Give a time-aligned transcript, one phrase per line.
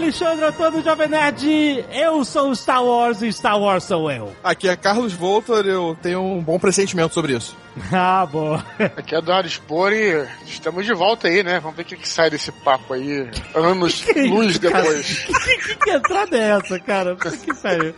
[0.00, 1.84] Alexandre Antônio Jovem Nerd.
[1.92, 4.32] Eu sou o Star Wars e Star Wars sou eu.
[4.42, 7.54] Aqui é Carlos Voltor, eu tenho um bom pressentimento sobre isso.
[7.92, 8.64] Ah, boa.
[8.96, 11.60] Aqui é Eduardo Spor e estamos de volta aí, né?
[11.60, 13.28] Vamos ver o que, que sai desse papo aí.
[13.54, 14.82] Anos Que luz isso, cara?
[14.82, 15.18] depois.
[15.28, 17.16] Que, que, que entrada é essa, cara?
[17.16, 17.94] Que sério.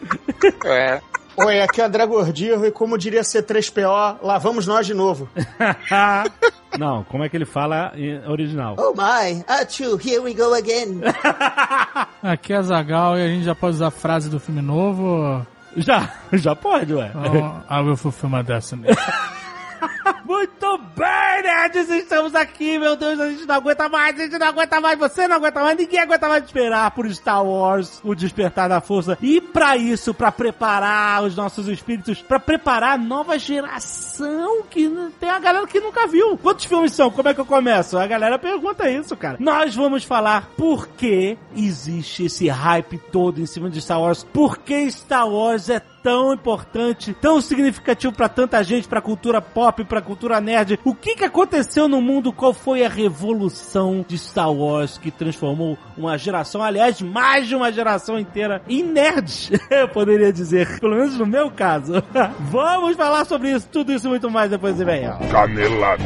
[0.64, 1.00] É.
[1.36, 5.28] Oi, aqui é André Gordillo e como diria C3PO, lá vamos nós de novo.
[6.78, 8.76] Não, como é que ele fala em original?
[8.78, 11.00] Oh my, Achu, here we go again.
[12.22, 15.46] Aqui é Zagal e a gente já pode usar a frase do filme novo.
[15.76, 17.10] Já, já pode, ué.
[17.14, 18.88] Oh, I will fulfill my destiny.
[20.24, 21.88] Muito bem, nerds!
[21.90, 25.28] Estamos aqui, meu Deus, a gente não aguenta mais, a gente não aguenta mais, você
[25.28, 29.18] não aguenta mais, ninguém aguenta mais esperar por Star Wars, o Despertar da Força.
[29.20, 35.30] E pra isso, pra preparar os nossos espíritos, pra preparar a nova geração que tem
[35.30, 36.36] a galera que nunca viu.
[36.38, 37.10] Quantos filmes são?
[37.10, 37.98] Como é que eu começo?
[37.98, 39.36] A galera pergunta isso, cara.
[39.40, 44.58] Nós vamos falar por que existe esse hype todo em cima de Star Wars, por
[44.58, 50.02] que Star Wars é tão importante, tão significativo pra tanta gente, pra cultura pop, pra
[50.02, 50.78] cultura nerd.
[50.84, 52.32] O que que aconteceu no mundo?
[52.32, 57.70] Qual foi a revolução de Star Wars que transformou uma geração, aliás, mais de uma
[57.72, 59.50] geração inteira em nerds?
[59.70, 61.94] Eu poderia dizer, pelo menos no meu caso.
[62.40, 65.02] Vamos falar sobre isso, tudo isso e muito mais depois de vem.
[65.30, 66.02] Canelada.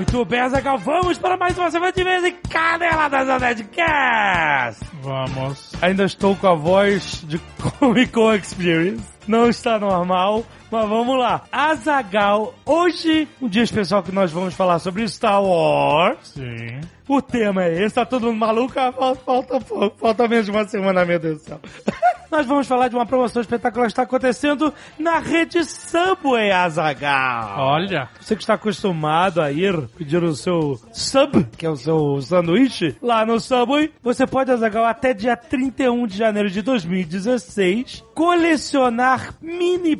[0.00, 4.82] Muito bem, Azaghal, vamos para mais uma semana de vez em Caneladas da Nerdcast!
[5.02, 5.72] Vamos.
[5.82, 7.38] Ainda estou com a voz de
[7.78, 9.04] Comic Con Experience.
[9.28, 11.42] Não está normal, mas vamos lá.
[11.50, 16.18] Azagal, hoje, um dia especial que nós vamos falar sobre Star Wars.
[16.34, 16.80] Sim.
[17.08, 18.72] O tema é esse, tá todo mundo maluco?
[18.78, 21.60] Ah, Falta, falta pouco, falta menos de uma semana, meu Deus do céu.
[22.30, 27.58] Nós vamos falar de uma promoção espetacular que está acontecendo na rede Subway, Azagal.
[27.58, 28.08] Olha.
[28.20, 32.94] Você que está acostumado a ir pedir o seu sub, que é o seu sanduíche,
[33.02, 39.96] lá no Subway, você pode, Azagal, até dia 31 de janeiro de 2016, colecionar mini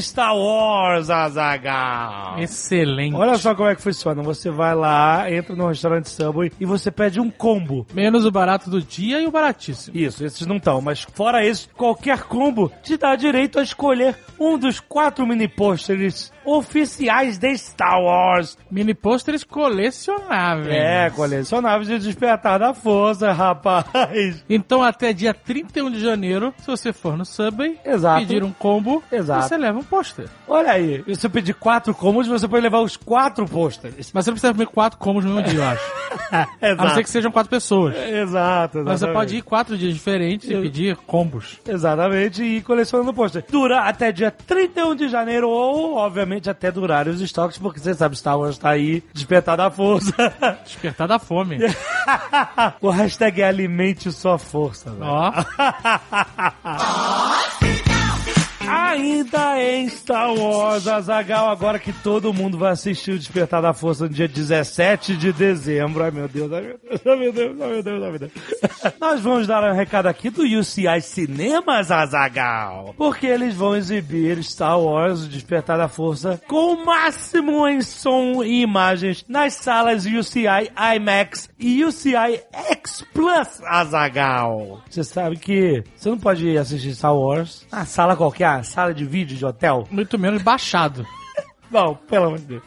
[0.00, 2.38] Star Wars, Azagal.
[2.38, 3.14] Excelente.
[3.14, 4.22] Olha só como é que funciona.
[4.22, 7.86] Você vai lá, entra no restaurante Subway e você pede um combo.
[7.94, 9.96] Menos o barato do dia e o baratíssimo.
[9.96, 14.58] Isso, esses não estão, mas fora isso, qualquer combo te dá direito a escolher um
[14.58, 18.56] dos quatro mini pôsteres oficiais de Star Wars.
[18.70, 20.68] Mini pôsteres colecionáveis.
[20.74, 24.44] É, colecionáveis de Despertar da Força, rapaz.
[24.48, 28.20] Então até dia 31 de janeiro, se você for no Subway, Exato.
[28.20, 29.48] pedir um combo, Exato.
[29.48, 30.28] você leva um pôster.
[30.48, 34.10] Olha aí, se eu pedir quatro combos, você pode levar os quatro pôsteres.
[34.12, 35.92] Mas você não precisa comer quatro combos no mesmo dia, eu acho.
[36.62, 37.94] A não ser que sejam quatro pessoas.
[37.96, 39.14] Exato, Mas você exatamente.
[39.14, 41.58] pode ir quatro dias diferentes e pedir combos.
[41.66, 43.44] Exatamente, e ir colecionando pôster.
[43.50, 48.16] Dura até dia 31 de janeiro, ou, obviamente, até durar os estoques, porque você sabe,
[48.16, 50.12] Star Wars tá aí, despertar da força.
[50.64, 51.58] Despertar da fome.
[52.80, 55.04] o hashtag é alimente sua força, velho.
[55.04, 55.32] Ó.
[58.68, 64.04] Ainda em Star Wars, Azagal, agora que todo mundo vai assistir o Despertar da Força
[64.04, 66.04] no dia 17 de dezembro.
[66.04, 68.32] Ai meu Deus, ai meu Deus, ai meu Deus, ai meu Deus, ai meu Deus.
[69.00, 72.94] Nós vamos dar um recado aqui do UCI Cinemas, Azagal.
[72.96, 78.42] Porque eles vão exibir Star Wars, o Despertar da Força, com o máximo em som
[78.42, 84.82] e imagens nas salas UCI IMAX e UCI X Plus, Azagal.
[84.88, 89.36] Você sabe que você não pode assistir Star Wars na sala qualquer, sala de vídeo
[89.36, 89.86] de hotel.
[89.90, 91.06] Muito menos baixado.
[91.70, 92.62] Não, pelo amor de Deus.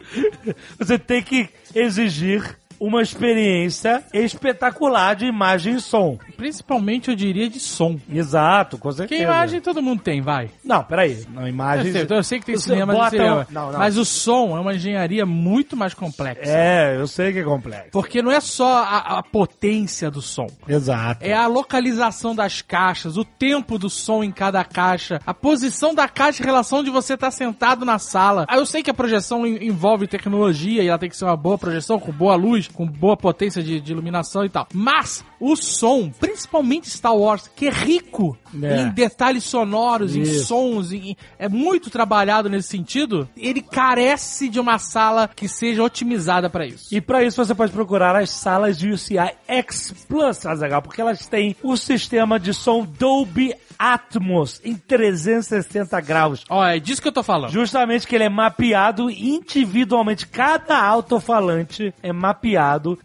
[0.79, 6.18] Você tem que exigir uma experiência espetacular de imagem e som.
[6.38, 7.97] Principalmente, eu diria, de som.
[8.09, 9.24] Exato, com Que certeza.
[9.24, 10.50] imagem todo mundo tem, vai.
[10.63, 11.25] Não, peraí.
[11.34, 11.91] Não, Eu imagem...
[11.91, 13.47] sei, eu sei que tem Você cinema bota- cinema.
[13.50, 13.80] Não, não.
[13.80, 16.41] Mas o som é uma engenharia muito mais complexa.
[16.46, 17.90] É, eu sei que é complexo.
[17.91, 20.47] Porque não é só a, a potência do som.
[20.67, 21.23] Exato.
[21.23, 26.08] É a localização das caixas, o tempo do som em cada caixa, a posição da
[26.08, 28.46] caixa em relação de você estar sentado na sala.
[28.47, 31.38] Ah, eu sei que a projeção en- envolve tecnologia e ela tem que ser uma
[31.38, 34.67] boa projeção, com boa luz, com boa potência de, de iluminação e tal.
[34.73, 38.82] Mas o som, principalmente Star Wars, que é rico É.
[38.84, 40.46] em detalhes sonoros, em Isso.
[40.46, 46.50] sons, em- é muito trabalhado nesse sentido, ele carece de uma sala que seja otimizada
[46.50, 46.88] pra isso.
[46.94, 51.28] E pra isso você pode procurar as salas de UCI X Plus, Azaghal, porque elas
[51.28, 56.44] têm o sistema de som Dolby Atmos em 360 graus.
[56.50, 57.52] Ó, é disso que eu tô falando.
[57.52, 60.26] Justamente que ele é mapeado individualmente.
[60.28, 62.54] Cada alto-falante é mapeado,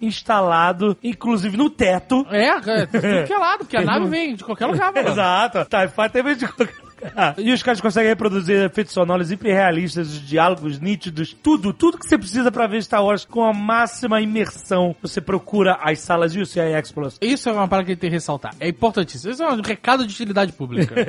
[0.00, 2.26] instalado, inclusive no teto.
[2.31, 5.08] É, é, tudo que é lado, porque a nave vem de qualquer lugar, mano.
[5.08, 5.64] Exato.
[5.64, 6.91] TIE Fighter vem de qualquer lugar.
[7.38, 12.19] E os caras conseguem reproduzir efeitos sonoros hiperrealistas, os diálogos nítidos, tudo, tudo que você
[12.19, 14.94] precisa pra ver Star Wars com a máxima imersão.
[15.00, 17.19] Você procura as salas de UCI X Plus.
[17.20, 18.55] Isso é uma parada que a gente tem que ressaltar.
[18.61, 19.32] É importantíssimo.
[19.32, 20.94] Isso é um recado de utilidade pública.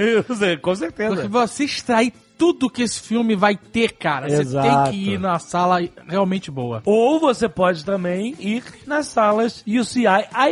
[0.61, 1.27] Com Porque certeza.
[1.27, 4.27] você extrai tudo que esse filme vai ter, cara.
[4.27, 4.67] Você Exato.
[4.67, 5.77] tem que ir na sala
[6.07, 6.81] realmente boa.
[6.85, 10.05] Ou você pode também ir nas salas UCI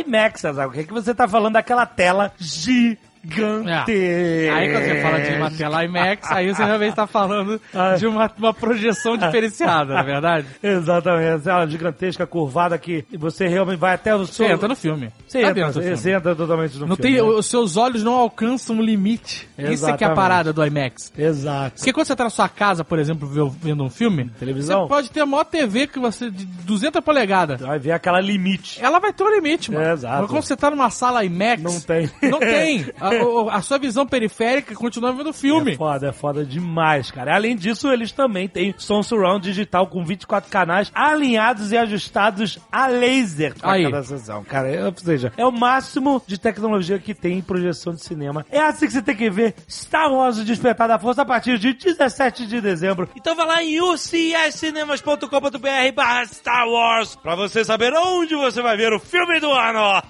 [0.06, 0.70] IMAX, Azaghal.
[0.70, 3.09] O que, é que você tá falando daquela tela gigante?
[3.22, 4.50] É.
[4.50, 7.94] Aí quando você fala de uma tela IMAX, aí você realmente tá falando Ah.
[7.96, 10.46] de uma, uma projeção diferenciada, não é verdade?
[10.62, 14.46] Exatamente, ela gigantesca, curvada que você realmente vai até o seu...
[14.46, 15.10] Você entra no filme.
[15.26, 15.96] Você Tá entra, dentro do filme.
[15.96, 17.02] você entra totalmente no Não filme.
[17.18, 17.22] tem, né?
[17.22, 19.48] os seus olhos não alcançam o limite.
[19.58, 19.72] Isso é que é a
[20.10, 20.14] Exatamente.
[20.16, 21.12] parada do IMAX.
[21.16, 21.76] Exato.
[21.76, 23.28] Porque quando você tá na sua casa, por exemplo,
[23.60, 24.82] vendo um filme, Televisão.
[24.82, 27.60] você pode ter a maior TV que você de 200 polegadas.
[27.60, 28.82] Vai ver aquela limite.
[28.82, 29.84] Ela vai ter um limite, mano.
[29.84, 30.22] É, exato.
[30.22, 31.62] Mas quando você tá numa sala IMAX...
[31.62, 32.10] Não tem.
[32.30, 32.86] Não tem.
[33.50, 35.72] A, sua visão periférica continua vendo o filme.
[35.72, 37.34] É foda, é foda demais, cara.
[37.34, 42.86] Além disso, eles também têm som surround digital com 24 canais alinhados e ajustados a
[42.86, 43.84] laser pra Aí.
[43.84, 44.44] cada sessão.
[44.44, 48.44] Cara, é, ou seja, é o máximo de tecnologia que tem em projeção de cinema.
[48.50, 51.58] É assim que você tem que ver Star Wars o Despertar da Força a partir
[51.58, 53.08] de 17 de dezembro.
[53.14, 58.92] Então vai lá em ucscinemas.com.br barra Star Wars pra você saber onde você vai ver
[58.92, 60.02] o filme do ano.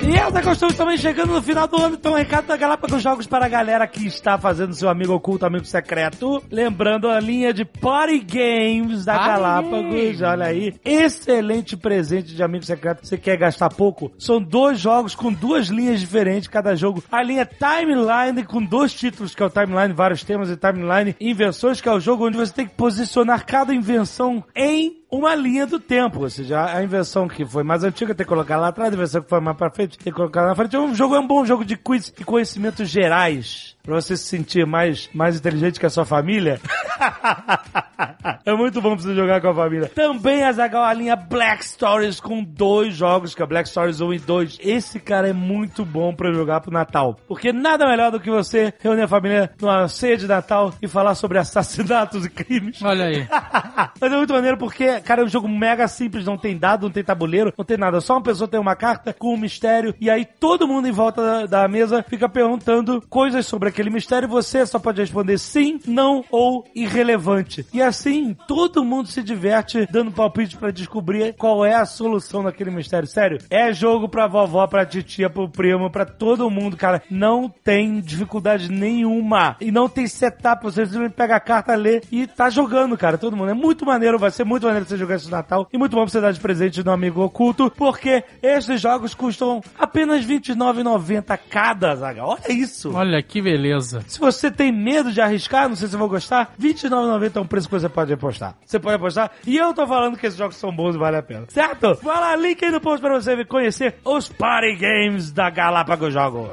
[0.08, 3.46] E essa costume também chegando no final do ano, então recado da Galápagos Jogos para
[3.46, 6.42] a galera que está fazendo seu amigo oculto, amigo secreto.
[6.50, 10.74] Lembrando a linha de Party Games da Galápagos, olha aí.
[10.86, 13.06] Excelente presente de amigo secreto.
[13.06, 14.10] Você quer gastar pouco?
[14.18, 17.04] São dois jogos com duas linhas diferentes cada jogo.
[17.12, 21.82] A linha Timeline com dois títulos, que é o Timeline, vários temas, e Timeline Invenções,
[21.82, 25.80] que é o jogo onde você tem que posicionar cada invenção em uma linha do
[25.80, 28.96] tempo, ou seja, a invenção que foi mais antiga tem que colocar lá atrás, a
[28.96, 30.76] invenção que foi mais pra frente tem que colocar lá na frente.
[30.76, 34.26] É um jogo, é um bom jogo de quiz e conhecimentos gerais, pra você se
[34.26, 36.60] sentir mais, mais inteligente que a sua família.
[38.46, 39.90] é muito bom pra você jogar com a família.
[39.96, 44.58] Também a linha Black Stories com dois jogos, que é Black Stories 1 e 2.
[44.62, 48.74] Esse cara é muito bom pra jogar pro Natal, porque nada melhor do que você
[48.80, 52.82] reunir a família numa ceia de Natal e falar sobre assassinatos e crimes.
[52.84, 53.26] Olha aí.
[54.02, 56.92] Mas é muito maneiro porque, cara, é um jogo mega simples, não tem dado, não
[56.92, 58.02] tem tabuleiro, não tem nada.
[58.02, 61.22] Só uma pessoa tem uma carta com um mistério e aí todo mundo em volta
[61.22, 65.80] da, da mesa fica perguntando coisas sobre aquele mistério e você só pode responder sim,
[65.86, 67.66] não ou irrelevante.
[67.74, 72.72] E assim, todo mundo se diverte dando palpite pra descobrir qual é a solução daquele
[72.72, 73.08] mistério.
[73.08, 77.02] Sério, é jogo pra vovó, pra titia, pro primo, pra todo mundo, cara.
[77.10, 79.56] Não tem dificuldade nenhuma.
[79.62, 83.18] E não tem setup, você simplesmente pega a carta, lê e tá jogando, cara.
[83.18, 83.52] Todo mundo.
[83.52, 85.68] É muito maneiro, vai ser muito maneiro você jogar esse Natal.
[85.72, 89.62] E muito bom pra você dar de presente no amigo oculto, porque esses jogos custam
[89.78, 92.26] apenas R$29,90 cada, Zaga.
[92.26, 92.94] Olha isso!
[92.94, 93.67] Olha que beleza.
[94.08, 97.68] Se você tem medo de arriscar, não sei se vou gostar, R$29,90 é um preço
[97.68, 98.56] que você pode apostar.
[98.66, 99.32] Você pode apostar.
[99.46, 101.46] E eu tô falando que esses jogos são bons e vale a pena.
[101.50, 102.00] Certo?
[102.02, 106.50] Vai lá, link aí no post pra você conhecer os Party Games da Galápagos Jogos.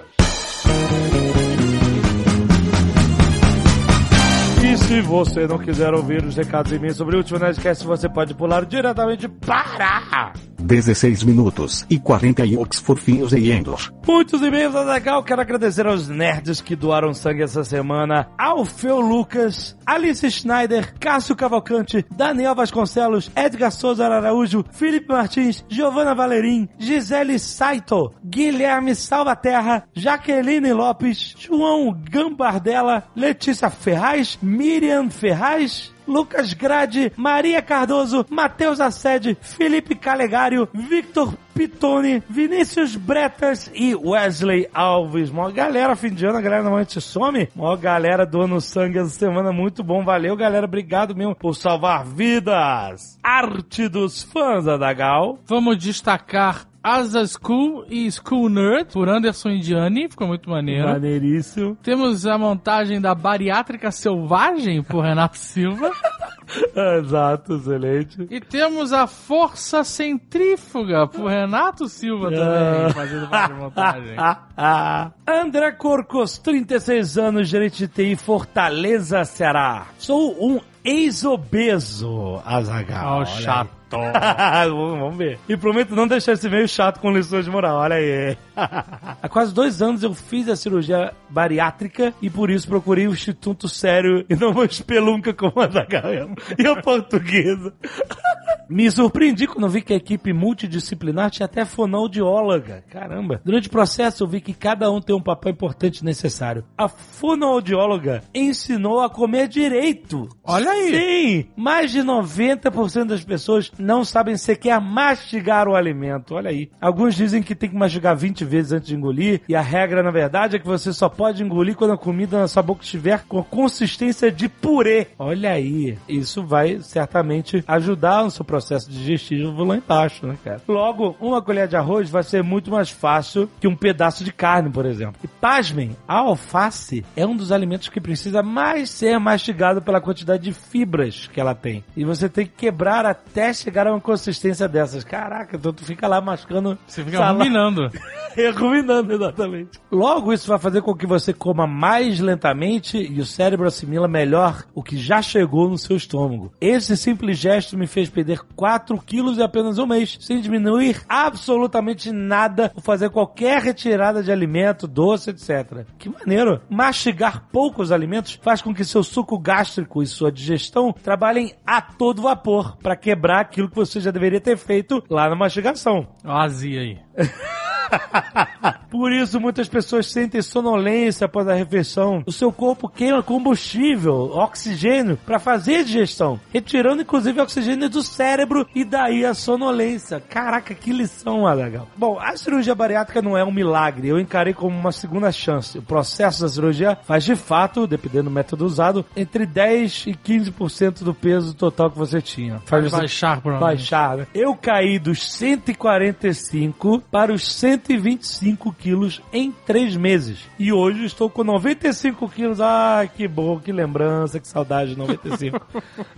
[4.64, 8.08] E se você não quiser ouvir os recados e e-mails sobre o último Nerdcast, você
[8.08, 10.32] pode pular diretamente para
[10.64, 13.92] 16 minutos e 41 fofinhos e Endor.
[14.06, 15.22] Muitos e-mails, legal.
[15.22, 18.28] Quero agradecer aos nerds que doaram sangue essa semana.
[18.38, 26.68] Alfeu Lucas, Alice Schneider, Cássio Cavalcante, Daniel Vasconcelos, Edgar Souza Araújo, Felipe Martins, Giovanna Valerim,
[26.78, 37.62] Gisele Saito, Guilherme Salvaterra, Jaqueline Lopes, João Gambardella, Letícia Ferraz, Miriam Ferraz, Lucas Grade, Maria
[37.62, 45.30] Cardoso, Matheus Assede, Felipe Calegário, Victor Pitone, Vinícius Bretas e Wesley Alves.
[45.30, 47.48] Mó galera, fim de ano, a galera normalmente some.
[47.54, 50.04] Mó galera doando sangue essa semana, muito bom.
[50.04, 50.66] Valeu, galera.
[50.66, 53.18] Obrigado mesmo por salvar vidas.
[53.22, 55.38] Arte dos fãs, Adagal.
[55.46, 60.86] Vamos destacar Asa School e School Nerd, por Anderson Indiani, ficou muito maneiro.
[60.86, 61.78] Maneiríssimo.
[61.82, 65.90] Temos a montagem da Bariátrica Selvagem, por Renato Silva.
[66.98, 68.26] Exato, excelente.
[68.30, 72.90] E temos a Força Centrífuga, por Renato Silva também, Ah.
[72.94, 74.16] fazendo parte de montagem.
[75.26, 79.86] André Corcos, 36 anos, gerente de TI, Fortaleza, Ceará.
[79.98, 83.06] Sou um ex-obeso, Azaghal.
[83.06, 83.70] Ó, olha chato.
[83.94, 85.38] vamos ver.
[85.48, 88.36] E prometo não deixar esse meio chato com lições de moral, olha aí.
[89.22, 93.68] Há quase dois anos eu fiz a cirurgia bariátrica e por isso procurei o Instituto
[93.68, 97.72] Sério e não uma espelunca como a Azaghal e a portuguesa.
[98.68, 102.82] Me surpreendi quando vi que a equipe multidisciplinar tinha até fonoaudióloga.
[102.90, 103.40] Caramba.
[103.44, 106.64] Durante o processo eu vi que cada um tem um papel importante e necessário.
[106.76, 110.28] A fonoaudióloga ensinou a comer direito.
[110.42, 110.90] Olha aí.
[110.90, 111.50] Sim!
[111.56, 116.34] Mais de 90% das pessoas não sabem sequer mastigar o alimento.
[116.34, 116.70] Olha aí.
[116.80, 120.10] Alguns dizem que tem que mastigar 20 vezes antes de engolir e a regra, na
[120.10, 123.38] verdade, é que você só pode engolir quando a comida na sua boca estiver com
[123.38, 125.08] a consistência de purê.
[125.18, 125.98] Olha aí.
[126.08, 130.60] Isso vai certamente ajudar no seu processo digestivo lá embaixo, né, cara?
[130.68, 134.70] Logo, uma colher de arroz vai ser muito mais fácil que um pedaço de carne,
[134.70, 135.20] por exemplo.
[135.22, 140.44] E pasmem, a alface é um dos alimentos que precisa mais ser mastigado pela quantidade
[140.44, 141.84] de fibras que ela tem.
[141.96, 145.04] E você tem que quebrar até chegar a uma consistência dessas.
[145.04, 146.78] Caraca, então tu fica lá mascando.
[146.86, 147.38] Você fica salada.
[147.38, 147.90] ruminando.
[148.56, 149.80] Ruminando, exatamente.
[149.90, 154.64] Logo, isso vai fazer com que você coma mais lentamente e o cérebro assimila melhor
[154.74, 156.52] o que já chegou no seu estômago.
[156.60, 162.10] Esse simples gesto me fez perder 4 quilos em apenas um mês, sem diminuir absolutamente
[162.12, 165.86] nada ou fazer qualquer retirada de alimento, doce, etc.
[165.98, 166.60] Que maneiro!
[166.68, 172.22] Mastigar poucos alimentos faz com que seu suco gástrico e sua digestão trabalhem a todo
[172.22, 176.06] vapor para quebrar aquilo que você já deveria ter feito lá na mastigação.
[176.24, 176.98] Ó, a azia aí.
[178.90, 182.22] Por isso, muitas pessoas sentem sonolência após a refeição.
[182.26, 188.66] O seu corpo queima combustível, oxigênio, para fazer a digestão, retirando inclusive oxigênio do cérebro
[188.74, 190.20] e daí a sonolência.
[190.20, 191.88] Caraca, que lição, Adagal.
[191.96, 195.78] Bom, a cirurgia bariátrica não é um milagre, eu encarei como uma segunda chance.
[195.78, 201.02] O processo da cirurgia faz de fato, dependendo do método usado, entre 10 e 15%
[201.02, 202.60] do peso total que você tinha.
[202.64, 203.78] Faz você Baixar, provavelmente.
[203.90, 204.26] baixar, né?
[204.32, 210.38] Eu caí dos 145 para os 125 quilos em três meses.
[210.58, 212.60] E hoje estou com 95 quilos.
[212.60, 215.60] Ah, que bom, que lembrança, que saudade de 95.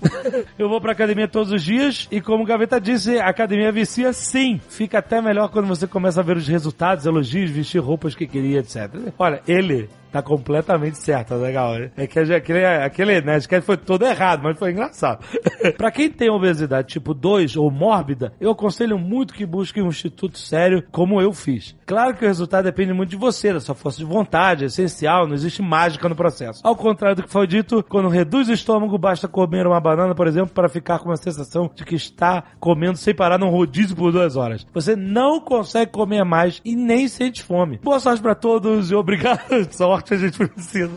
[0.59, 4.13] Eu vou pra academia todos os dias e como o Gaveta disse, a academia vicia
[4.13, 4.61] sim.
[4.69, 8.61] Fica até melhor quando você começa a ver os resultados, elogios, vestir roupas que queria,
[8.61, 9.13] etc.
[9.19, 11.75] Olha, ele tá completamente certo, tá legal.
[11.97, 15.25] É que aquele, aquele Nerdcast foi todo errado, mas foi engraçado.
[15.77, 20.39] pra quem tem obesidade tipo 2 ou mórbida, eu aconselho muito que busque um instituto
[20.39, 21.75] sério como eu fiz.
[21.85, 25.27] Claro que o resultado depende muito de você, da sua força de vontade, é essencial,
[25.27, 26.61] não existe mágica no processo.
[26.65, 30.27] Ao contrário do que foi dito, quando reduz o estômago, basta comer uma banana, por
[30.27, 34.13] exemplo, para ficar com uma sensação de que está comendo sem parar num rodízio por
[34.13, 34.67] duas horas.
[34.73, 37.79] Você não consegue comer mais e nem sente fome.
[37.83, 39.41] Boa sorte pra todos e obrigado.
[39.71, 40.91] Sorte a gente precisa.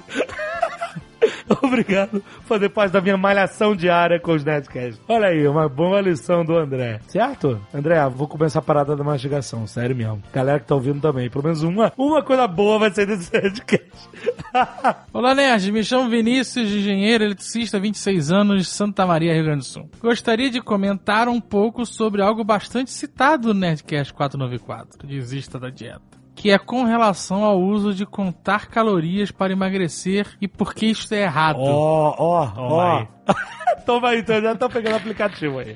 [1.62, 5.02] Obrigado por fazer parte da minha malhação diária com os Nerdcasts.
[5.08, 7.00] Olha aí, uma boa lição do André.
[7.08, 7.60] Certo?
[7.74, 10.22] André, vou começar a parada da mastigação, sério mesmo.
[10.32, 14.10] Galera que tá ouvindo também, pelo menos uma, uma coisa boa vai sair desse Nerdcast.
[15.14, 15.72] Olá, Nerd.
[15.72, 19.90] Me chamo Vinícius, engenheiro eletricista, 26 anos, Santa Maria, Rio Grande do Sul.
[20.02, 26.19] Gostaria de comentar um pouco sobre algo bastante citado no Nerdcast 494, Desista da Dieta.
[26.40, 31.14] Que é com relação ao uso de contar calorias para emagrecer e por que isso
[31.14, 31.60] é errado.
[31.60, 33.06] Ó, ó, ó.
[33.86, 35.76] Toma aí, então já tô pegando o aplicativo aí.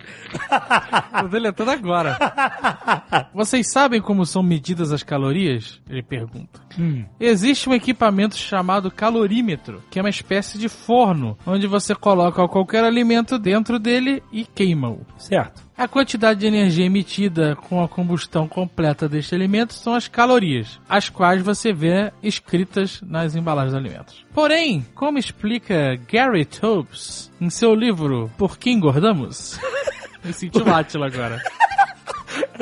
[1.20, 2.18] Tô deletando agora.
[3.34, 5.82] Vocês sabem como são medidas as calorias?
[5.90, 6.62] Ele pergunta.
[7.20, 12.84] Existe um equipamento chamado calorímetro, que é uma espécie de forno, onde você coloca qualquer
[12.84, 15.06] alimento dentro dele e queima-o.
[15.18, 15.63] Certo.
[15.76, 21.10] A quantidade de energia emitida com a combustão completa deste alimento são as calorias, as
[21.10, 24.26] quais você vê escritas nas embalagens dos alimentos.
[24.34, 29.60] Porém, como explica Gary Tobes em seu livro Por que Engordamos?
[30.24, 31.42] Me senti o agora.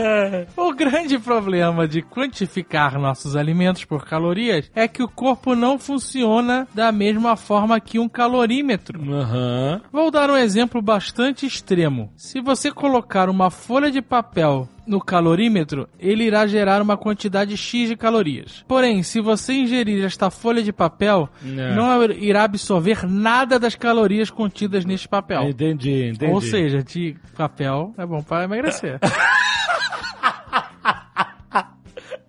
[0.58, 6.68] O grande problema de quantificar nossos alimentos por calorias é que o corpo não funciona
[6.74, 9.02] da mesma forma que um calorímetro.
[9.14, 9.82] Aham.
[9.92, 12.12] Vou dar um exemplo bastante extremo.
[12.16, 17.88] Se você colocar uma folha de papel no calorímetro, ele irá gerar uma quantidade X
[17.90, 18.66] de calorias.
[18.68, 21.76] Porém, se você ingerir esta folha de papel, É.
[21.76, 25.44] não irá absorver nada das calorias contidas neste papel.
[25.44, 26.32] Entendi, entendi.
[26.34, 29.00] Ou seja, de papel é bom para emagrecer.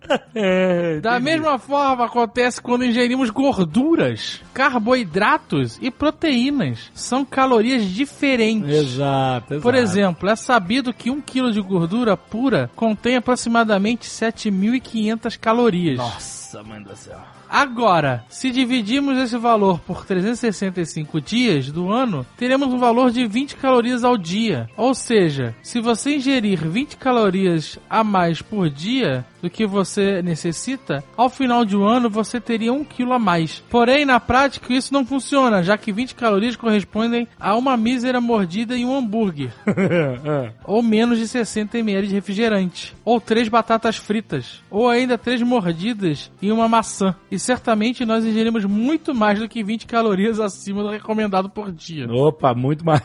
[0.35, 6.91] É, Da mesma forma acontece quando ingerimos gorduras, carboidratos e proteínas.
[6.93, 8.69] São calorias diferentes.
[8.69, 9.61] Exato, exato.
[9.61, 15.97] Por exemplo, é sabido que um quilo de gordura pura contém aproximadamente 7.500 calorias.
[15.97, 17.19] Nossa, mãe do céu.
[17.53, 23.57] Agora, se dividirmos esse valor por 365 dias do ano, teremos um valor de 20
[23.57, 24.67] calorias ao dia.
[24.75, 31.03] Ou seja, se você ingerir 20 calorias a mais por dia do que você necessita,
[31.15, 33.61] ao final de um ano você teria um quilo a mais.
[33.69, 38.75] Porém, na prática, isso não funciona, já que 20 calorias correspondem a uma mísera mordida
[38.75, 39.53] em um hambúrguer.
[40.65, 46.31] ou menos de 60 ml de refrigerante, ou três batatas fritas, ou ainda três mordidas
[46.41, 47.13] em uma maçã.
[47.29, 52.09] E certamente nós ingerimos muito mais do que 20 calorias acima do recomendado por dia.
[52.09, 53.01] Opa, muito mais.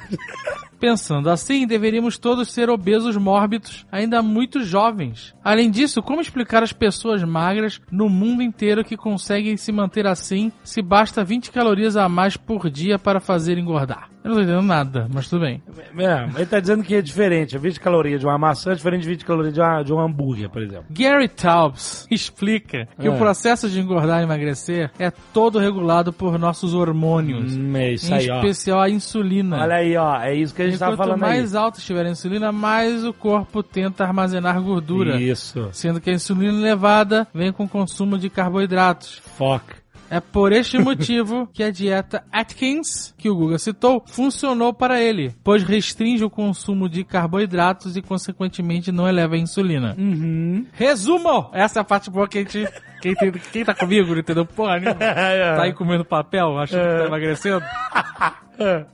[0.79, 5.35] Pensando assim, deveríamos todos ser obesos mórbidos, ainda muito jovens.
[5.43, 10.53] Além disso, como explicar às pessoas magras no mundo inteiro que conseguem se manter assim
[10.63, 14.09] se basta 20 calorias a mais por dia para fazer engordar?
[14.29, 15.63] Eu não tô entendendo nada, mas tudo bem.
[15.99, 17.57] É, ele tá dizendo que é diferente.
[17.57, 20.51] 20 calorias de uma maçã é diferente de 20 calorias de, uma- de um hambúrguer,
[20.51, 20.85] por exemplo.
[20.91, 23.11] Gary Taubes explica que É.
[23.11, 28.13] o processo de engordar e emagrecer é todo regulado por nossos hormônios, Hum, é isso
[28.13, 28.37] em aí, ó.
[28.41, 29.57] especial a insulina.
[29.63, 30.21] Olha aí, ó.
[30.21, 31.63] É isso que a gente E tava quanto falando mais aí.
[31.63, 35.19] alta estiver a insulina, mais o corpo tenta armazenar gordura.
[35.19, 35.69] Isso.
[35.73, 39.23] Sendo que a insulina elevada vem com o consumo de carboidratos.
[39.39, 39.78] Foca.
[40.11, 45.35] É por este motivo que a dieta Atkins, que o Guga citou, funcionou para ele,
[45.45, 49.95] pois restringe o consumo de carboidratos e, consequentemente, não eleva a insulina.
[49.99, 50.65] Uhum.
[50.73, 51.51] Resumo!
[51.53, 52.67] Essa é a parte boa que a gente.
[53.03, 54.99] Quem, tem- quem tá comigo, não entendeu porra nenhuma?
[54.99, 57.63] Tá aí comendo papel, achando que tá emagrecendo?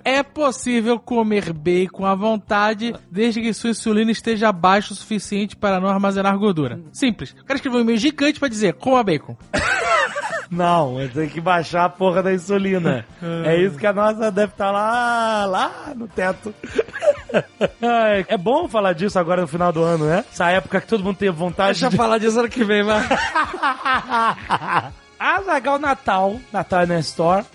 [0.05, 5.81] É possível comer bacon à vontade, desde que sua insulina esteja baixa o suficiente para
[5.81, 6.79] não armazenar gordura.
[6.93, 7.31] Simples.
[7.41, 9.35] O cara escreveu um e-mail gigante pra dizer, coma bacon.
[10.51, 13.05] Não, eu tenho que baixar a porra da insulina.
[13.45, 16.55] é isso que a nossa deve estar lá, lá no teto.
[18.29, 20.25] É bom falar disso agora no final do ano, né?
[20.31, 21.97] Essa época que todo mundo tem vontade Deixa eu de...
[21.97, 23.03] falar disso ano que vem, vai.
[25.25, 26.37] Azagal Natal.
[26.53, 27.45] Natal na Store.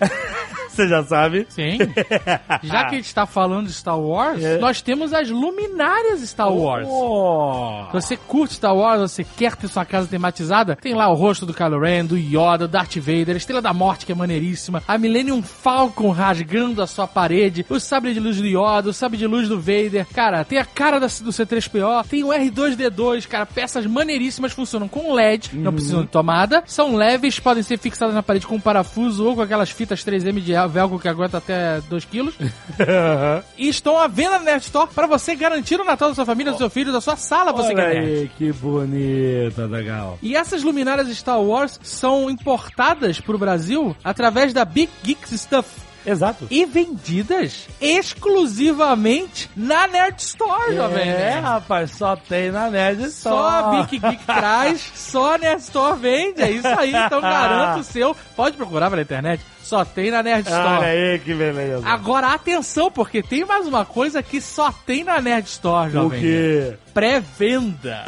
[0.70, 1.46] Você já sabe.
[1.50, 1.78] Sim.
[2.62, 4.56] Já que a gente tá falando de Star Wars, É.
[4.58, 6.86] nós temos as luminárias Star Wars.
[6.88, 7.86] Oh.
[7.92, 11.52] Você curte Star Wars, você quer ter sua casa tematizada, tem lá o rosto do
[11.52, 14.96] Kylo Ren, do Yoda, do Darth Vader, a Estrela da Morte, que é maneiríssima, a
[14.96, 19.26] Millennium Falcon rasgando a sua parede, o sabre de luz do Yoda, o sabre de
[19.26, 20.06] luz do Vader.
[20.14, 25.50] Cara, tem a cara do C3PO, tem o R2D2, cara, peças maneiríssimas, funcionam com LED,
[25.54, 29.36] não precisam de tomada, são leves, podem ser fixadas na parede com um parafuso ou
[29.36, 32.34] com aquelas fitas 3M de velcro que aguenta até 2 quilos.
[33.56, 36.52] e estão à venda na Nerd Store para você garantir o Natal da sua família,
[36.52, 40.18] do seu filho, da sua sala, você Olha aí, que bonita, Azagal.
[40.22, 45.89] E essas luminárias Star Wars são importadas pro Brasil através da Big Geeks Stuff.
[46.04, 46.46] Exato.
[46.50, 51.08] E vendidas exclusivamente na Nerd Store, jovem.
[51.08, 53.36] É, rapaz, só tem na Nerd Store.
[53.36, 56.42] Só a Big Geek traz, só a Nerd Store vende.
[56.42, 58.16] É isso aí, então garanto o seu.
[58.34, 60.78] Pode procurar pela internet, só tem na Nerd Store.
[60.78, 61.86] Olha aí, que beleza.
[61.86, 66.20] Agora atenção, porque tem mais uma coisa que só tem na Nerd Store, o jovem.
[66.20, 66.74] quê?
[66.94, 68.04] pré-venda.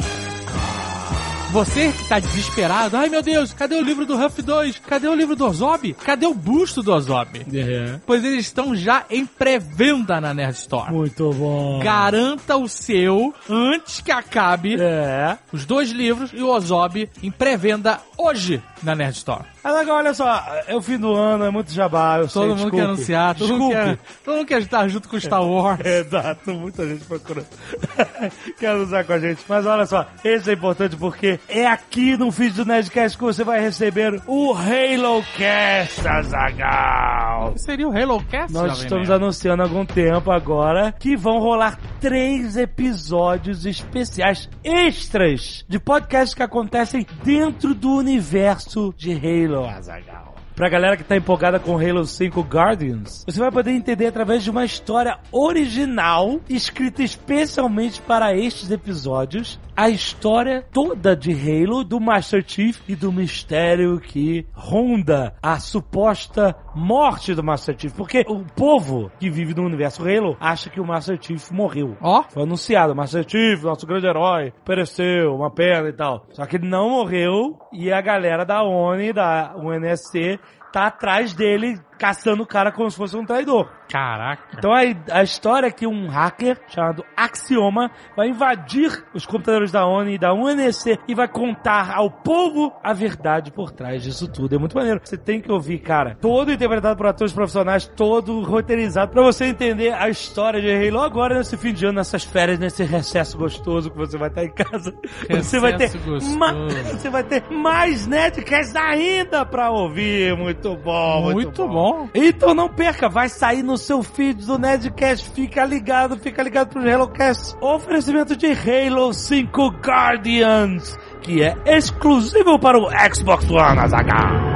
[1.53, 4.79] Você que tá desesperado, ai meu Deus, cadê o livro do Huff 2?
[4.79, 5.93] Cadê o livro do Ozob?
[6.03, 7.45] Cadê o busto do Ozob?
[7.53, 7.99] É.
[8.07, 10.91] Pois eles estão já em pré-venda na Nerd Store.
[10.91, 11.79] Muito bom.
[11.83, 15.37] Garanta o seu antes que acabe É.
[15.51, 19.45] os dois livros e o Ozob em pré-venda hoje na Nerd Store.
[19.63, 22.55] Azagal, olha só, é o fim do ano, é muito jabá, eu sei, Todo mundo
[22.57, 22.75] desculpe.
[22.77, 25.79] quer anunciar, todo mundo quer, todo mundo quer estar junto com Star Wars.
[25.85, 27.47] Exato, muita gente procurando.
[28.59, 29.43] Quer anunciar com a gente.
[29.47, 33.43] Mas olha só, esse é importante porque é aqui no feed do Nerdcast que você
[33.43, 37.53] vai receber o Halo Cast, Azagal.
[37.57, 39.21] Seria o Halo Cast, Nós estamos Nerd?
[39.21, 46.43] anunciando há algum tempo agora que vão rolar três episódios especiais extras de podcasts que
[46.43, 50.35] acontecem dentro do universo de Halo Azagal.
[50.53, 54.51] Pra galera que tá empolgada com Halo 5 Guardians, você vai poder entender através de
[54.51, 62.43] uma história original, escrita especialmente para estes episódios, a história toda de Halo, do Master
[62.45, 67.93] Chief e do mistério que ronda a suposta morte do Master Chief.
[67.95, 71.97] Porque o povo que vive no universo Halo acha que o Master Chief morreu.
[72.01, 76.25] Ó, Foi anunciado, Master Chief, nosso grande herói, pereceu, uma pena e tal.
[76.31, 80.39] Só que ele não morreu e a galera da ONI, da UNSC,
[80.71, 83.69] tá atrás dele caçando o cara como se fosse um traidor.
[83.89, 84.43] Caraca.
[84.57, 89.85] Então a, a história é que um hacker chamado Axioma vai invadir os computadores da
[89.85, 94.55] ONU e da UNEC e vai contar ao povo a verdade por trás disso tudo.
[94.55, 94.99] É muito maneiro.
[95.03, 99.93] Você tem que ouvir, cara, todo interpretado por atores profissionais, todo roteirizado, pra você entender
[99.93, 103.97] a história de Halo agora nesse fim de ano, nessas férias, nesse recesso gostoso que
[103.97, 104.93] você vai estar em casa.
[105.29, 110.35] você vai ter Recesso você vai ter mais Nerdcast ainda pra ouvir.
[110.35, 111.82] Muito bom, muito, Muito bom.
[112.13, 115.29] Então não perca, vai sair no seu feed do Nerdcast.
[115.31, 117.55] Fica ligado, fica ligado pro HaloCast.
[117.61, 124.53] Oferecimento de Halo 5 Guardians, que é exclusivo para o Xbox One, Azaghal.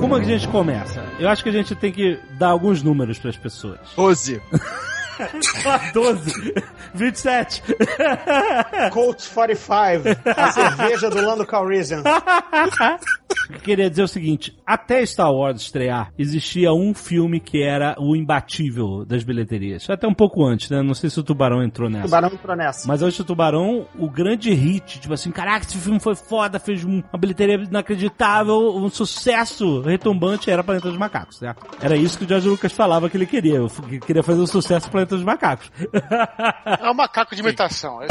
[0.00, 1.07] Como é que a gente começa?
[1.18, 3.80] Eu acho que a gente tem que dar alguns números para as pessoas.
[3.96, 4.40] 12.
[5.92, 6.54] 12,
[6.94, 7.62] 27.
[8.92, 12.02] Colt 45, a cerveja do Lando Calrissian.
[13.50, 18.14] Eu queria dizer o seguinte: até Star Wars estrear, existia um filme que era o
[18.16, 19.88] imbatível das bilheterias.
[19.88, 20.82] Até um pouco antes, né?
[20.82, 22.04] Não sei se o Tubarão entrou O nessa.
[22.06, 22.86] tubarão entrou nessa.
[22.88, 26.84] Mas antes do Tubarão, o grande hit, tipo assim, caraca, esse filme foi foda, fez
[26.84, 31.66] um- uma bilheteria inacreditável, um sucesso retumbante, era Planeta dos Macacos, certo?
[31.80, 34.90] Era isso que o George Lucas falava que ele queria, que queria fazer um sucesso
[34.90, 35.70] Planeta dos Macacos.
[36.80, 38.00] É um macaco de imitação.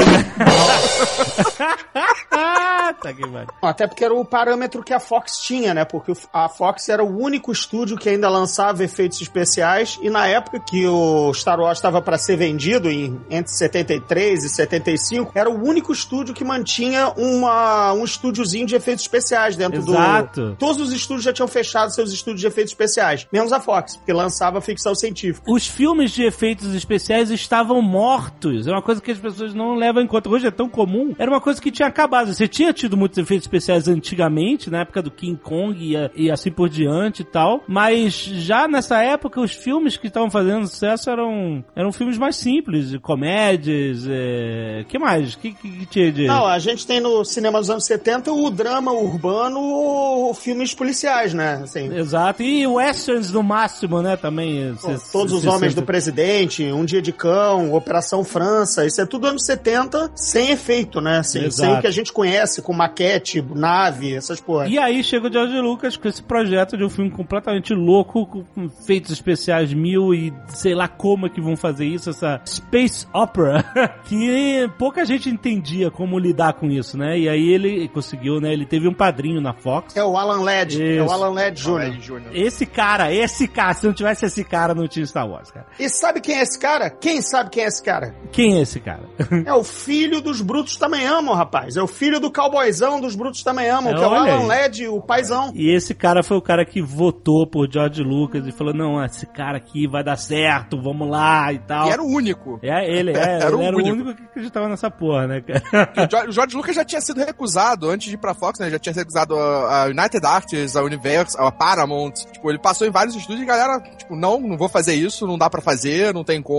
[3.00, 3.46] tá que vai.
[3.62, 5.84] Até porque era o parâmetro que a Fox tinha, né?
[5.84, 10.60] Porque a Fox era o único estúdio que ainda lançava efeitos especiais e na época
[10.60, 15.62] que o Star Wars estava para ser vendido, em, entre 73 e 75, era o
[15.62, 20.50] único estúdio que mantinha uma, um estúdiozinho de efeitos especiais dentro Exato.
[20.50, 20.56] do...
[20.56, 24.12] Todos os estúdios já tinham fechado seus estúdios de efeitos especiais, menos a Fox, porque
[24.12, 25.50] lançava ficção científica.
[25.50, 28.66] Os filmes de efeitos especiais estavam mortos.
[28.66, 30.28] É uma coisa que as pessoas não levam em conta.
[30.28, 31.14] Hoje é tão comum.
[31.18, 32.32] Era uma coisa que tinha acabado.
[32.34, 36.50] Você tinha tido muitos efeitos especiais antigamente, na época do King Kong e, e assim
[36.50, 37.62] por diante e tal.
[37.66, 42.90] Mas já nessa época, os filmes que estavam fazendo sucesso eram, eram filmes mais simples,
[42.90, 44.06] de comédias.
[44.08, 44.84] É...
[44.88, 45.38] que mais?
[45.38, 46.26] que, que, que tinha de.
[46.26, 51.60] Não, a gente tem no cinema dos anos 70 o drama urbano, filmes policiais, né?
[51.62, 52.42] Assim, Exato.
[52.42, 54.16] E westerns no máximo, né?
[54.16, 54.76] Também.
[55.12, 59.44] Todos os Homens do Presidente, Um Dia de Cão, Operação França, isso é tudo anos
[59.44, 61.18] 70 sem efeito, né?
[61.18, 64.68] Assim, sem o que a gente conhece, com maquete, nave, essas porra.
[64.68, 68.68] E aí chega o George Lucas com esse projeto de um filme completamente louco, com
[68.86, 73.62] feitos especiais mil e sei lá como é que vão fazer isso, essa space opera,
[74.04, 77.18] que pouca gente entendia como lidar com isso, né?
[77.18, 78.52] E aí ele conseguiu, né?
[78.52, 79.96] Ele teve um padrinho na Fox.
[79.96, 82.00] É o Alan Ladd, é o Alan Ladd Jr.
[82.00, 82.30] Júnior.
[82.34, 85.66] Esse cara, esse cara, se não tivesse esse cara, não tinha Star Wars, cara.
[85.78, 86.67] E sabe quem é esse cara?
[87.00, 88.14] Quem sabe quem é esse cara?
[88.32, 89.02] Quem é esse cara?
[89.46, 91.76] É o filho dos Brutos também amam, rapaz.
[91.76, 94.46] É o filho do cowboyzão dos Brutos também amam, que é o Alan aí.
[94.46, 95.50] Ladd, o paizão.
[95.54, 99.24] E esse cara foi o cara que votou por George Lucas e falou: não, esse
[99.26, 101.86] cara aqui vai dar certo, vamos lá e tal.
[101.88, 102.58] E era o único.
[102.62, 103.96] É, ele, é, Era ele o era o único.
[103.96, 105.92] único que acreditava nessa porra, né, cara?
[106.28, 108.68] O George- Lucas já tinha sido recusado antes de ir pra Fox, né?
[108.70, 112.12] Já tinha sido recusado a, a United Artists, a Universal, a Paramount.
[112.32, 115.26] Tipo, ele passou em vários estúdios e a galera, tipo, não, não vou fazer isso,
[115.26, 116.57] não dá pra fazer, não tem como.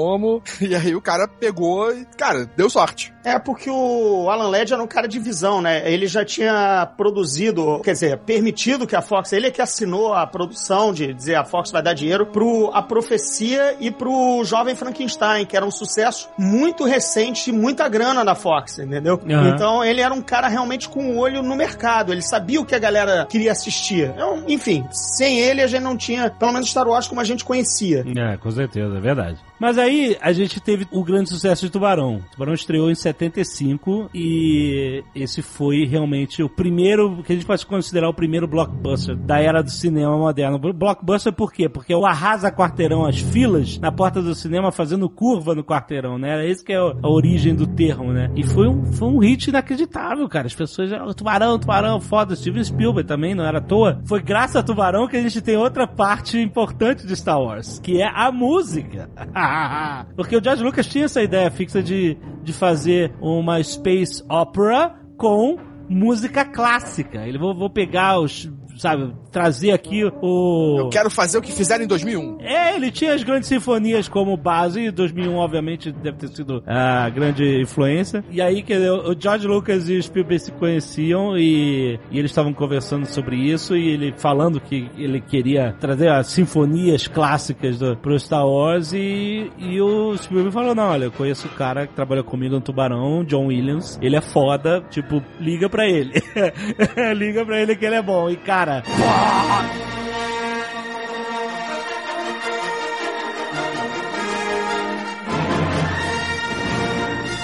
[0.69, 3.11] E aí o cara pegou e, cara, deu sorte.
[3.23, 5.91] É porque o Alan Ladd era um cara de visão, né?
[5.91, 10.25] Ele já tinha produzido, quer dizer, permitido que a Fox, ele é que assinou a
[10.27, 15.45] produção de dizer a Fox vai dar dinheiro pro A Profecia e pro Jovem Frankenstein,
[15.45, 19.19] que era um sucesso muito recente e muita grana da Fox, entendeu?
[19.29, 19.49] Aham.
[19.49, 22.75] Então ele era um cara realmente com o olho no mercado, ele sabia o que
[22.75, 24.09] a galera queria assistir.
[24.09, 27.43] Então, enfim, sem ele a gente não tinha, pelo menos Star Wars como a gente
[27.43, 28.05] conhecia.
[28.17, 29.39] É, com certeza, é verdade.
[29.59, 32.21] Mas aí a gente teve o grande sucesso de Tubarão.
[32.31, 38.09] Tubarão estreou em 75 e esse foi realmente o primeiro, que a gente pode considerar
[38.09, 40.57] o primeiro blockbuster da era do cinema moderno.
[40.57, 41.67] Blockbuster por quê?
[41.67, 46.29] Porque o arrasa quarteirão as filas na porta do cinema fazendo curva no quarteirão, né?
[46.29, 48.31] Era esse que é a origem do termo, né?
[48.35, 50.47] E foi um, foi um hit inacreditável, cara.
[50.47, 52.35] As pessoas, ah, Tubarão, Tubarão, foda.
[52.35, 54.01] Steven Spielberg também, não era à toa.
[54.05, 58.01] Foi graças a Tubarão que a gente tem outra parte importante de Star Wars, que
[58.01, 59.09] é a música.
[60.15, 65.57] Porque o George Lucas tinha essa ideia fixa de, de fazer uma space opera com
[65.89, 67.27] música clássica.
[67.27, 68.49] Ele vou, vou pegar os
[68.79, 70.77] sabe, trazer aqui o...
[70.79, 72.37] Eu quero fazer o que fizeram em 2001.
[72.39, 77.09] É, ele tinha as grandes sinfonias como base, e 2001 obviamente deve ter sido a
[77.09, 78.23] grande influência.
[78.31, 82.53] E aí que o George Lucas e o Spielberg se conheciam e, e eles estavam
[82.53, 88.17] conversando sobre isso e ele falando que ele queria trazer as sinfonias clássicas do, pro
[88.17, 92.23] Star Wars e, e o Spielberg falou, não, olha, eu conheço o cara que trabalha
[92.23, 96.13] comigo no Tubarão, John Williams, ele é foda, tipo, liga pra ele.
[97.15, 98.29] liga pra ele que ele é bom.
[98.29, 98.83] E cara, 哇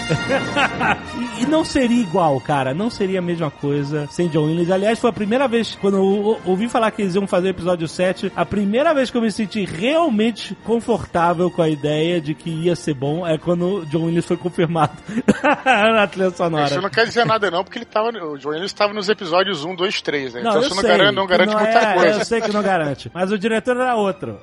[0.08, 1.05] 哈哈
[1.42, 2.74] e não seria igual, cara.
[2.74, 4.72] Não seria a mesma coisa sem John Williams.
[4.72, 7.52] Aliás, foi a primeira vez, quando eu ou- ouvi falar que eles iam fazer o
[7.52, 12.34] episódio 7, a primeira vez que eu me senti realmente confortável com a ideia de
[12.34, 14.94] que ia ser bom é quando o John Williams foi confirmado
[15.66, 16.82] na trilha Isso sonora.
[16.82, 18.10] não quer dizer nada, não, porque ele tava.
[18.10, 20.42] O John Williams estava nos episódios 1, 2, 3, né?
[20.42, 22.20] Não, então isso não sei garante, não garante não muita é- coisa.
[22.20, 23.12] Eu sei que não garante.
[23.14, 24.40] Mas o diretor era outro.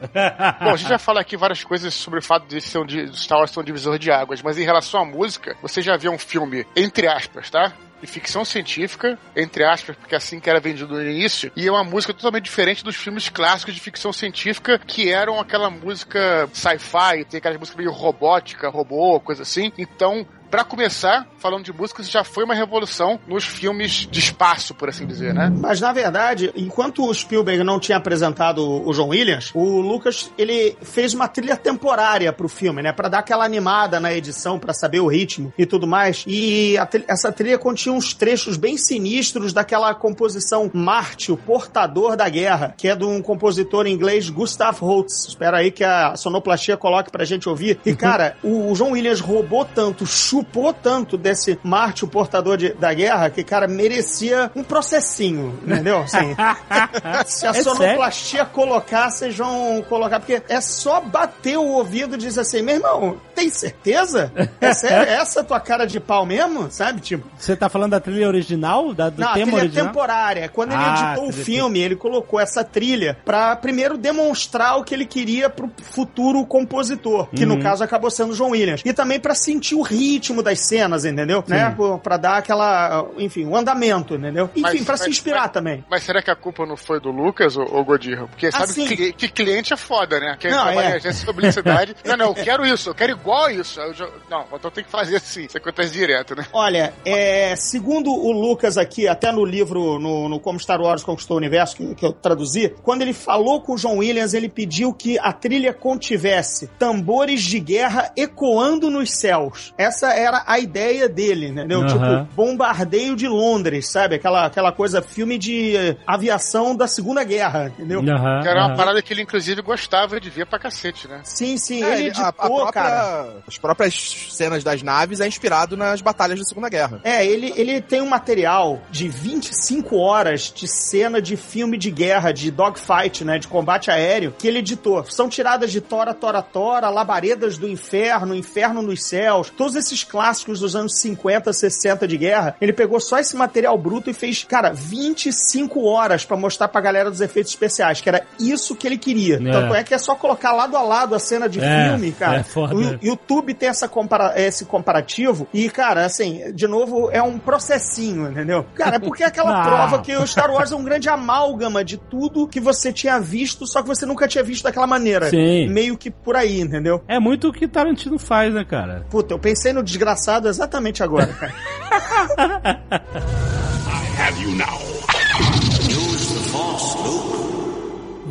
[0.60, 3.38] Bom, a gente já fala aqui várias coisas sobre o fato de ser um Star
[3.38, 6.18] Wars ser um divisor de águas, mas em relação à música, você já viu um
[6.18, 7.72] filme, entre aspas, tá?
[8.00, 11.70] De ficção científica, entre aspas, porque é assim que era vendido no início, e é
[11.70, 17.24] uma música totalmente diferente dos filmes clássicos de ficção científica, que eram aquela música sci-fi,
[17.30, 19.72] tem aquelas músicas meio robótica, robô, coisa assim.
[19.78, 24.90] Então, pra começar, falando de músicas, já foi uma revolução nos filmes de espaço, por
[24.90, 25.50] assim dizer, né?
[25.58, 30.76] Mas na verdade, enquanto o Spielberg não tinha apresentado o John Williams, o Lucas ele
[30.82, 35.00] fez uma trilha temporária pro filme, né, Pra dar aquela animada na edição, pra saber
[35.00, 36.22] o ritmo e tudo mais.
[36.26, 42.14] E a tri- essa trilha continha uns trechos bem sinistros daquela composição Marte, o portador
[42.14, 45.28] da guerra, que é de um compositor inglês Gustav Holst.
[45.30, 47.80] Espera aí que a sonoplastia coloque pra gente ouvir.
[47.86, 50.06] E cara, o o John Williams roubou tanto,
[50.42, 56.00] chupou tanto desse Marte, o portador de- da guerra, que cara merecia um processinho, entendeu?
[56.00, 56.34] Assim,
[57.26, 62.18] se a É sonoplastia colocar, vocês vão colocar, porque é só bater o ouvido e
[62.18, 64.32] dizer assim, meu irmão, tem certeza?
[64.60, 65.08] É sério?
[65.08, 66.70] É essa a tua cara de pau mesmo?
[66.70, 67.00] Sabe?
[67.00, 68.92] Tipo, Você tá falando da trilha original?
[68.94, 69.86] Da, do não, a tema trilha original?
[69.86, 70.48] temporária.
[70.48, 74.94] Quando ele Ah, editou o filme, ele colocou essa trilha pra primeiro demonstrar o que
[74.94, 77.56] ele queria pro futuro compositor, que Uhum.
[77.56, 78.82] no caso acabou sendo John Williams.
[78.84, 81.42] E também pra sentir o ritmo das cenas, entendeu?
[81.48, 81.74] Né?
[82.00, 84.44] Pra dar aquela, enfim, o andamento, entendeu?
[84.54, 85.84] Enfim, Mas- pra se mas- inspirar mas- também.
[85.90, 88.28] Mas será que a culpa não foi do Lucas ou, ou Godirra?
[88.28, 90.36] Porque sabe Assim- que, que cliente é foda, né?
[90.38, 90.90] Quem Não, trabalha é.
[90.90, 91.96] em agência de publicidade.
[92.06, 93.80] não, não, eu quero isso, eu quero igual a isso.
[93.94, 95.44] Já- não, então tem que fazer assim.
[95.46, 96.46] Isso acontece direto, né?
[96.52, 101.34] Olha, é, segundo o Lucas aqui, até no livro, no, no Como Star Wars Conquistou
[101.36, 104.92] o Universo, que, que eu traduzi, quando ele falou com o John Williams, ele pediu
[104.92, 109.72] que a trilha contivesse tambores de guerra ecoando nos céus.
[109.78, 111.80] Essa era a ideia dele, entendeu?
[111.82, 111.88] Aham.
[112.24, 114.14] Tipo, bombardeio de Londres, sabe?
[114.16, 115.74] Aquela, aquela coisa, filme de
[116.06, 118.00] aviação da Segunda Guerra, entendeu?
[118.00, 118.76] Aham, Que era uma aham.
[118.76, 121.20] parada que ele, inclusive, gostava de ver pra cacete, né?
[121.24, 123.36] Sim, sim, É, ele ele- editou, a, a própria- cara.
[123.46, 123.94] As próprias
[124.30, 127.00] cenas das naves é inspirado nas batalhas da Segunda Guerra.
[127.04, 132.32] É, ele, ele tem um material de 25 horas de cena de filme de guerra,
[132.32, 133.38] de dogfight, né?
[133.38, 135.04] De combate aéreo, que ele editou.
[135.04, 140.60] São tiradas de Tora, Tora, Tora, Labaredas do Inferno, Inferno nos Céus, todos esses clássicos
[140.60, 142.54] dos anos 50, 60 de guerra.
[142.60, 147.10] Ele pegou só esse material bruto e fez, cara, 25 horas pra mostrar pra galera
[147.10, 149.36] dos efeitos especiais, que era isso que ele queria.
[149.36, 149.50] É.
[149.50, 152.38] Tanto é que é só colocar lado a lado a cena de É, filme, cara.
[152.40, 152.74] é foda.
[152.74, 158.30] O- YouTube tem essa compara esse comparativo e, cara, assim, de novo, é um processinho,
[158.30, 158.66] entendeu?
[158.74, 159.62] Cara, é porque é aquela Ah.
[159.64, 163.66] prova que o Star Wars é um grande amálgama de tudo que você tinha visto,
[163.66, 165.30] só que você nunca tinha visto daquela maneira.
[165.30, 165.68] Sim.
[165.68, 167.02] Meio que por aí, entendeu?
[167.08, 169.06] É muito o que Tarantino faz, né, cara?
[169.10, 171.52] Puta, eu pensei no desgraçado exatamente agora, cara.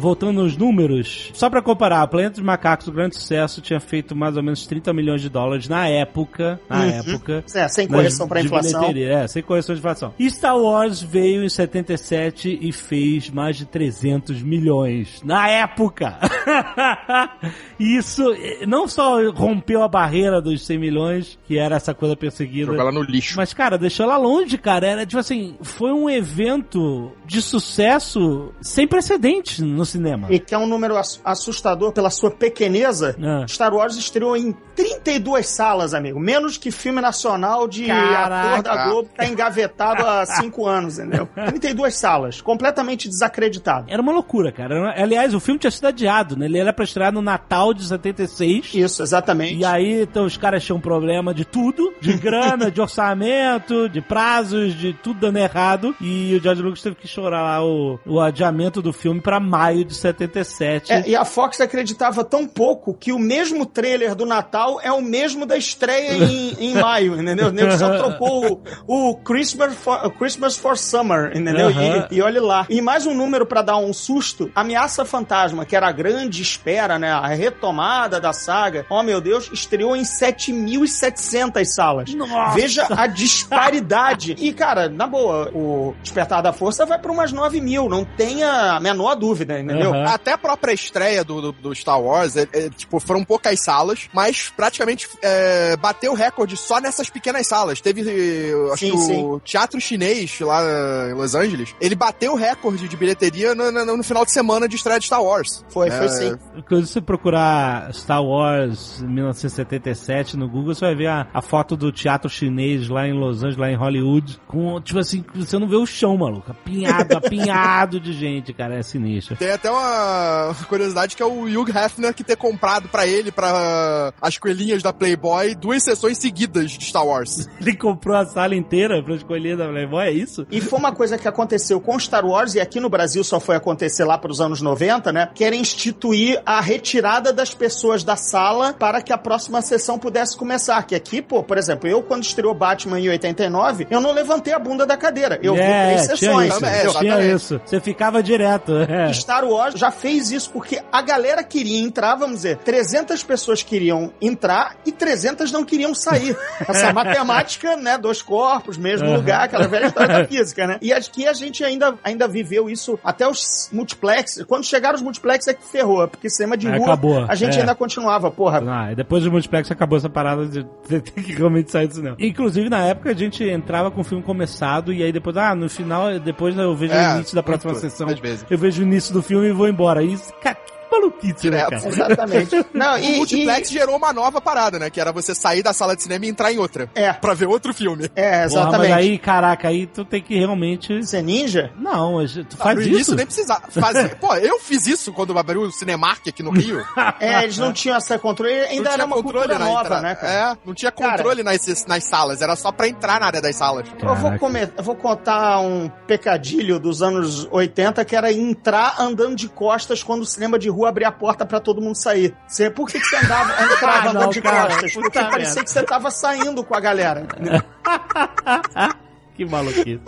[0.02, 4.36] Voltando nos números, só pra comparar, Planeta dos Macacos, o grande sucesso, tinha feito mais
[4.36, 6.60] ou menos 30 milhões de dólares na época.
[6.68, 6.90] Na Uhum.
[6.90, 7.44] época.
[7.54, 8.84] É, sem correção pra de inflação.
[8.96, 10.12] É, sem correção de inflação.
[10.18, 15.22] E Star Wars veio em 77 e fez mais de 300 milhões.
[15.24, 16.18] Na época!
[17.80, 22.68] Isso eh, não só rompeu a barreira dos 100 milhões, que era essa coisa perseguida.
[22.72, 23.36] Jogar ela no lixo.
[23.38, 24.88] Mas, cara, deixou ela longe, cara.
[24.88, 30.28] Era tipo assim, foi um evento de sucesso sem precedentes no cinema.
[30.30, 33.16] E que é um número ass- assustador pela sua pequeneza.
[33.22, 33.46] Ah.
[33.48, 36.20] Star Wars estreou em 32 salas, amigo.
[36.20, 38.50] Menos que filme nacional de Caraca.
[38.52, 41.28] ator da Globo que tá engavetado há 5 anos, entendeu?
[41.36, 43.86] 32 salas, completamente desacreditado.
[43.90, 44.94] Era uma loucura, cara.
[45.02, 46.46] Aliás, o filme tinha sido adiado, né?
[46.46, 48.74] Ele era pra estrear no Natal de 76.
[48.74, 49.56] Isso, exatamente.
[49.56, 54.74] E aí, então, os caras tinham problema de tudo, de grana, de orçamento, de prazos,
[54.74, 55.96] de tudo dando errado.
[56.02, 59.81] E o George Lucas teve que chorar lá o, o adiamento do filme pra maio
[59.84, 60.92] de 77.
[60.92, 65.02] É, e a Fox acreditava tão pouco que o mesmo trailer do Natal é o
[65.02, 67.48] mesmo da estreia em, em maio, entendeu?
[67.48, 71.70] O nego só trocou o, o Christmas, for, o Christmas for Summer, entendeu?
[71.70, 72.66] E, e olhe lá.
[72.70, 76.98] E mais um número pra dar um susto: Ameaça Fantasma, que era a grande espera,
[76.98, 77.12] né?
[77.12, 78.86] A retomada da saga.
[78.90, 82.14] Oh, meu Deus, estreou em 7.700 salas.
[82.14, 82.56] Nossa!
[82.56, 84.36] Veja a disparidade.
[84.40, 88.74] E, cara, na boa, o Despertar da Força vai pra umas 9 mil, não tenha
[88.74, 89.94] a menor dúvida, entendeu?
[89.94, 90.06] Aham.
[90.14, 94.10] Até a própria estreia do, do, do Star Wars, é, é, tipo, foram poucas salas,
[94.14, 97.82] mas praticamente é, bateu o recorde só nessas pequenas salas.
[97.82, 99.24] Teve, eu acho Sim, que sim.
[99.24, 100.62] o Teatro Chinês, lá
[101.10, 104.68] em Los Angeles, ele bateu o recorde de bilheteria no, no- no final de semana
[104.68, 105.64] de estreia de Star Wars.
[105.70, 106.38] Foi, É, foi sim.
[106.68, 111.92] Quando você procurar Star Wars 1977 no Google, você vai ver a, a foto do
[111.92, 115.76] teatro chinês lá em Los Angeles, lá em Hollywood, com, tipo assim, você não vê
[115.76, 116.52] o chão, maluco.
[116.52, 118.76] Apinhado, apinhado de gente, cara.
[118.76, 119.36] É sinistro.
[119.36, 124.14] Tem até uma curiosidade que é o Hugh Hefner que ter comprado pra ele, pra
[124.22, 127.48] as coelhinhas da Playboy, duas sessões seguidas de Star Wars.
[127.60, 130.46] Ele comprou a sala inteira pra escolher da Playboy, é isso?
[130.52, 133.56] E foi uma coisa que aconteceu com Star Wars, e aqui no Brasil só foi
[133.56, 135.30] acontecer lá para os anos 90, né?
[135.34, 140.38] Que era instituir a retirada das pessoas da sala para que a próxima sessão pudesse
[140.38, 140.82] começar.
[140.84, 144.60] Que aqui, pô, por exemplo, eu quando estreou Batman em 89, eu não levantei a
[144.60, 145.40] bunda da cadeira.
[145.42, 146.54] Eu vi é, três tinha sessões.
[146.54, 146.94] isso, entendeu?
[146.94, 147.62] tinha isso.
[147.66, 148.74] Você ficava direto.
[148.78, 149.12] É.
[149.14, 154.12] Star Wars já fez isso porque a galera queria entrar, vamos dizer, 300 pessoas queriam
[154.22, 156.36] entrar e 300 não queriam sair.
[156.68, 159.18] Essa matemática, né, dois corpos, mesmo Aham.
[159.18, 160.78] lugar, aquela velha história da física, né?
[160.82, 164.44] E aqui a gente ainda, ainda viveu isso até os multiplex.
[164.48, 167.58] Quando chegaram os multiplex é que ferrou, porque cinema de Aí rua acabou, a gente
[167.58, 167.62] é.
[167.62, 168.62] ainda continuava, porra.
[168.68, 172.16] Ah, depois do multiplex acabou essa parada de ter que realmente sair do cinema.
[172.20, 175.70] Inclusive, na época, a gente entrava com o filme começado e aí depois, ah, no
[175.70, 178.08] final, depois eu vejo É, o início da próxima sessão.
[178.50, 180.04] Eu vejo o início do filme e vou embora.
[180.04, 180.58] Isso, cara,
[180.92, 181.88] maluquice, né, cara?
[181.88, 182.66] Exatamente.
[182.74, 184.90] Não, o e, multiplex e- gerou uma nova parada, né?
[184.90, 186.90] Que era você sair da sala de cinema e entrar em outra.
[186.96, 187.14] É.
[187.14, 188.10] Pra ver outro filme.
[188.16, 188.78] É, Porra, exatamente.
[188.90, 191.02] mas aí, caraca, aí tu tem que realmente...
[191.04, 191.72] Você é ninja?
[191.78, 192.92] Não, tu Ah, faz no isso?
[192.94, 194.16] início nem precisava fazer.
[194.20, 196.86] Pô, eu fiz isso quando abriu o Cinemark aqui no Rio.
[197.20, 200.02] É, eles não tinham essa controle, ainda não era uma controle cultura na nova, entrada.
[200.02, 200.34] né, cara?
[200.54, 203.88] É, não tinha controle nas, nas salas, era só pra entrar na área das salas.
[203.88, 204.40] Eu vou, Caraca.
[204.40, 210.04] come- eu vou contar um pecadilho dos anos 80 que era entrar andando de costas
[210.04, 212.36] quando o cinema de rua abria a porta pra todo mundo sair.
[212.48, 214.94] Você, por que, que você andava, entrava Ah, andando não, de cara, costas?
[214.94, 215.64] Porque parecia merda.
[215.64, 217.26] que você tava saindo com a galera.
[219.36, 220.02] que maluquice.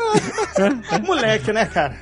[1.06, 1.96] Moleque, né, cara?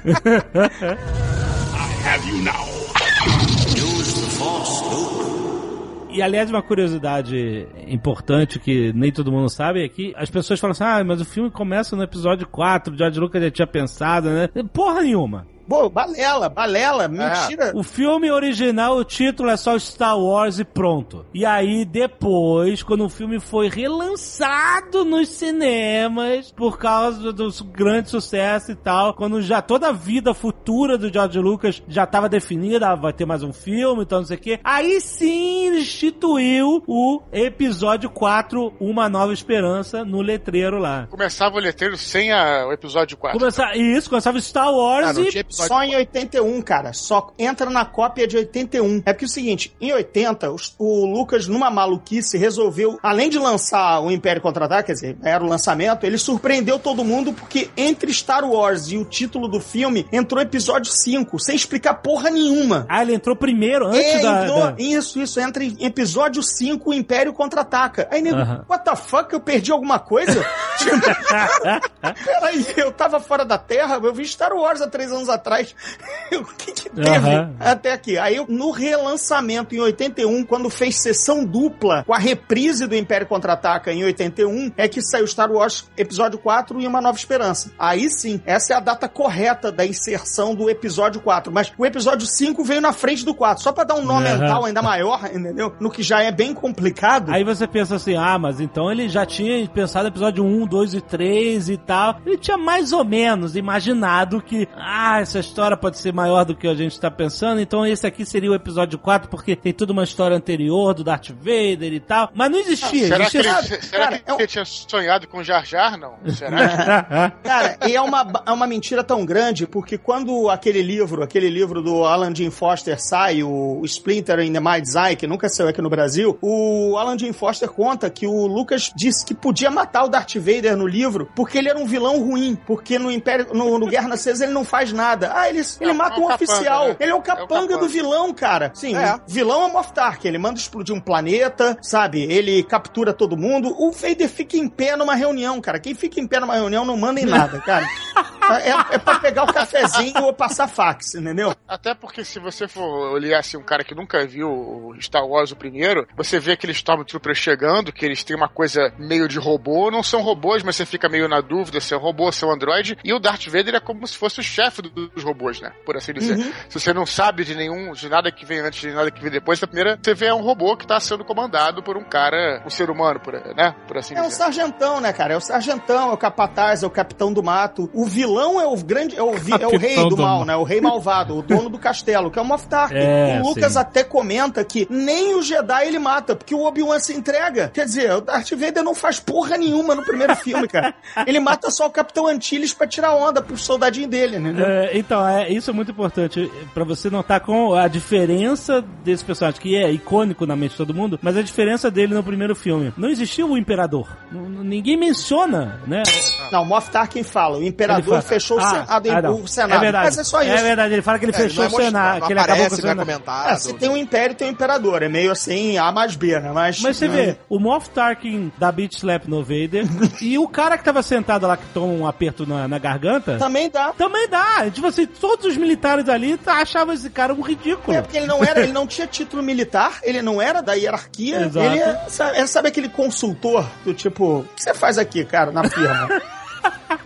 [6.10, 10.72] E aliás, uma curiosidade importante que nem todo mundo sabe é que as pessoas falam
[10.72, 14.30] assim: ah, mas o filme começa no episódio 4, o George Lucas já tinha pensado,
[14.30, 14.50] né?
[14.74, 15.48] Porra nenhuma.
[15.68, 17.72] Pô, balela, balela, mentira.
[17.76, 21.26] O filme original, o título é só Star Wars e pronto.
[21.34, 28.72] E aí, depois, quando o filme foi relançado nos cinemas, por causa do grande sucesso
[28.72, 32.96] e tal, quando já toda a vida futura do George Lucas já estava definida, ah,
[32.96, 38.10] vai ter mais um filme, então não sei o quê, aí sim instituiu o episódio
[38.10, 41.08] 4, Uma Nova Esperança, no letreiro lá.
[41.10, 43.40] Começava o letreiro sem a- o episódio 4.
[43.40, 45.32] Começar, isso, começava Star Wars Ah, não e.
[45.52, 46.94] Só em 81, cara.
[46.94, 49.02] Só entra na cópia de 81.
[49.06, 53.38] É porque é o seguinte, em 80, os- o Lucas, numa maluquice, resolveu, além de
[53.38, 58.12] lançar o Império Contra-Ataque, quer dizer, era o lançamento, ele surpreendeu todo mundo porque entre
[58.14, 62.86] Star Wars e o título do filme entrou episódio 5, sem explicar porra nenhuma.
[62.90, 66.90] Ah, ele entrou primeiro, antes É, da, entrou- da- Isso, isso, entra em episódio 5,
[66.90, 68.08] o Império Contra-Ataca.
[68.12, 68.38] Aí, nego,
[68.70, 70.44] what the fuck, eu perdi alguma coisa?
[72.26, 75.41] Peraí, eu tava fora da Terra, eu vi Star Wars há três anos atrás.
[76.34, 78.18] o que que teve até aqui?
[78.18, 83.92] Aí, no relançamento em 81, quando fez sessão dupla com a reprise do Império Contra-Ataca
[83.92, 87.72] em 81, é que saiu Star Wars Episódio 4 e Uma Nova Esperança.
[87.78, 91.52] Aí sim, essa é a data correta da inserção do Episódio 4.
[91.52, 94.24] Mas o Episódio 5 veio na frente do 4, só pra dar um nó Aham.
[94.24, 95.74] mental ainda maior, entendeu?
[95.80, 97.32] No que já é bem complicado.
[97.32, 101.02] Aí você pensa assim, ah, mas então ele já tinha pensado episódio 1, 2 e
[101.02, 106.12] 3 e tal, ele tinha mais ou menos imaginado que, ah, essa história pode ser
[106.14, 109.56] maior do que a gente tá pensando, então esse aqui seria o episódio 4, porque
[109.56, 113.08] tem toda uma história anterior do Darth Vader e tal, mas não existia.
[113.08, 115.98] Será que, existia ele, será cara, que é um- ele tinha sonhado com Jar Jar?
[115.98, 116.16] Não.
[116.34, 117.32] Será?
[117.44, 121.82] Cara, e é uma, é uma mentira tão grande, porque quando aquele livro, aquele livro
[121.82, 125.82] do Alan Dean Foster sai, o Splinter in the Mind's Eye, que nunca saiu aqui
[125.82, 130.10] no Brasil, o Alan Dean Foster conta que o Lucas disse que podia matar o
[130.10, 133.88] Darth Vader no livro, porque ele era um vilão ruim, porque no Império, no, no
[133.88, 135.21] Guerra nas Estrelas ele não faz nada.
[135.34, 136.88] Ah, ele, ele É, mata é um um capanga, oficial.
[136.90, 136.96] né?
[137.00, 137.78] Ele é o É o capanga capanga.
[137.78, 138.72] do vilão, cara.
[138.74, 139.20] Sim, É.
[139.28, 142.22] vilão é Moff Tarkin, ele manda explodir um planeta, sabe?
[142.24, 143.76] Ele captura todo mundo.
[143.78, 145.80] O Vader fica em pé numa reunião, cara.
[145.80, 147.86] Quem fica em pé numa reunião não manda em nada, cara.
[148.64, 151.54] É, é pra pegar o cafezinho ou passar fax, entendeu?
[151.68, 155.52] Até porque se você for olhar assim, um cara que nunca viu o Star Wars
[155.52, 159.90] o primeiro, você vê aqueles Stormtroopers chegando, que eles têm uma coisa meio de robô,
[159.92, 162.48] não são robôs, mas você fica meio na dúvida se é um robô, se é
[162.48, 165.62] um androide, e o Darth Vader é como se fosse o chefe do- dos robôs,
[165.62, 165.72] né?
[165.86, 166.38] Por assim dizer.
[166.70, 169.32] Se você não sabe de nenhum, de nada que vem antes, de nada que vem
[169.32, 172.62] depois, a primeira você vê é um robô que tá sendo comandado por um cara,
[172.66, 173.76] um ser humano, por, né?
[173.88, 174.36] Por assim É o dizer.
[174.38, 175.34] sargentão, né, cara?
[175.34, 177.90] É o sargentão, é o capataz, é o capitão do mato.
[177.94, 180.48] O vilão é o grande, é o, vi- é o rei do do mal, mato.
[180.48, 180.56] né?
[180.56, 182.96] O rei malvado, o dono do castelo, que é o Moff Tarkin.
[182.98, 183.80] É, o Lucas sim.
[183.80, 187.70] até comenta que nem o Jedi ele mata, porque o Obi-Wan se entrega.
[187.74, 190.94] Quer dizer, o Darth Vader não faz porra nenhuma no primeiro filme, cara.
[191.28, 194.54] Ele mata só o Capitão Antilles pra tirar onda pros soldadinhos dele, né?
[194.92, 199.60] É, então, é, isso é muito importante pra você notar com a diferença desse personagem,
[199.60, 202.94] que é icônico na mente de todo mundo, mas a diferença dele no primeiro filme.
[202.98, 204.08] Não existiu o Imperador.
[204.32, 206.04] N- ninguém menciona, né?
[206.52, 209.42] Não, o Moff Tarkin fala, o imperador Ele fechou o Ah, Senado, ah, não.
[209.42, 209.74] o Senado.
[209.74, 210.06] É verdade.
[210.06, 210.52] Mas é só isso.
[210.52, 212.36] É verdade, ele fala que ele É, fechou não é o Senado, mostrado, que ele
[212.36, 213.06] não acabou com o aparece, não é Senado.
[213.06, 213.50] comentado.
[213.52, 215.04] É, se tem um império, tem um imperador.
[215.04, 216.52] É meio assim, A mais B, né?
[216.54, 219.86] Mas, Mas você vê, o Moff Tarkin dá beat slap no Vader
[220.22, 223.70] e o cara que tava sentado lá que toma um aperto na, na garganta Também
[223.70, 223.94] dá.
[223.98, 224.70] também dá.
[224.72, 227.96] Tipo assim, todos os militares ali tá- achavam esse cara um ridículo.
[227.98, 231.42] É porque ele não era, ele não tinha título militar, ele não era da hierarquia.
[231.46, 231.66] Exato.
[231.66, 235.52] Ele é, sabe, é, sabe aquele consultor do tipo, o que você faz aqui, cara,
[235.52, 236.08] na firma?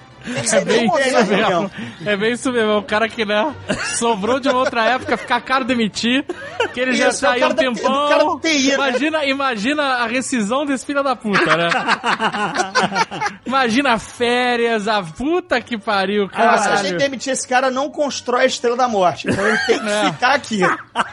[0.52, 1.72] É bem isso tem mesmo.
[2.06, 2.72] É bem isso mesmo.
[2.72, 3.54] É um cara que, né,
[3.98, 6.26] sobrou de uma outra época, ficar caro demitir,
[6.74, 8.10] que ele já Isso, é o saiu cara um da- tempão.
[8.10, 8.74] cara do TI, né?
[8.74, 11.70] imagina, imagina a rescisão desse filho da puta, né?
[13.46, 18.44] imagina férias, a puta que pariu, Ah, se a gente demitir esse cara, não constrói
[18.44, 19.28] a Estrela da Morte.
[19.30, 20.06] Então ele tem que É.
[20.12, 20.60] ficar aqui.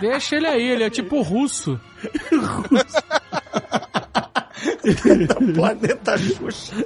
[0.01, 1.79] Deixa ele aí, ele é tipo russo.
[5.55, 6.73] Planeta Xuxa.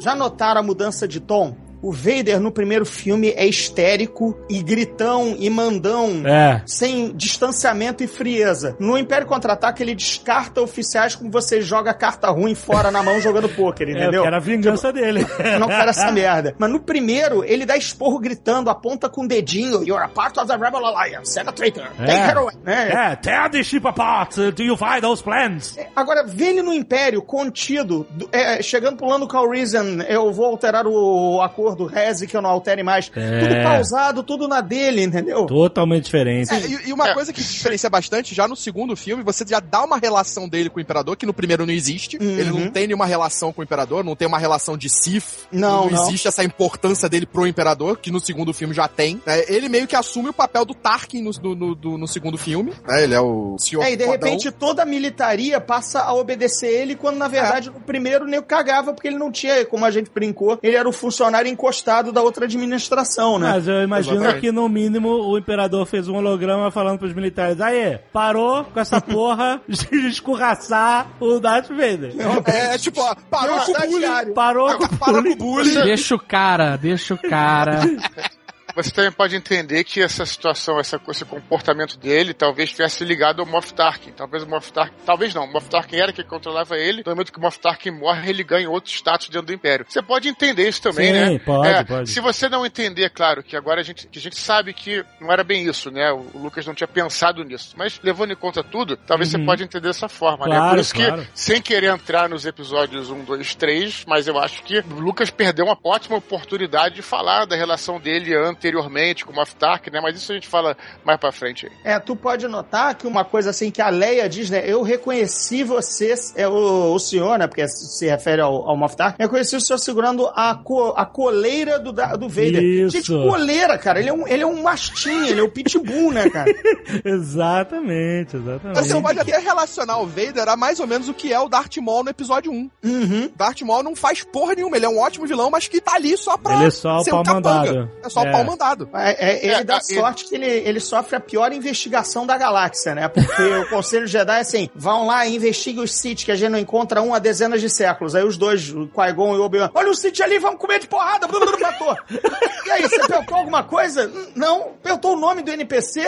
[0.00, 1.69] Já notaram a mudança de tom?
[1.82, 6.22] O Vader no primeiro filme é histérico e gritão e mandão.
[6.26, 6.62] É.
[6.66, 8.76] Sem distanciamento e frieza.
[8.78, 13.48] No Império Contra-Ataque, ele descarta oficiais como você joga carta ruim fora na mão jogando
[13.48, 14.10] pôquer, É, entendeu?
[14.12, 15.20] porque era a vingança dele.
[15.58, 16.54] não quero essa merda.
[16.58, 19.82] Mas no primeiro, ele dá esporro gritando, aponta com o dedinho.
[19.82, 21.84] You're a part of the Rebel Alliance, and a traitor.
[21.96, 22.54] Take her away.
[22.62, 22.90] Né?
[23.12, 25.78] É, tear the ship apart till you find those plans.
[25.96, 30.86] Agora, vê ele no Império, contido, do- é, chegando pro Lando Calrissian, eu vou alterar
[30.86, 33.10] o acordo, reze que eu não altere mais.
[33.14, 33.40] É.
[33.40, 35.46] Tudo pausado, tudo na dele, entendeu?
[35.46, 36.52] Totalmente diferente.
[36.52, 37.14] É, e, e uma É.
[37.14, 40.78] coisa que diferencia bastante, já no segundo filme, você já dá uma relação dele com
[40.78, 42.16] o Imperador, que no primeiro não existe.
[42.16, 42.38] Uhum.
[42.38, 45.46] Ele não tem nenhuma relação com o Imperador, não tem uma relação de Sith.
[45.52, 46.02] Não, não.
[46.08, 49.20] existe essa importância dele pro Imperador, que no segundo filme já tem.
[49.26, 49.44] né?
[49.48, 52.72] ele meio que assume o papel do Tarkin no, no, no- do- no segundo filme.
[52.86, 53.02] né?
[53.04, 56.94] Ele é o senhor É, e de repente toda a militaria passa a obedecer ele,
[56.94, 60.10] quando na verdade no primeiro nem o cagava, porque ele não tinha, como a gente
[60.14, 63.52] brincou, ele era o funcionário encostado da outra administração, né?
[63.52, 64.40] Mas eu imagino Exatamente.
[64.40, 68.98] que no mínimo o imperador fez um holograma falando pros militares: Aê, parou com essa
[69.00, 72.14] porra de escorraçar o Darth Vader.
[72.46, 73.84] É, tipo, ó, parou com o bullying.
[73.84, 74.32] estagiário.
[74.34, 75.82] Parou com o Parou com o bullying.
[75.82, 77.80] Deixa o cara, deixa o cara.
[78.82, 83.46] Você também pode entender que essa situação, essa, esse comportamento dele, talvez tivesse ligado ao
[83.46, 84.12] Moff Tarkin.
[84.12, 87.02] Talvez o Moff Tarkin, talvez não, o Moff Tarkin era quem controlava ele.
[87.04, 89.86] No momento que o Moff Tarkin morre, ele ganha outro status dentro do Império.
[89.88, 91.38] Você pode entender isso também, Sim, né?
[91.38, 92.10] pode, É, pode.
[92.10, 95.32] Se você não entender, claro, que agora a gente, que a gente sabe que não
[95.32, 96.10] era bem isso, né?
[96.12, 97.74] O, o Lucas não tinha pensado nisso.
[97.76, 100.54] Mas levando em conta tudo, talvez você pode entender dessa forma, né?
[100.54, 100.60] Uhum.
[100.60, 101.22] Claro, Por isso claro.
[101.22, 105.30] que, sem querer entrar nos episódios 1, 2, 3, mas eu acho que o Lucas
[105.30, 108.34] perdeu uma ótima oportunidade de falar da relação dele
[108.70, 110.00] anteriormente com o Moff Tark, né?
[110.00, 111.66] Mas isso a gente fala mais pra frente.
[111.66, 111.72] aí.
[111.92, 114.62] É, tu pode notar que uma coisa assim que a Leia diz, né?
[114.64, 117.46] Eu reconheci você, é o, o senhor, né?
[117.46, 119.16] Porque se refere ao, ao Moff Tark.
[119.18, 122.62] Eu reconheci o senhor segurando a, co- a coleira do, da- do Vader.
[122.62, 122.90] Isso.
[122.96, 123.98] Gente, coleira, cara.
[124.00, 126.50] Ele é um, ele é um mastim, ele é o pitbull, né, cara?
[127.04, 128.78] exatamente, exatamente.
[128.88, 131.76] você pode até relacionar o Vader a mais ou menos o que é o Darth
[131.78, 132.70] Maul no episódio 1.
[132.84, 133.30] Uhum.
[133.36, 136.16] Darth Maul não faz porra nenhuma, ele é um ótimo vilão, mas que tá ali
[136.16, 137.50] só pra Ele é só o ser um pau capanga.
[137.72, 137.90] mandado.
[138.04, 138.28] É só É.
[138.28, 138.88] o pau mandado.
[138.94, 142.36] É, é, ele É, dá é, sorte que ele, ele sofre a pior investigação da
[142.36, 143.08] galáxia, né?
[143.08, 146.50] Porque o Conselho Jedi é assim, vão lá e investiguem os Sith, que a gente
[146.50, 148.14] não encontra um há dezenas de séculos.
[148.14, 150.86] Aí os dois, o Qui-Gon e o Obi-Wan, olha o Sith ali, vamos comer de
[150.86, 151.96] porrada, matou.
[152.66, 154.08] E aí, você perguntou alguma coisa?
[154.36, 154.74] Não.
[154.80, 156.02] Perguntou o nome do NPC?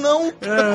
[0.00, 0.32] Não.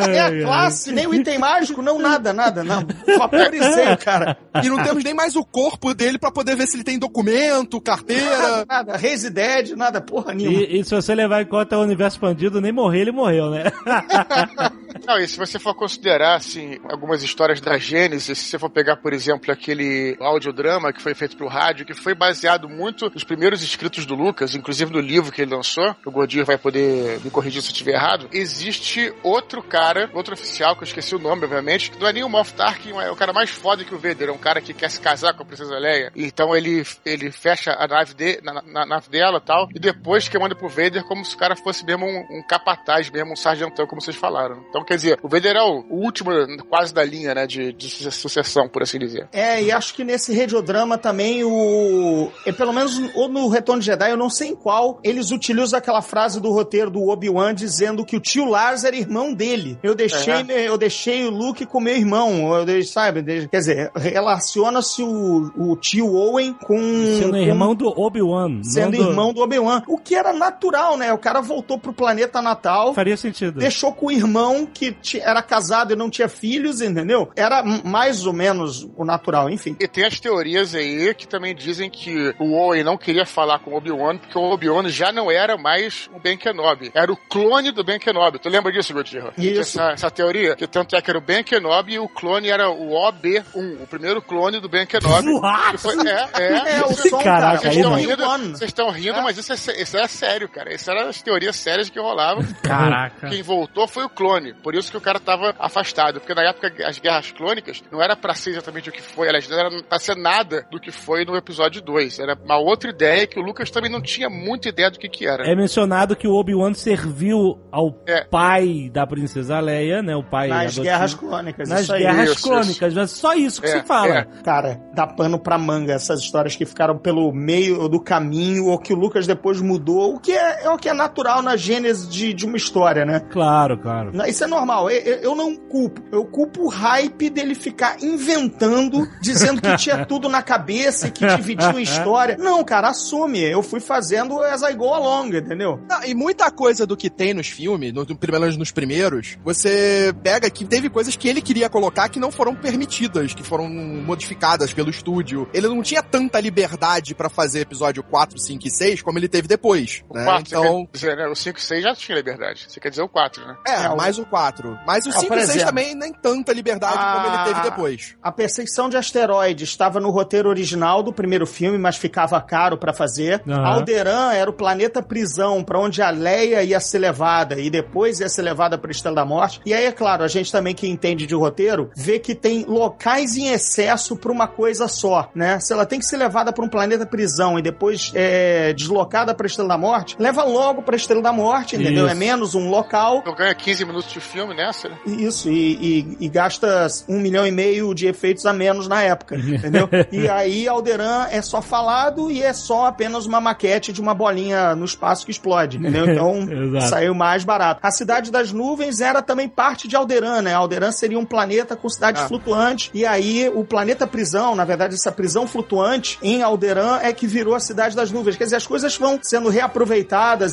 [0.07, 2.85] É a classe, nem o item mágico, não, nada, nada, não.
[3.17, 4.37] Vaporizei, cara.
[4.63, 7.81] E não temos nem mais o corpo dele pra poder ver se ele tem documento,
[7.81, 8.63] carteira.
[8.67, 10.61] Nada, Raise Dead, nada, porra nenhuma.
[10.61, 13.65] E, e se você levar em conta o universo expandido, nem morrer, ele morreu, né?
[15.05, 18.97] Não, e se você for considerar, assim, algumas histórias da Gênesis, se você for pegar,
[18.97, 23.61] por exemplo, aquele audiodrama que foi feito pro rádio, que foi baseado muito nos primeiros
[23.61, 27.61] escritos do Lucas, inclusive no livro que ele lançou, o Godir vai poder me corrigir
[27.61, 31.91] se eu estiver errado, existe outro cara, outro oficial, que eu esqueci o nome, obviamente,
[31.91, 34.29] que não é nem o Moff Tarkin, é o cara mais foda que o Vader,
[34.29, 37.75] é um cara que quer se casar com a Princesa Leia, então ele, ele fecha
[37.77, 41.03] a nave, de, na, na nave dela e tal, e depois que manda pro Vader
[41.05, 44.63] como se o cara fosse mesmo um, um capataz, mesmo um sargentão, como vocês falaram.
[44.69, 46.32] Então, quer dizer, o Vader é o, o último,
[46.69, 49.28] quase da linha, né, de, de sucessão, por assim dizer.
[49.34, 52.30] É, e acho que nesse radiodrama também o.
[52.45, 55.78] é, pelo menos ou no Retorno de Jedi, eu não sei em qual, eles utilizam
[55.78, 59.78] aquela frase do roteiro do Obi-Wan dizendo que o tio Lars era irmão dele.
[59.82, 62.53] Eu deixei, me- eu deixei o Luke com meu irmão.
[62.55, 63.21] Eu deixei, sabe?
[63.21, 66.78] Deixei- quer dizer, relaciona-se o, o tio Owen com.
[67.19, 68.61] Sendo com- irmão do Obi-Wan.
[68.63, 69.84] Sendo do- irmão do Obi-Wan.
[69.88, 70.66] O que era natural,
[70.97, 71.13] né?
[71.13, 72.93] O cara voltou pro planeta natal.
[72.93, 73.59] Faria sentido.
[73.59, 77.30] Deixou com o irmão que era casado e não tinha filhos, entendeu?
[77.36, 79.76] Era mais ou menos o natural, enfim.
[79.80, 83.72] E tem as teorias aí que também dizem que o Owen não queria falar com
[83.72, 86.91] o Obi-Wan porque o Obi-Wan já não era mais o Ben Kenobi.
[86.93, 88.39] Era o clone do Ben Kenobi.
[88.39, 89.34] Tu lembra disso, Gutierrez?
[89.38, 89.59] Isso.
[89.80, 90.55] Essa, essa teoria?
[90.55, 93.88] Que tanto é que era o Ben Kenobi e o clone era o OB-1, o
[93.88, 95.30] primeiro clone do Ben Kenobi.
[95.30, 95.72] What?
[95.72, 96.57] Que foi- é, é.
[96.78, 97.70] É, o som, Caraca, cara.
[97.70, 98.38] aí Vocês estão rindo, Obi-Wan.
[98.51, 100.57] vocês estão rindo, mas isso, é, isso era sério, cara.
[100.74, 102.43] Isso eram as teorias sérias que rolavam.
[102.64, 103.28] Caraca.
[103.30, 104.53] Quem voltou foi o clone.
[104.53, 106.20] Por isso que o cara tava afastado.
[106.20, 109.28] Porque na época, as guerras clônicas não era pra ser exatamente o que foi.
[109.28, 112.20] Aliás, não era pra ser nada do que foi no episódio 2.
[112.20, 115.28] Era uma outra ideia que o Lucas também não tinha muita ideia do que que
[115.28, 115.47] era.
[115.49, 118.24] É mencionado que o Obi-Wan serviu ao É.
[118.26, 120.16] pai da princesa Leia, né?
[120.16, 120.84] O pai Nas adotivo.
[120.84, 121.70] guerras clônicas.
[121.70, 122.01] Nas isso aí.
[122.01, 124.18] guerras Isso, crônicas, mas só isso que É, se fala.
[124.20, 124.24] é.
[124.43, 128.93] Cara, dá pano pra manga essas histórias que ficaram pelo meio do caminho ou que
[128.93, 132.33] o Lucas depois mudou, o que é, é o que é natural na gênese de,
[132.33, 133.19] de uma história, né?
[133.19, 134.11] Claro, claro.
[134.27, 134.89] Isso é normal.
[134.89, 136.01] Eu, eu- não culpo.
[136.11, 141.25] Eu culpo o hype dele ficar inventando, dizendo que tinha tudo na cabeça e que
[141.35, 142.37] dividiu a história.
[142.37, 143.39] Não, cara, assume.
[143.43, 145.79] Eu fui fazendo as I go along, entendeu?
[145.89, 150.13] Não, e muita coisa do que tem nos filmes, no, pelo menos nos primeiros, você
[150.23, 154.73] pega que teve coisas que ele queria colocar que não foram permitidas, que foram modificadas
[154.73, 155.47] pelo estúdio.
[155.53, 159.47] Ele não tinha tanta liberdade pra fazer episódio 4, 5 e 6 como ele teve
[159.47, 160.03] depois.
[160.13, 160.25] Né?
[160.43, 161.27] 4, Então, dizer, né?
[161.27, 162.65] O 5 e 6 já tinha liberdade.
[162.67, 163.55] Você quer dizer o 4, né?
[163.67, 164.77] é, É, mais o 4.
[164.85, 165.67] Mas o Ah, 5 por e 6 exemplo.
[165.67, 168.15] também nem tanta liberdade como ele teve depois.
[168.21, 172.93] A perseguição de asteroides estava no roteiro original do primeiro filme, mas ficava caro pra
[172.93, 173.41] fazer.
[173.47, 173.65] Aham.
[173.65, 178.29] Alderan era o planeta prisão pra onde a Leia ia ser levada e depois ia
[178.29, 179.61] ser levada pra Estrela da Morte.
[179.65, 183.35] E aí, é claro, a gente também que entende de roteiro vê que tem locais
[183.35, 185.59] em excesso pra uma coisa só, né?
[185.59, 189.47] Se ela tem que ser levada pra um planeta prisão e depois é, deslocada pra
[189.47, 192.05] Estrela da Morte, leva logo pra Estrela da Morte, entendeu?
[192.05, 192.11] Isso.
[192.11, 194.95] É menos um local Então ganha 15 minutos de filme nessa, né?
[195.05, 199.36] isso, e, e- e gasta um milhão e meio de efeitos a menos na época,
[199.39, 199.89] entendeu?
[200.11, 204.75] e aí Alderan é só falado e é só apenas uma maquete de uma bolinha
[204.75, 206.05] no espaço que explode, entendeu?
[206.17, 207.80] Então saiu mais barato.
[207.84, 210.53] A Cidade das Nuvens era também parte de Alderan, né?
[210.53, 212.28] Alderan seria um planeta com cidades Ah.
[212.28, 217.28] flutuantes, e aí o planeta prisão, na verdade essa prisão flutuante em Alderan é que
[217.28, 218.36] virou a Cidade das Nuvens.
[218.36, 220.07] Quer dizer, as coisas vão sendo reaproveitadas,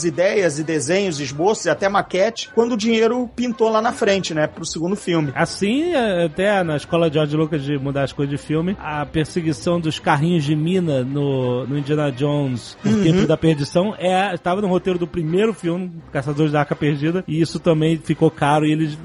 [0.04, 4.46] ideias e desenhos, esboços e até maquete, quando o dinheiro pintou lá na frente, né?
[4.46, 5.32] Pro segundo filme.
[5.34, 9.04] Assim, é, até na escola de George Lucas de mudar as coisas de filme, a
[9.06, 14.60] perseguição dos carrinhos de mina no, no Indiana Jones, O Templo da Perdição, é, estava
[14.60, 18.72] no roteiro do primeiro filme, Caçadores da Arca Perdida, e isso também ficou caro e
[18.72, 18.98] eles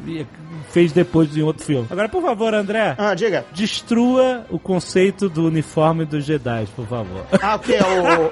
[0.70, 1.88] fez depois em outro filme.
[1.90, 3.46] Agora, por favor, André, Ah, diga.
[3.54, 7.26] destrua o conceito do uniforme dos Jedi, por favor.
[7.42, 8.32] Ah, o que é o...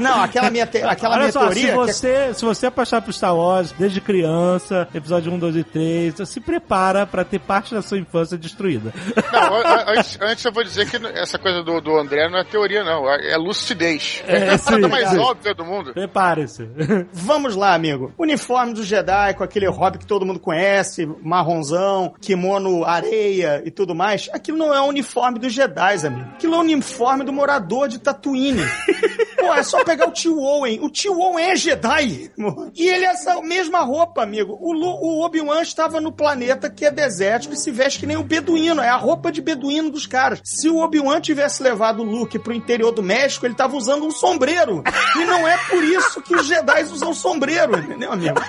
[0.00, 0.78] Não, aquela minha, te...
[0.82, 1.62] aquela Olha minha só, teoria...
[1.62, 5.64] se é você, se você apaixonar por Star Wars desde criança, episódio 1, 2 e
[5.64, 8.92] 3, então se prepara pra ter parte da sua infância destruída.
[9.32, 12.82] Não, antes, antes eu vou dizer que essa coisa do, do André não é teoria,
[12.84, 13.08] não.
[13.08, 14.22] É lucidez.
[14.26, 15.18] É, É, a parada sim, mais sim.
[15.18, 15.92] óbvia do mundo.
[15.92, 16.68] Prepare-se.
[17.12, 18.12] Vamos lá, amigo.
[18.18, 23.94] Uniforme do Jedi com aquele hobby que todo mundo conhece, marronzão, kimono areia e tudo
[23.94, 24.28] mais.
[24.32, 26.30] Aquilo não é um uniforme dos Jedi, amigo.
[26.34, 28.62] Aquilo é um uniforme do morador de Tatooine.
[29.38, 30.80] Pô, é só pegar o tio Owen.
[30.82, 32.30] O tio Owen é Jedi.
[32.74, 34.58] E ele é essa mesma roupa, amigo.
[34.60, 38.16] O, Lu- o Obi-Wan estava no planeta que é desértico e se veste que nem
[38.16, 38.80] o beduíno.
[38.82, 40.40] É a roupa de beduíno dos caras.
[40.44, 44.10] Se o Obi-Wan tivesse levado o Luke pro interior do México, ele tava usando um
[44.10, 44.82] sombreiro.
[45.16, 48.40] E não é por isso que os Jedi usam sombreiro, entendeu, amigo?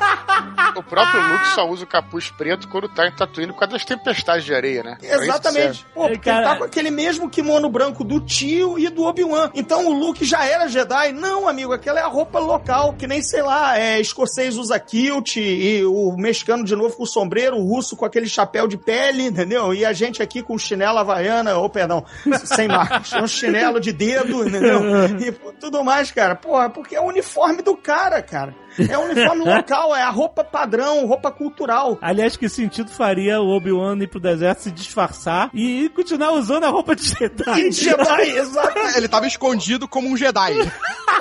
[0.75, 3.85] O próprio Luke só usa o capuz preto quando tá em Tatooine por causa das
[3.85, 4.97] tempestades de areia, né?
[5.03, 5.85] É Exatamente.
[5.93, 9.51] Pô, porque Cara- ele tá com aquele mesmo kimono branco do tio e do Obi-Wan.
[9.53, 11.11] Então o Luke já era Jedi?
[11.13, 15.37] Não, amigo, aquela é a roupa local, que nem, sei lá, é, escocês usa kilt
[15.37, 19.73] e o mexicano de novo com sombreiro, o russo com aquele chapéu de pele, entendeu?
[19.73, 22.05] E a gente aqui com chinelo havaiana, ou perdão,
[22.45, 24.81] sem marcos, um chinelo de dedo, entendeu?
[25.19, 26.35] E tudo mais, cara.
[26.35, 28.53] Porra, porque é o uniforme do cara, cara.
[28.89, 31.97] É o uniforme local, é a roupa padrão, roupa cultural.
[32.01, 36.69] Aliás, que sentido faria o Obi-Wan ir pro deserto se disfarçar e continuar usando a
[36.69, 37.71] roupa de Jedi?
[37.71, 38.79] Jedi, exato.
[38.95, 40.53] Ele tava escondido como um Jedi.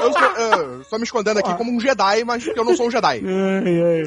[0.00, 2.86] Eu sou, eu sou me escondendo aqui como um Jedi, mas porque eu não sou
[2.86, 3.22] um Jedi.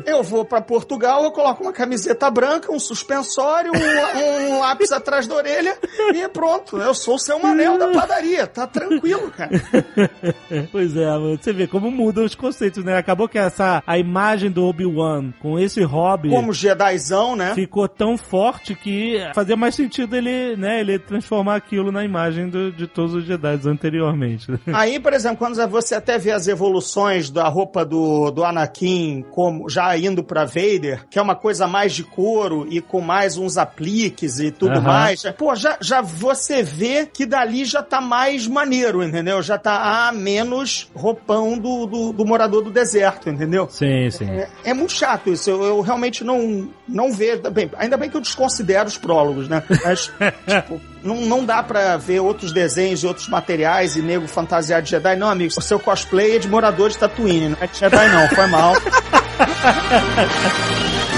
[0.06, 5.28] Eu vou pra Portugal, eu coloco uma camiseta branca, um suspensório, um, um lápis atrás
[5.28, 5.78] da orelha
[6.14, 6.78] e pronto.
[6.78, 8.48] Eu sou o seu Manel da padaria.
[8.48, 9.52] Tá tranquilo, cara.
[10.72, 11.08] Pois é.
[11.38, 12.98] Você vê como mudam os conceitos, né?
[12.98, 17.54] Acabou que essa a imagem do Obi-Wan com esse hobby Como Jedizão, né?
[17.56, 22.72] ficou tão forte que fazia mais sentido ele, né, ele transformar aquilo na imagem do-
[22.72, 24.48] de todos os Jedi anteriormente.
[24.74, 29.70] Aí, por exemplo, quando você até vê as evoluções da roupa do, do Anakin, como
[29.70, 33.58] já indo pra Vader, que é uma coisa mais de couro e com mais uns
[33.58, 34.82] apliques e tudo Aham.
[34.82, 35.24] mais.
[35.38, 39.42] Pô, já, já você vê que dali já tá mais maneiro, entendeu?
[39.42, 43.68] Já tá a menos roupão do, do, do morador do deserto, entendeu?
[43.70, 44.30] Sim, sim.
[44.30, 45.50] É, é muito chato isso.
[45.50, 47.42] Eu, eu realmente não, não vejo.
[47.52, 49.64] Bem, ainda bem que eu desconsidero os prólogos, né?
[49.84, 50.12] Mas,
[50.48, 54.92] tipo, não, não dá pra ver outros desenhos e outros materiais e nego fantasiado de
[54.92, 55.16] Jedi.
[55.16, 58.28] Não, amigo, o seu cosplay é de morador de Tatooine, não é de Jedi, não.
[58.30, 58.74] Foi mal.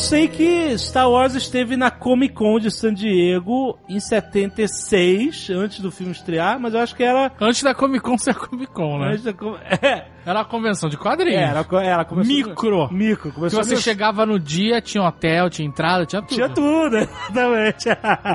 [0.00, 5.90] sei que Star Wars esteve na Comic Con de San Diego em 76, antes do
[5.90, 7.30] filme estrear, mas eu acho que era.
[7.38, 9.10] Antes da Comic Con ser Comic Con, né?
[9.12, 9.32] antes da
[9.82, 11.40] É, Era uma convenção de quadrinhos.
[11.40, 12.32] era, ela começou.
[12.34, 12.88] Micro.
[12.92, 13.30] Micro.
[13.30, 16.34] Que Começou você no- chegava no dia, tinha hotel, tinha entrada, tinha tudo.
[16.34, 16.96] Tinha tudo,
[17.30, 17.88] exatamente.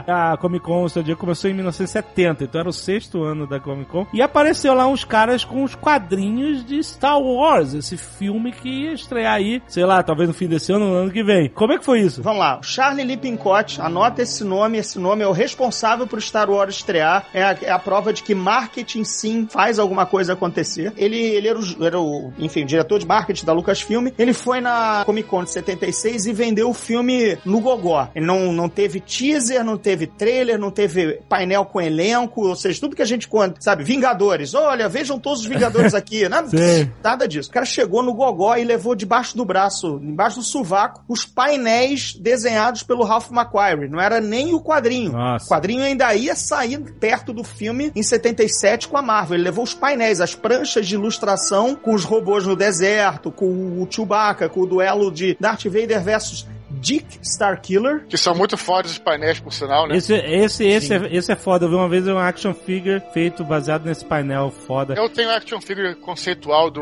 [0.07, 3.59] A Comic Con, o seu dia começou em 1970, então era o sexto ano da
[3.59, 4.05] Comic Con.
[4.13, 8.93] E apareceu lá uns caras com os quadrinhos de Star Wars, esse filme que ia
[8.93, 11.49] estrear aí, sei lá, talvez no fim desse ano ou no ano que vem.
[11.49, 12.21] Como é que foi isso?
[12.23, 12.59] Vamos lá.
[12.61, 14.77] Charlie Lippincott, anota esse nome.
[14.77, 17.25] Esse nome é o responsável por Star Wars estrear.
[17.33, 20.93] É a, é a prova de que marketing sim faz alguma coisa acontecer.
[20.97, 24.07] Ele, ele era, o, era o, enfim, o diretor de marketing da Lucasfilm.
[24.17, 28.09] Ele foi na Comic Con de 76 e vendeu o filme no gogó.
[28.15, 32.79] Ele não, não teve teaser, não teve trailer, não teve painel com elenco, ou seja,
[32.79, 33.83] tudo que a gente conta, sabe?
[33.83, 34.53] Vingadores.
[34.53, 36.27] Olha, vejam todos os Vingadores aqui.
[36.29, 36.91] Nada, Sim.
[37.03, 37.49] nada disso.
[37.49, 42.13] O cara chegou no gogó e levou debaixo do braço, embaixo do sovaco, os painéis
[42.13, 43.89] desenhados pelo Ralph McQuarrie.
[43.89, 45.11] Não era nem o quadrinho.
[45.11, 45.45] Nossa.
[45.45, 49.35] O quadrinho ainda ia sair perto do filme em 77 com a Marvel.
[49.35, 53.47] Ele levou os painéis, as pranchas de ilustração com os robôs no deserto, com
[53.81, 56.45] o Chewbacca, com o duelo de Darth Vader versus
[56.85, 58.05] Dick Starkiller.
[58.07, 59.97] Que são muito fodas os painéis, por sinal, né?
[59.97, 61.65] Esse, esse, esse, é, esse é foda.
[61.65, 64.93] Eu vi uma vez um action figure feito baseado nesse painel foda.
[64.95, 66.81] Eu tenho action figure conceitual do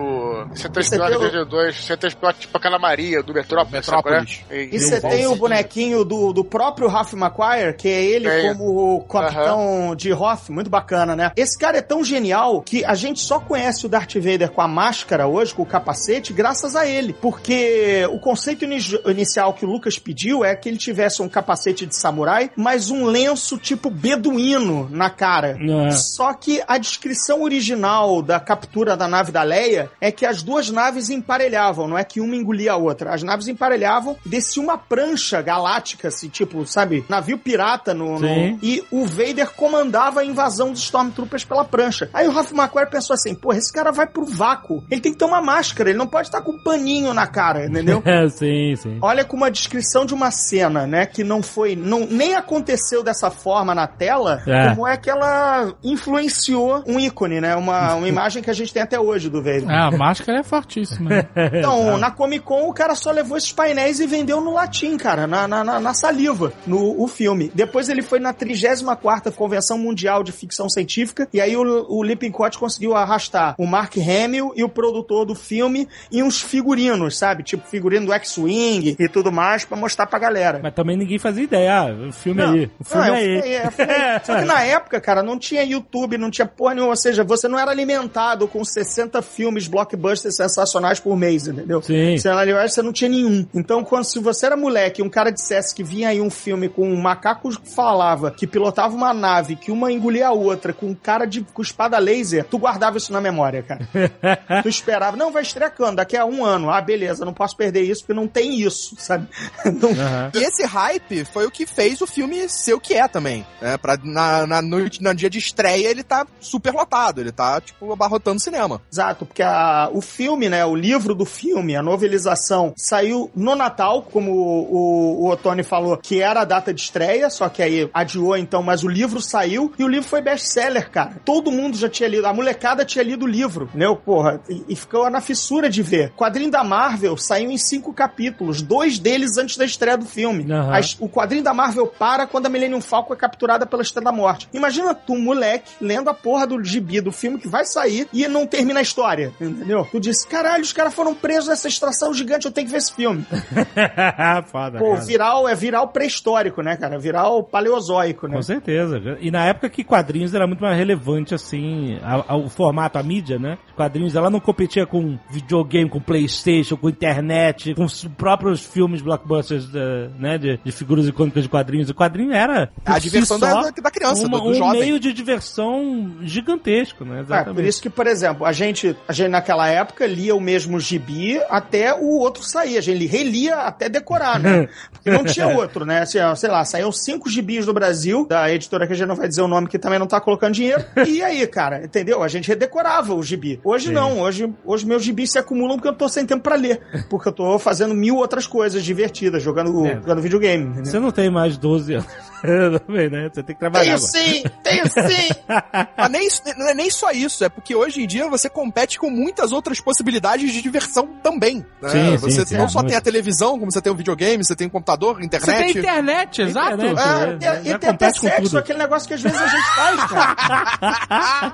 [0.53, 3.71] C3PO Você tem o- 82, C3PO tipo aquela Maria, do Metrópolis.
[3.87, 4.41] Metrópolis.
[4.49, 4.63] é?
[4.65, 8.49] E você tem o bonequinho do, do próprio Ralph McQuire, que é ele Tem.
[8.55, 11.31] como o capitão de Hoth, muito bacana, né?
[11.37, 14.67] Esse cara é tão genial que a gente só conhece o Darth Vader com a
[14.67, 17.13] máscara hoje, com o capacete, graças a ele.
[17.13, 21.29] Porque o conceito ini- inicial que o Lucas Lucas pediu é que ele tivesse um
[21.29, 25.57] capacete de samurai, mas um lenço tipo beduíno na cara.
[25.59, 25.91] É.
[25.91, 30.69] Só que a descrição original da captura da nave da Leia é que as duas
[30.69, 33.13] naves emparelhavam, não é que uma engolia a outra.
[33.13, 38.27] As naves emparelhavam, descia uma prancha galáctica, assim, tipo, sabe, navio pirata no, no-
[38.61, 42.09] e o Vader comandava a invasão dos Stormtroopers pela prancha.
[42.13, 44.83] Aí o Ralph McQuarrie pensou assim, porra, esse cara vai pro vácuo.
[44.89, 47.65] Ele tem que ter uma máscara, ele não pode estar com um paninho na cara,
[47.65, 48.01] entendeu?
[48.13, 48.97] É, sim, sim.
[49.01, 53.29] Olha com uma descrição de uma cena, né, que não foi, não, nem aconteceu dessa
[53.29, 54.69] forma na tela, É.
[54.69, 58.81] como é que ela influenciou um ícone, né, uma, uma imagem que a gente tem
[58.83, 59.69] até hoje do Vader.
[59.69, 61.09] É, a máscara é fortíssima.
[61.09, 61.23] né?
[61.63, 65.27] Então, na Comic Con, o cara só levou esses painéis e vendeu no latim, cara,
[65.27, 67.51] na, na, na- na saliva, no o filme.
[67.53, 72.57] Depois ele foi na 34ª Convenção Mundial de Ficção Científica, e aí o, o Lippincott
[72.57, 77.43] conseguiu arrastar o Mark Hamill e o produtor do filme e uns figurinos, sabe?
[77.43, 80.59] Tipo, figurino do X-Wing e tudo mais, pra mostrar pra galera.
[80.61, 81.73] Mas também ninguém fazia ideia.
[81.73, 82.71] Ah, o filme aí.
[82.79, 83.37] O filme Não, aí.
[83.37, 84.21] é, é.
[84.23, 86.91] Só que na época, cara, não tinha YouTube, não tinha porra nenhuma.
[86.91, 91.81] Ou seja, você não era alimentado com 60 filmes blockbusters sensacionais por mês, entendeu?
[91.81, 92.17] Sim.
[92.17, 93.45] Você, verdade, você não tinha nenhum.
[93.53, 96.69] Então, quando se você era moleque e um cara dissesse que vinha aí um filme
[96.69, 100.87] com um macaco que falava, que pilotava uma nave, que uma engolia a outra, com
[100.87, 103.87] um cara de, com espada laser, tu guardava isso na memória, cara.
[104.61, 105.97] tu esperava, não, vai estrear quando?
[105.97, 106.69] Daqui a um ano.
[106.69, 109.27] Ah, beleza, não posso perder isso, porque não tem isso, sabe?
[109.65, 110.31] Não- Aham.
[110.33, 113.45] E esse hype foi o que fez o filme ser o que é também.
[113.61, 113.77] Né?
[113.77, 117.21] Pra, na, na noite, no dia de estreia, ele tá super lotado.
[117.21, 118.81] Ele tá, tipo, abarrotando o cinema.
[118.91, 124.01] Exato, porque a- o filme, né, o livro do filme, a novelização, saiu no Natal,
[124.03, 124.75] como o,
[125.21, 128.61] o, o Otone falou, que era a data de estreia, só que aí adiou então,
[128.61, 131.21] mas o livro saiu e o livro foi best-seller, cara.
[131.25, 134.75] Todo mundo já tinha lido, a molecada tinha lido o livro, né, porra, e, e
[134.75, 136.11] ficou na fissura de ver.
[136.17, 140.51] Quadrinho da Marvel saiu em cinco capítulos, dois deles antes da estreia do filme.
[140.51, 140.73] Aham.
[140.75, 144.11] As- o quadrinho da Marvel para quando a Millennium Falcon é capturada pela Estrela da
[144.11, 144.47] Morte.
[144.53, 148.47] Imagina tu, moleque, lendo a porra do gibi do filme que vai sair e não
[148.47, 149.87] termina a história, entendeu?
[149.91, 152.93] Tu disse, caralho, os caras foram presos nessa extração gigante, eu tenho que ver esse
[152.93, 153.25] filme.
[154.47, 155.01] Foda, Pô, cara.
[155.05, 156.97] viral é viral pré-histórico, né, cara?
[156.97, 158.35] Viral paleozoico, né?
[158.35, 159.01] Com certeza.
[159.19, 163.37] E na época que quadrinhos era muito mais relevante, assim, ao, ao formato, a mídia,
[163.39, 163.57] né?
[163.75, 169.23] Quadrinhos, ela não competia com videogame, com Playstation, com internet, com os próprios filmes blockbusters,
[169.39, 170.37] eh, né?
[170.37, 171.89] De, de figuras icônicas de quadrinhos.
[171.89, 174.79] O quadrinho era, A diversão da, da criança, uma- do, do um jovem.
[174.81, 177.17] meio de diversão gigantesco, né?
[177.17, 177.55] É, Exatamente.
[177.55, 181.39] por isso que, por exemplo, a gente, a gente naquela época lia o mesmo gibi
[181.49, 182.77] até o outro sair.
[182.77, 184.67] A gente relia até decorar, né?
[184.91, 185.99] Porque não tinha outro, né?
[186.01, 189.27] Assim, sei lá, saíram cinco gibis do Brasil, da editora que a gente não vai
[189.27, 190.83] dizer o nome, que também não tá colocando dinheiro.
[191.13, 192.23] E aí, cara, entendeu?
[192.23, 193.59] A gente redecorava o gibi.
[193.63, 193.93] Hoje Sim.
[193.93, 196.81] não, hoje, hoje meus gibis se acumulam porque eu tô sem tempo pra ler.
[197.09, 199.95] Porque eu tô fazendo mil outras coisas divertidas, jogando, É.
[199.95, 200.65] jogando videogame.
[200.65, 200.85] Entendeu?
[200.85, 202.07] Você não tem mais 12 anos.
[202.85, 203.29] Também, né?
[203.33, 204.11] Você tem que trabalhar Tenho agora.
[204.11, 205.29] sim, tenho sim.
[205.97, 209.09] Mas nem, não é nem só isso, é porque hoje em dia você compete com
[209.09, 211.65] muitas outras possibilidades de diversão também.
[211.81, 211.89] né?
[211.89, 212.89] Sim, sim, você sim, não é, só muito.
[212.89, 215.57] tem a televisão, como você tem o videogame, você tem o computador, Você internet.
[215.73, 216.73] tem internet, exato.
[216.73, 216.99] Internet.
[216.99, 218.57] É, Já- e, e tem até sexo, tudo.
[218.57, 221.53] aquele negócio que às vezes a gente faz, cara.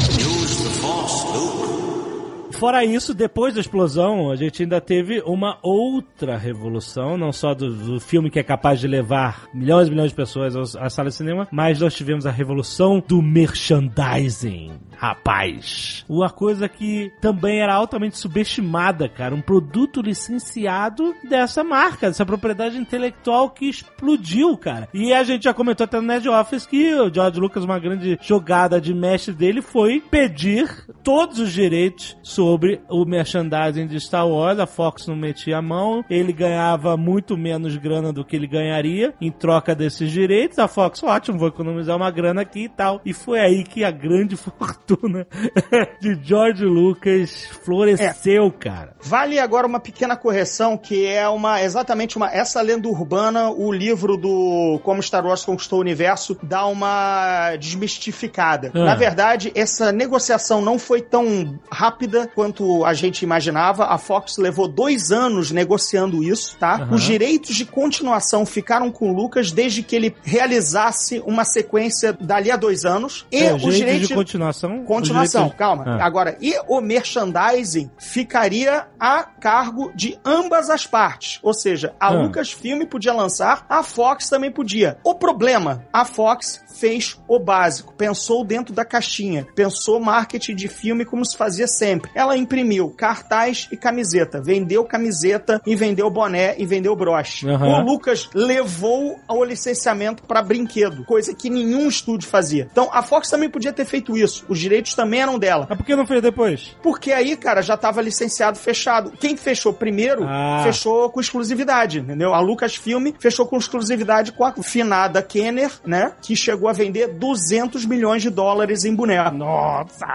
[2.61, 7.73] Fora isso, depois da explosão, a gente ainda teve uma outra revolução, não só do,
[7.73, 11.15] do filme que é capaz de levar milhões e milhões de pessoas à sala de
[11.15, 14.73] cinema, mas nós tivemos a revolução do merchandising.
[15.01, 22.23] Rapaz, uma coisa que também era altamente subestimada, cara, um produto licenciado dessa marca, dessa
[22.23, 24.87] propriedade intelectual que explodiu, cara.
[24.93, 28.19] E a gente já comentou até no Nerd Office que o George Lucas, uma grande
[28.21, 30.69] jogada de mestre dele foi pedir
[31.01, 34.59] todos os direitos sobre o merchandising de Star Wars.
[34.59, 39.15] A Fox não metia a mão, ele ganhava muito menos grana do que ele ganharia
[39.19, 40.59] em troca desses direitos.
[40.59, 43.01] A Fox, ótimo, vou economizar uma grana aqui e tal.
[43.03, 44.90] E foi aí que a grande fortuna
[45.99, 48.95] de George Lucas floresceu, cara.
[49.01, 54.17] Vale agora uma pequena correção, que é uma exatamente uma essa lenda urbana, o livro
[54.17, 58.71] do Como Star Wars Conquistou o Universo dá uma desmistificada.
[58.73, 58.85] Ah.
[58.85, 63.85] Na verdade, essa negociação não foi tão rápida quanto a gente imaginava.
[63.85, 66.75] A Fox levou dois anos negociando isso, tá?
[66.75, 66.95] Aham.
[66.95, 72.51] Os direitos de continuação ficaram com o Lucas desde que ele realizasse uma sequência dali
[72.51, 73.25] a dois anos.
[73.31, 75.83] E É, os direitos de continuação Continuação, direitos- calma.
[75.87, 76.05] Ah.
[76.05, 81.39] Agora, e o merchandising ficaria a cargo de ambas as partes.
[81.41, 82.09] Ou seja, a Ah.
[82.11, 84.97] Lucasfilm podia lançar, a Fox também podia.
[85.03, 91.05] O problema, a Fox fez o básico, pensou dentro da caixinha, pensou marketing de filme
[91.05, 92.11] como se fazia sempre.
[92.15, 97.47] Ela imprimiu cartaz e camiseta, vendeu camiseta e vendeu boné e vendeu broche.
[97.49, 97.81] Aham.
[97.81, 102.67] O Lucas levou o licenciamento para brinquedo, coisa que nenhum estúdio fazia.
[102.71, 104.45] Então a Fox também podia ter feito isso.
[104.47, 105.65] Os direitos também eram dela.
[105.69, 106.75] Mas por que não fez depois?
[106.81, 109.11] Porque aí, cara, já tava licenciado, fechado.
[109.19, 110.61] Quem fechou primeiro, Ah.
[110.63, 112.33] fechou com exclusividade, entendeu?
[112.33, 116.13] A Lucasfilm fechou com exclusividade com a finada Kenner, né?
[116.21, 119.35] Que chegou a vender 200 milhões de dólares em boneco.
[119.35, 120.05] Nossa,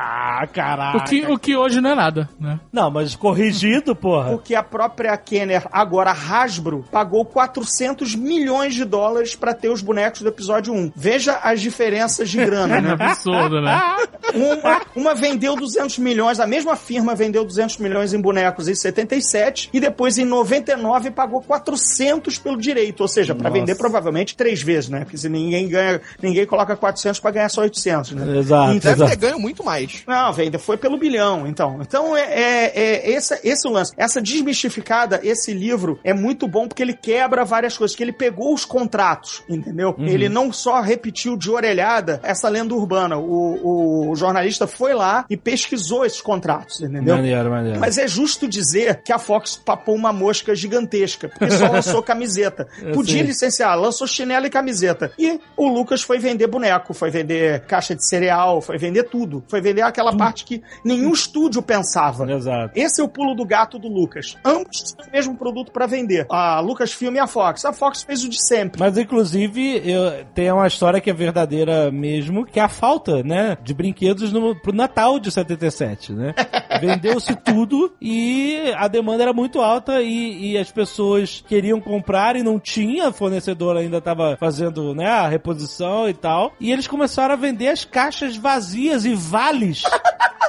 [0.53, 0.99] caraca.
[0.99, 2.61] O que, o que hoje não é nada, né?
[2.73, 4.31] Não, mas corrigido, porra.
[4.31, 10.23] Porque a própria Kenner, agora Hasbro, pagou 400 milhões de dólares pra ter os bonecos
[10.23, 10.93] do episódio 1.
[10.95, 12.97] Veja as diferenças de grana, É né?
[12.99, 13.81] absurdo, né?
[14.35, 19.71] Uma, uma vendeu 200 milhões, a mesma firma vendeu 200 milhões em bonecos em 77
[19.73, 23.61] e depois em 99 pagou 400 pelo direito, ou seja, pra Nossa.
[23.61, 25.01] vender provavelmente três vezes, né?
[25.01, 28.39] Porque se ninguém ganha, ninguém coloca 400 pra ganhar só 800, né?
[28.39, 30.03] Exato, Então, Deve ter ganho muito mais.
[30.07, 31.79] Não, vende, foi pelo bilhão, então.
[31.81, 33.93] Então, é, é, é esse, esse o lance.
[33.97, 38.53] Essa desmistificada, esse livro é muito bom porque ele quebra várias coisas, que ele pegou
[38.53, 39.95] os contratos, entendeu?
[39.99, 43.17] Ele não só repetiu de orelhada essa lenda urbana.
[43.19, 47.17] O, o jornalista foi lá e pesquisou esses contratos, entendeu?
[47.17, 47.79] Maneiro, maneiro.
[47.79, 52.67] Mas é justo dizer que a Fox papou uma mosca gigantesca, porque só lançou camiseta.
[52.83, 55.13] Eu Podia licenciar, lançou chinelo e camiseta.
[55.19, 59.45] E o Lucas foi vender boneco, foi vender caixa de cereal, foi vender tudo.
[59.49, 62.31] Foi vender aquela parte que nenhum estúdio pensava.
[62.31, 62.73] Exato.
[62.75, 64.37] Esse é o pulo do gato do Lucas.
[64.45, 66.27] Ambos têm o mesmo produto pra vender.
[66.29, 67.65] A Lucasfilm e a Fox.
[67.65, 68.81] A Fox fez o de sempre.
[68.81, 73.57] Mas, inclusive, eu, tem uma história que é verdadeira mesmo, que é a falta, né,
[73.63, 76.35] de brinquedos no, pro Natal de 77, né?
[76.81, 82.43] Vendeu-se tudo e a demanda era muito alta e, e as pessoas queriam comprar e
[82.43, 86.55] não tinha, fornecedor ainda tava fazendo, né, a reposição e tal.
[86.59, 89.83] E eles começaram a vender as caixas vazias e vales.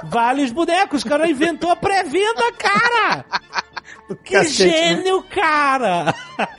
[0.03, 3.25] Vales bonecos, o cara inventou a pré-venda, cara!
[4.15, 4.95] Que Cacete, né?
[4.95, 6.13] gênio, cara!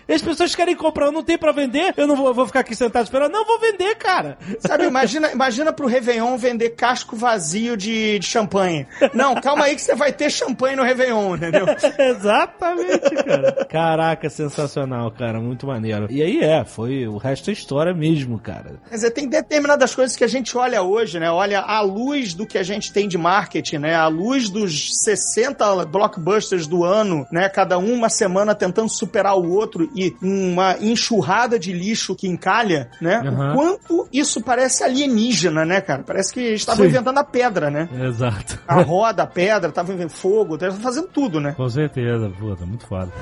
[0.07, 2.61] E as pessoas querem comprar, eu não tenho pra vender, eu não vou, vou ficar
[2.61, 3.33] aqui sentado esperando.
[3.33, 4.37] Não, vou vender, cara!
[4.61, 8.87] Sabe, imagina, imagina pro Réveillon vender casco vazio de, de champanhe.
[9.15, 11.67] Não, calma aí que você vai ter champanhe no Réveillon, entendeu?
[11.99, 13.67] Exatamente, cara.
[13.67, 15.41] Caraca, sensacional, cara.
[15.41, 16.07] Muito maneiro.
[16.11, 18.81] E aí é, foi o resto é história mesmo, cara.
[18.89, 21.31] Quer dizer, tem determinadas coisas que a gente olha hoje, né?
[21.31, 23.95] Olha à luz do que a gente tem de marketing, né?
[23.95, 27.38] À luz dos 60 blockbusters do ano, né?
[27.47, 32.91] Cada um uma semana tentando superar o outro e uma enxurrada de lixo que encalha,
[33.03, 33.17] né?
[33.17, 33.51] Aham.
[33.51, 36.03] O quanto isso parece alienígena, né, cara?
[36.03, 37.87] Parece que eles estavam inventando a pedra, né?
[38.09, 38.59] Exato.
[38.67, 41.53] A roda, a pedra, estavam inventando fogo, estavam fazendo tudo, né?
[41.53, 43.13] Com certeza, puta, muito foda.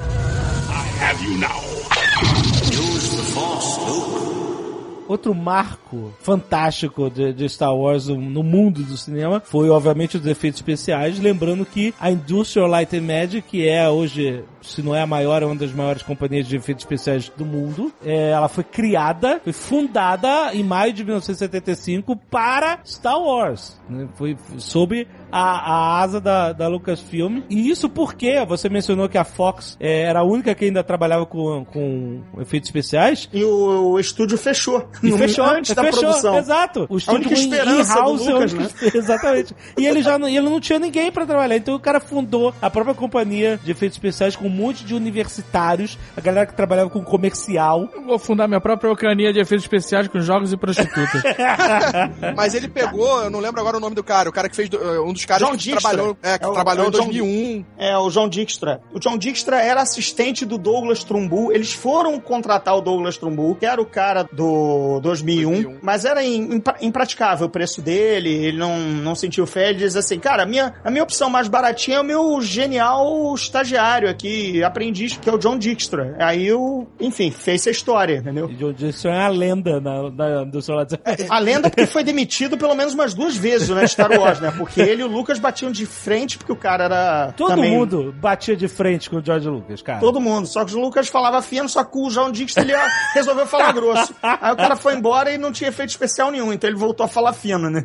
[5.08, 10.26] Outro marco fantástico de, de Star Wars no, no mundo do cinema foi, obviamente, os
[10.26, 11.18] efeitos especiais.
[11.18, 15.42] Lembrando que a Industrial Light and Magic, que é hoje, se não é a maior,
[15.42, 19.52] é uma das maiores companhias de efeitos especiais do mundo, é, ela foi criada, foi
[19.52, 23.80] fundada em maio de 1975 para Star Wars.
[23.88, 24.08] né?
[24.14, 27.42] Foi sob a, a asa da, da Lucasfilm.
[27.48, 31.26] E isso porque você mencionou que a Fox é, era a única que ainda trabalhava
[31.26, 33.28] com, com efeitos especiais.
[33.32, 34.88] E o, o estúdio fechou.
[35.02, 36.38] E no- fechou, antes da fechou, produção.
[36.38, 36.86] Exato.
[36.88, 38.68] O estúdio única esperança do in-house é né?
[38.94, 39.54] Exatamente.
[39.78, 41.56] E ele já não, ele não tinha ninguém pra trabalhar.
[41.56, 45.98] Então o cara fundou a própria companhia de efeitos especiais com um monte de universitários,
[46.16, 47.88] a galera que trabalhava com comercial.
[48.06, 51.22] Vou fundar minha própria Ocrania de efeitos especiais com jogos e prostitutas.
[52.36, 54.68] Mas ele pegou, eu não lembro agora o nome do cara, o cara que fez,
[54.72, 55.90] eh, um dos caras John que Dijkstra.
[55.90, 57.64] trabalhou, é, que É o- trabalhou é o em John 2001.
[57.78, 58.80] É, o John Dijkstra.
[58.92, 61.52] O John Dijkstra era assistente do Douglas Trumbull.
[61.52, 65.78] Eles foram contratar o Douglas Trumbull, que era o cara do 2001, 2001.
[65.82, 69.70] mas era im- impra- impraticável o preço dele, ele não, não sentiu fé.
[69.70, 73.34] Ele diz assim, cara, a minha, a minha opção mais baratinha é o meu genial
[73.34, 76.16] estagiário aqui, aprendiz, que é o John Dijkstra.
[76.18, 78.50] Aí, o, enfim, fez essa história, entendeu?
[78.50, 80.98] E John Jackson é a lenda na, na, do seu lado.
[81.28, 84.52] A lenda é porque foi demitido pelo menos umas duas vezes né, Star Wars, né?
[84.56, 87.32] Porque ele e o Lucas batiam de frente porque o cara era.
[87.36, 89.98] Todo também- mundo batia de frente com o George Lucas, cara.
[90.00, 90.46] Todo mundo.
[90.46, 92.72] Só que o Lucas falava fino, só que o João Dix ele
[93.14, 94.14] resolveu falar grosso.
[94.22, 97.04] Aí o cara cara foi embora e não tinha efeito especial nenhum, então ele voltou
[97.04, 97.82] a falar fino, né?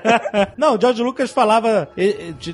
[0.56, 1.88] Não, o George Lucas falava.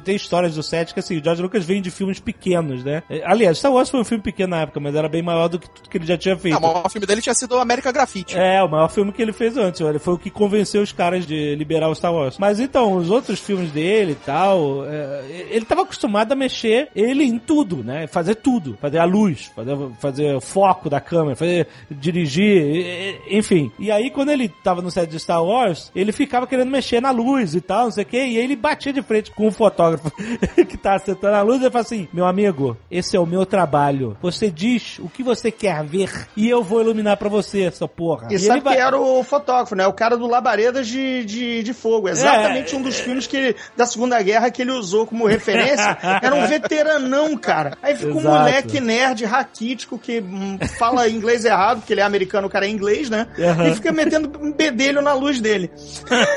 [0.04, 3.02] Tem histórias do set que assim, o George Lucas vem de filmes pequenos, né?
[3.24, 5.68] Aliás, Star Wars foi um filme pequeno na época, mas era bem maior do que
[5.70, 6.54] tudo que ele já tinha feito.
[6.54, 8.36] Ah, o maior filme dele tinha sido América Graffiti.
[8.36, 9.80] É, o maior filme que ele fez antes.
[9.80, 12.36] Ele foi o que convenceu os caras de liberar o Star Wars.
[12.38, 17.24] Mas então, os outros filmes dele e tal, é, ele tava acostumado a mexer ele
[17.24, 18.06] em tudo, né?
[18.06, 18.76] Fazer tudo.
[18.80, 23.70] Fazer a luz, fazer, fazer foco da câmera, fazer dirigir, enfim.
[23.78, 27.10] E aí, quando ele tava no set de Star Wars, ele ficava querendo mexer na
[27.10, 28.16] luz e tal, não sei o quê.
[28.18, 30.10] E aí ele batia de frente com o fotógrafo
[30.68, 34.16] que tava sentando a luz e falava assim: Meu amigo, esse é o meu trabalho.
[34.22, 38.28] Você diz o que você quer ver e eu vou iluminar pra você essa porra.
[38.30, 39.86] E, sabe que era o fotógrafo, né?
[39.86, 42.08] O cara do Labaredas de, de, de Fogo.
[42.08, 42.78] Exatamente É.
[42.78, 45.96] um dos filmes que ele- da Segunda Guerra que ele usou como referência.
[46.22, 47.76] Era um veteranão, cara.
[47.82, 48.38] Aí fica um Exato.
[48.38, 52.70] moleque nerd, raquítico, que hum, fala inglês errado, porque ele é americano, o cara é
[52.70, 53.26] inglês, né?
[53.38, 53.65] Aham.
[53.68, 55.70] E fica metendo um bedelho na luz dele.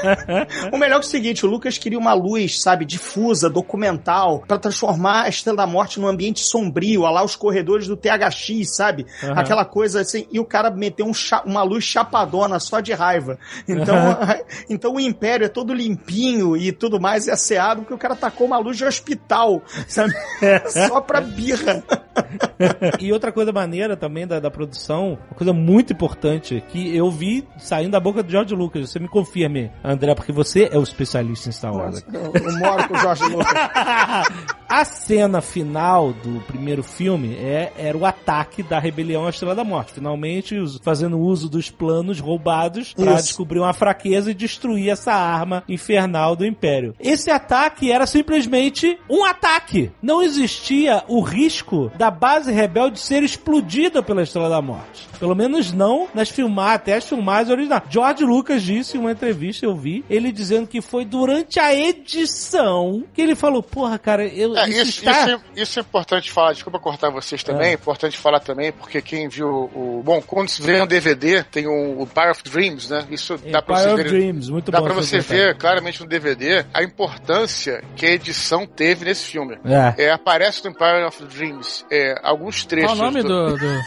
[0.72, 4.58] o melhor que é o seguinte, o Lucas queria uma luz, sabe, difusa, documental, pra
[4.58, 9.06] transformar a Estrela da Morte num ambiente sombrio, olha lá os corredores do THX, sabe?
[9.24, 9.34] Aham.
[9.36, 11.14] Aquela coisa assim, e o cara meteu um
[11.46, 13.38] uma luz chapadona só de raiva.
[13.68, 13.96] Então,
[14.70, 18.48] então o Império é todo limpinho e tudo mais, é asseado, porque o cara tacou
[18.48, 20.14] uma luz de hospital, sabe?
[20.88, 21.84] só pra birra.
[23.00, 27.48] e outra coisa maneira também da, da produção, uma coisa muito importante, que eu vi
[27.58, 28.90] saindo da boca do George Lucas.
[28.90, 32.04] Você me confirme, André, porque você é o especialista em Star Wars.
[32.12, 33.48] Eu, eu moro com o Jorge Lucas.
[34.70, 39.64] A cena final do primeiro filme é, era o ataque da rebelião à Estrela da
[39.64, 39.94] Morte.
[39.94, 45.64] Finalmente, us- fazendo uso dos planos roubados para descobrir uma fraqueza e destruir essa arma
[45.68, 46.94] infernal do Império.
[47.00, 49.92] Esse ataque era simplesmente um ataque.
[50.04, 55.08] Não existia o risco da base rebelde ser explodida pela Estrela da Morte.
[55.20, 57.84] Pelo menos não nas filmagens, até as filmagens originais.
[57.90, 63.04] George Lucas disse em uma entrevista, eu vi, ele dizendo que foi durante a edição
[63.14, 65.12] que ele falou, porra, cara, eu, É, isso, isso, está...
[65.12, 69.02] isso é, isso é importante falar, desculpa cortar vocês também, é importante falar também, porque
[69.02, 70.02] quem viu o.
[70.04, 73.06] Bom, quando se vê no DVD, tem o, o of Dreams, né?
[73.10, 74.10] Isso dá pra Empire você of ver.
[74.10, 74.86] Dreams, muito Dá bom.
[74.86, 79.58] pra você ver claramente no DVD a importância que a edição teve nesse filme.
[79.66, 80.06] É.
[80.06, 83.00] É, aparece no Empire of Dreams é, alguns Qual trechos.
[83.00, 83.58] o nome do.
[83.58, 83.84] do...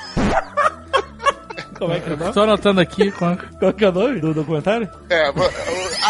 [1.78, 2.32] Como é que é o nome?
[2.32, 3.10] Tô anotando aqui.
[3.12, 3.36] Qual...
[3.58, 4.88] Qual que é o nome do documentário?
[5.10, 5.34] É, o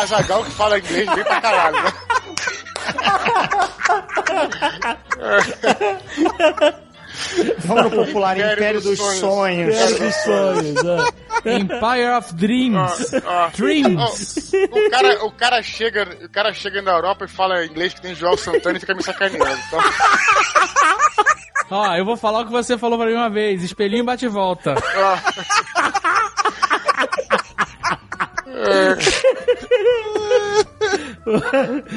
[0.01, 1.93] Azagal que fala inglês bem pra caralho, né?
[7.59, 9.75] Vamos no popular Império Império dos dos Sonhos.
[9.75, 10.85] Guerra dos Sonhos.
[11.45, 11.57] é.
[11.59, 13.11] Empire of Dreams.
[13.25, 14.53] Ó, Dreams.
[14.71, 18.15] O cara, o cara chega, o cara chega na Europa e fala inglês que tem
[18.15, 19.59] João Santana e fica me sacaneando.
[19.67, 19.81] Então,
[21.75, 23.63] Ó, eu vou falar o que você falou pra mim uma vez.
[23.63, 24.75] Espelhinho bate e volta.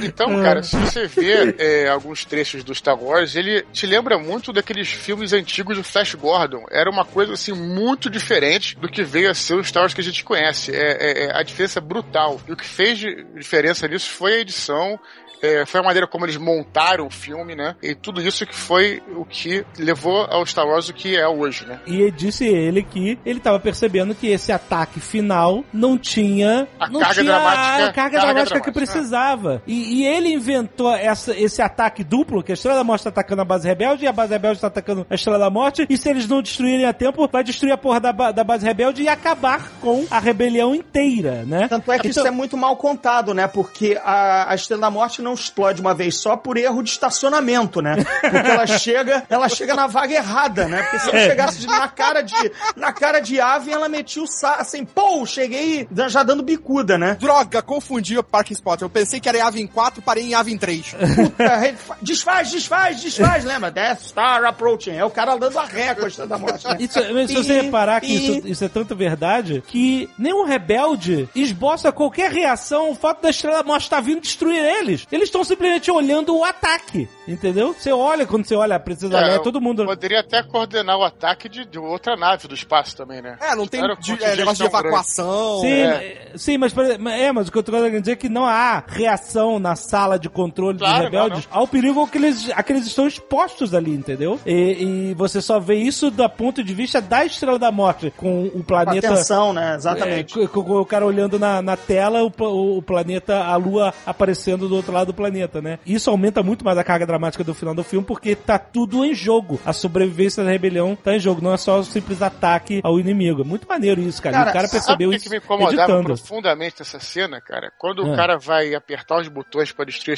[0.04, 4.54] então, cara, se você vê é, alguns trechos do Star Wars, ele te lembra muito
[4.54, 6.64] daqueles filmes antigos do Flash Gordon.
[6.72, 10.02] Era uma coisa assim muito diferente do que veio a ser o Star Wars que
[10.02, 10.72] a gente conhece.
[10.76, 12.40] É, é- é- a diferença brutal.
[12.48, 13.00] E o que fez
[13.36, 15.00] diferença nisso foi a edição.
[15.42, 17.76] É, foi a maneira como eles montaram o filme, né?
[17.82, 21.66] E tudo isso que foi o que levou ao Star Wars o que é hoje,
[21.66, 21.80] né?
[21.86, 27.00] E disse ele que ele tava percebendo que esse ataque final não tinha A não
[27.00, 29.62] carga tinha dramática- a carga, carga dramática que dramática, precisava.
[29.68, 33.42] E, e ele inventou essa, esse ataque duplo, que a Estrela da Morte tá atacando
[33.42, 35.86] a base rebelde e a base rebelde tá atacando a Estrela da Morte.
[35.90, 39.04] E se eles não destruírem a tempo, vai destruir a porra da, da base rebelde
[39.04, 41.68] e acabar com a rebelião inteira, né?
[41.68, 43.48] Tanto é que Então- isso é muito mal contado, né?
[43.48, 47.82] Porque a, a Estrela da Morte não explode uma vez só por erro de estacionamento,
[47.82, 47.96] né?
[48.22, 50.84] Porque ela chega, ela chega na vaga errada, né?
[50.84, 54.28] Porque se ela chegasse de- na cara de na cara de ave, ela metia o
[54.28, 57.18] sa assim, pô, cheguei já dando bicuda, né?
[57.20, 58.82] Droga, confundi o parking spot.
[58.82, 60.94] Eu pensei que era em Avin 4, parei em Avin 3.
[61.16, 63.72] Puta, desfaz, desfaz, desfaz, lembra?
[63.72, 64.92] Death Star Approaching.
[64.92, 66.78] É o cara dando a ré com a Estrela da Morte, né?
[66.80, 71.92] Isso, mas se você reparar que isso, isso é tanta verdade que nenhum rebelde esboça
[71.92, 75.06] qualquer reação ao fato da Estrela da Morte estar vindo destruir eles.
[75.16, 77.74] Eles estão simplesmente olhando o ataque, entendeu?
[77.74, 79.86] Você olha, quando você olha a Princesa Leia, É, todo mundo...
[79.86, 83.38] Poderia até coordenar o ataque de, de outra nave do espaço também, né?
[83.42, 85.62] É, não tem de- é, negócio de evacuação.
[85.62, 85.86] Sim, é.
[86.34, 88.84] é, sim, mas, é, mas o que eu tô querendo dizer é que não há
[88.86, 92.86] reação na sala de controle dos Claro, rebeldes ao perigo que eles, a que eles
[92.86, 94.38] estão expostos ali, entendeu?
[94.46, 98.44] E, e você só vê isso do ponto de vista da Estrela da Morte, com
[98.48, 99.08] o Com planeta...
[99.08, 99.76] atenção, né?
[99.76, 100.42] Exatamente.
[100.42, 104.68] É, com, com o cara olhando na, na tela, o, o planeta, a lua aparecendo
[104.68, 105.80] do outro lado do planeta, né?
[105.86, 109.14] Isso aumenta muito mais a carga dramática do final do filme, porque tá tudo em
[109.14, 109.60] jogo.
[109.66, 113.42] A sobrevivência da rebelião tá em jogo, não é só o simples ataque ao inimigo.
[113.42, 114.36] É muito maneiro isso, cara.
[114.38, 116.04] Cara, e o cara percebeu o que, isso que me incomodava editando.
[116.06, 117.72] profundamente nessa cena, cara?
[117.78, 118.14] Quando Ah.
[118.14, 120.18] o cara vai apertar os botões pra destruir,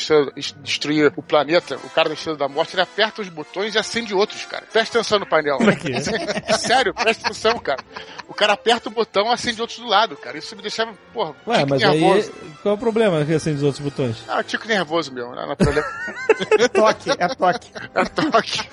[0.62, 4.14] destruir o planeta, o cara da Estrela da Morte, ele aperta os botões e acende
[4.14, 4.66] outros, cara.
[4.72, 5.58] Presta atenção no painel.
[5.58, 5.94] Pra quê?
[6.58, 7.84] Sério, presta atenção, cara.
[8.28, 10.38] O cara aperta o botão e acende outros do lado, cara.
[10.38, 12.32] Isso me deixava, porra, Ué, mas nervoso.
[12.44, 14.18] aí qual é o problema que acende os outros botões?
[14.28, 14.77] Ah, tico nervoso
[15.12, 16.68] meu, não é.
[16.70, 17.72] Toque, é toque.
[17.96, 18.70] É toque.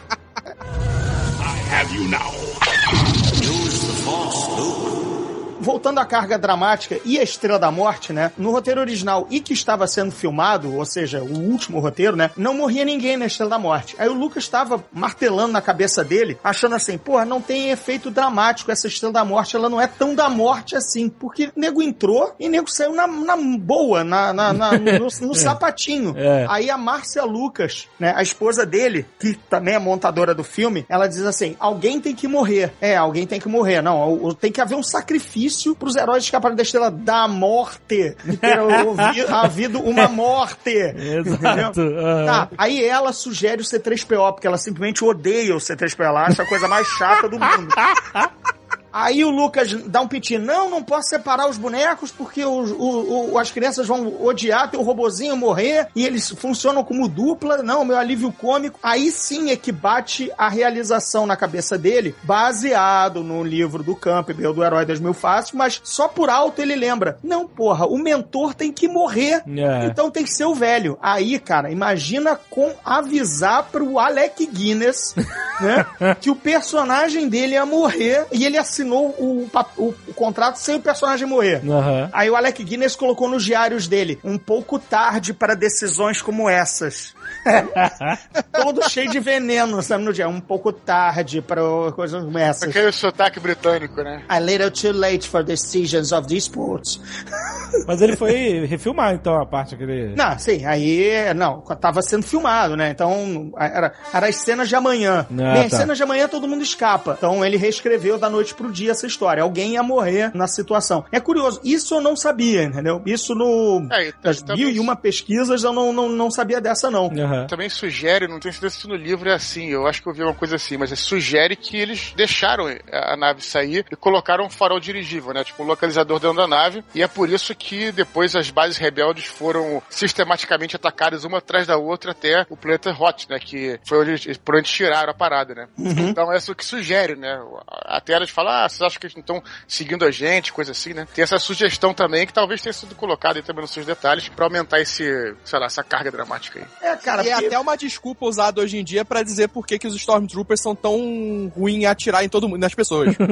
[5.64, 8.30] Voltando à carga dramática e a Estrela da Morte, né?
[8.36, 12.30] No roteiro original e que estava sendo filmado, ou seja, o último roteiro, né?
[12.36, 13.96] Não morria ninguém na Estrela da Morte.
[13.98, 18.70] Aí o Lucas estava martelando na cabeça dele, achando assim, porra, não tem efeito dramático
[18.70, 21.08] essa Estrela da Morte, ela não é tão da morte assim.
[21.08, 26.14] Porque nego entrou e nego saiu na, na boa, na, na- na- no, no sapatinho.
[26.16, 26.46] É.
[26.48, 31.06] Aí a Márcia Lucas, né, a esposa dele, que também é montadora do filme, ela
[31.06, 32.72] diz assim: alguém tem que morrer.
[32.80, 33.80] É, alguém tem que morrer.
[33.82, 38.16] Não, tem que haver um sacrifício pros heróis escaparem da estrela da morte.
[38.24, 38.58] De ter
[39.30, 40.70] havido uma morte.
[40.70, 41.80] Exato.
[41.80, 42.26] aham.
[42.26, 46.46] Tá, aí ela sugere o C3PO, porque ela simplesmente odeia o C3PO, ela acha a
[46.46, 47.68] coisa mais chata do mundo.
[48.96, 53.32] Aí o Lucas dá um piti, não, não posso separar os bonecos porque os, o-
[53.32, 57.84] o- as crianças vão odiar ter o robozinho morrer e eles funcionam como dupla, não,
[57.84, 58.78] meu alívio cômico.
[58.80, 64.52] Aí sim é que bate a realização na cabeça dele, baseado no livro do Campbell,
[64.54, 68.54] do Herói das Mil Faces, mas só por alto ele lembra, não, porra, o mentor
[68.54, 69.86] tem que morrer, É.
[69.86, 70.96] então tem que ser o velho.
[71.02, 75.14] Aí, cara, imagina com avisar pro Alec Guinness,
[75.60, 75.84] né,
[76.20, 80.76] que o personagem dele ia morrer e ele assinou o, pa- o- o contrato sem
[80.76, 81.62] o personagem morrer.
[81.68, 82.10] Aham.
[82.12, 87.14] Aí o Alec Guinness colocou nos diários dele, um pouco tarde para decisões como essas.
[88.52, 90.28] Todo cheio de veneno, sabe, no dia.
[90.28, 91.60] Um pouco tarde para
[91.94, 92.68] coisas como essas.
[92.68, 94.22] Aquele sotaque britânico, né?
[94.28, 97.00] A little too late for decisions of these sports.
[97.86, 100.14] Mas ele foi refilmar, então, a parte que ele...
[100.14, 102.90] Não, sim, aí, não, tava sendo filmado, né?
[102.90, 105.26] Então, era, era as cenas de amanhã.
[105.28, 105.78] Ah, Bem, as tá.
[105.78, 107.14] cenas de amanhã todo mundo escapa.
[107.18, 109.42] Então ele reescreveu da noite pro dia essa história.
[109.42, 111.04] Alguém ia morrer na situação.
[111.10, 113.02] É curioso, isso eu não sabia, entendeu?
[113.04, 113.86] Isso no.
[113.90, 117.10] É, e Das também- mil e uma pesquisas eu não, não, não sabia dessa, não.
[117.24, 117.46] Aham.
[117.46, 120.22] Também sugere, não tenho certeza se no livro é assim, eu acho que eu vi
[120.22, 124.50] uma coisa assim, mas é, sugere que eles deixaram a nave sair e colocaram um
[124.50, 125.44] farol dirigível, né?
[125.44, 129.26] Tipo um localizador dentro da nave, e é por isso que depois as bases rebeldes
[129.26, 133.38] foram sistematicamente atacadas uma atrás da outra até o planeta Hot, né?
[133.38, 135.68] Que foi onde, por onde tiraram a parada, né?
[135.78, 137.40] Então é isso que sugere, né?
[137.68, 140.92] Até elas falam, ah, vocês acham que eles não estão seguindo a gente, coisa assim,
[140.92, 141.06] né?
[141.14, 144.44] Tem essa sugestão também que talvez tenha sido colocada aí também nos seus detalhes pra
[144.46, 146.90] aumentar esse, sei lá, essa carga dramática aí.
[146.90, 149.66] É, cara, E é porque- até uma desculpa usada hoje em dia pra dizer por
[149.66, 153.14] que, que os Stormtroopers são tão ruins em atirar em todo mundo, nas pessoas.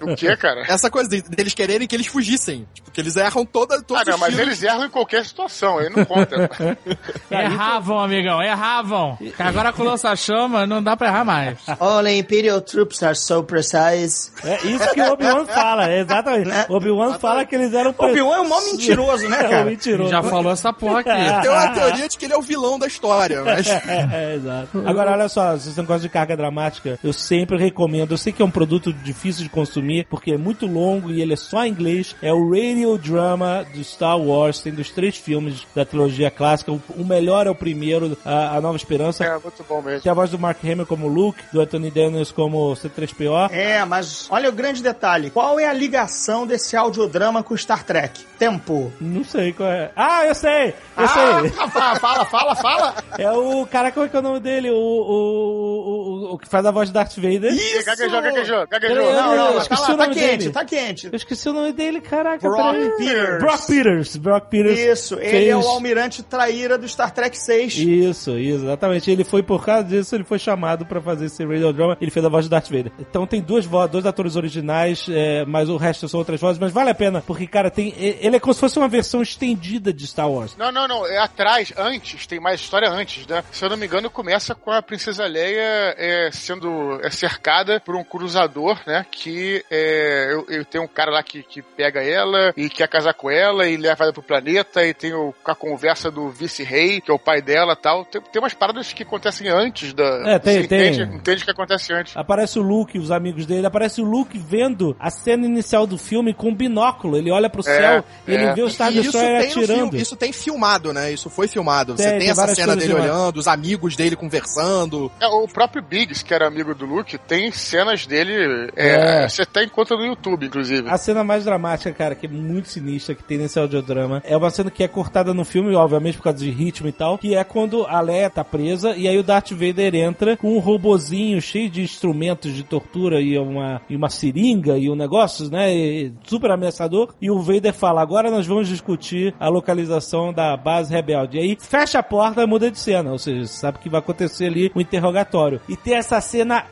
[0.00, 0.62] O que, cara?
[0.68, 2.66] Essa coisa de- deles quererem que eles fugissem.
[2.72, 5.90] Tipo, que eles erram toda, todos Ah, não, mas eles erram em qualquer situação, aí
[5.90, 6.48] não conta.
[7.30, 9.16] Erravam, amigão, erravam.
[9.16, 11.58] Que agora com lança-chama não dá pra errar mais.
[11.78, 14.30] All Imperial troops are so precise.
[14.44, 16.50] É isso que o Obi-Wan fala, é exatamente.
[16.68, 17.94] O Obi-Wan fala que eles eram...
[17.96, 19.64] Obi-Wan é um mó mentiroso, né, É, um cara?
[19.64, 20.10] mentiroso.
[20.10, 21.10] Já falou essa porra aqui.
[21.42, 22.99] Tem uma teoria de que ele é o vilão da história,
[23.44, 23.66] mas...
[24.12, 24.82] É, exato.
[24.86, 28.12] Agora, olha só, se você não gosta de carga dramática, eu sempre recomendo.
[28.12, 31.32] Eu sei que é um produto difícil de consumir, porque é muito longo e ele
[31.32, 32.14] é só em inglês.
[32.22, 34.60] É o Radio Drama do Star Wars.
[34.60, 36.72] Tem dos três filmes da trilogia clássica.
[36.72, 39.24] O, o melhor é o primeiro, a, a Nova Esperança.
[39.24, 40.00] É, muito bom mesmo.
[40.02, 43.50] Tem a voz do Mark Hamill como Luke, do Anthony Daniels como C3PO.
[43.52, 45.30] É, mas olha o grande detalhe.
[45.30, 48.24] Qual é a ligação desse audiodrama com Star Trek?
[48.38, 48.92] Tempo.
[49.00, 49.90] Não sei qual é.
[49.94, 50.68] Ah, eu sei!
[50.96, 51.50] Eu Ah, sei!
[51.70, 52.89] fala, fala, fala, fala.
[53.18, 54.70] É o cara, como é que é o nome dele?
[54.70, 57.52] O, o, o, o que faz a voz de Darth Vader.
[57.52, 57.84] Isso!
[57.84, 58.96] Gaguejou, gaguejou, gaguejou.
[58.96, 60.50] Peraí, Não, não, mas tá lá, o tá nome quente, dele.
[60.50, 61.06] tá quente.
[61.06, 62.48] Eu esqueci o nome dele, caraca.
[62.48, 62.76] Brock.
[62.96, 63.38] Peters.
[63.42, 64.16] Brock Peters.
[64.16, 64.78] Brock Peters.
[64.78, 67.74] Isso, ele fez- é o almirante traíra do Star Trek 6.
[67.76, 69.10] Isso, isso, exatamente.
[69.10, 71.96] Ele foi, por causa disso, ele foi chamado pra fazer esse radio drama.
[72.00, 72.92] Ele fez a voz de Darth Vader.
[72.98, 76.58] Então tem duas vozes, dois atores originais, é, mas o resto são outras vozes.
[76.58, 79.92] Mas vale a pena, porque, cara, tem, ele é como se fosse uma versão estendida
[79.92, 80.56] de Star Wars.
[80.56, 81.06] Não, não, não.
[81.06, 83.42] É atrás, antes, tem mais história antes, né?
[83.50, 87.94] Se eu não me engano, começa com a Princesa Leia é sendo é cercada por
[87.96, 89.04] um cruzador, né?
[89.10, 93.14] Que é, eu, eu tenho um cara lá que, que pega ela e quer casar
[93.14, 97.10] com ela e leva ela pro planeta e tem o, a conversa do vice-rei, que
[97.10, 98.04] é o pai dela tal.
[98.04, 100.04] Tem, tem umas paradas que acontecem antes da.
[100.26, 100.80] É, tem- você tem.
[100.92, 102.16] Entende, entende o que acontece antes.
[102.16, 106.32] Aparece o Luke, os amigos dele, aparece o Luke vendo a cena inicial do filme
[106.34, 107.16] com um binóculo.
[107.16, 108.54] Ele olha pro céu e ele é.
[108.54, 109.66] vê o Star isso Destroyer atirando.
[109.90, 111.12] filme, isso tem filmado, né?
[111.12, 111.94] Isso foi filmado.
[111.94, 113.16] Tem, Você tem tem, essa várias cena dele filmadas.
[113.16, 115.10] olhando, os amigos dele conversando.
[115.20, 118.70] É, o próprio Biggs, que era amigo do Luke, tem cenas dele.
[118.76, 119.28] é, É.
[119.28, 120.88] Você até encontra no YouTube, inclusive.
[120.88, 124.50] A cena mais dramática, cara, que é muito sinistra, que tem nesse audiodrama, é uma
[124.50, 127.42] cena que é cortada no filme, obviamente por causa de ritmo e tal, que é
[127.44, 131.68] quando a Leia tá presa e aí o Darth Vader entra com um robozinho cheio
[131.70, 136.50] de instrumentos de tortura e uma, e uma seringa e um negócio, né, e- super
[136.50, 141.38] ameaçador, e o Vader fala, agora nós vamos discutir a localização da base rebelde.
[141.38, 144.00] E aí fecha a porta e muda de cena, ou seja, você sabe que vai
[144.00, 145.60] acontecer ali um interrogatório.
[145.66, 146.66] E tem essa cena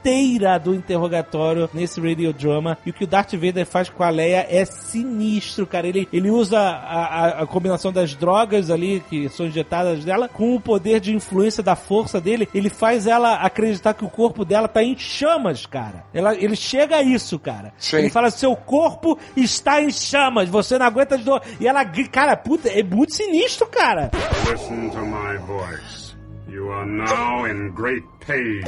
[0.00, 2.78] inteira do interrogatório nesse radiodrama.
[2.86, 5.86] E o que o Darth Vader faz com a Leia é sinistro, cara.
[5.86, 10.54] Ele, ele usa a, a- a combinação das drogas ali que são injetadas dela com
[10.54, 12.48] o poder de influência da força dele.
[12.54, 16.04] Ele faz ela acreditar que o corpo dela tá em chamas, cara.
[16.14, 17.72] Ela, ele chega a isso, cara.
[17.78, 17.98] Sim.
[17.98, 21.42] Ele fala: seu corpo está em chamas, você não aguenta de dor.
[21.60, 24.10] E ela, gri- cara, puta, é muito sinistro, cara.
[24.50, 26.14] Listen to my voice.
[26.48, 28.60] You are now in great pain.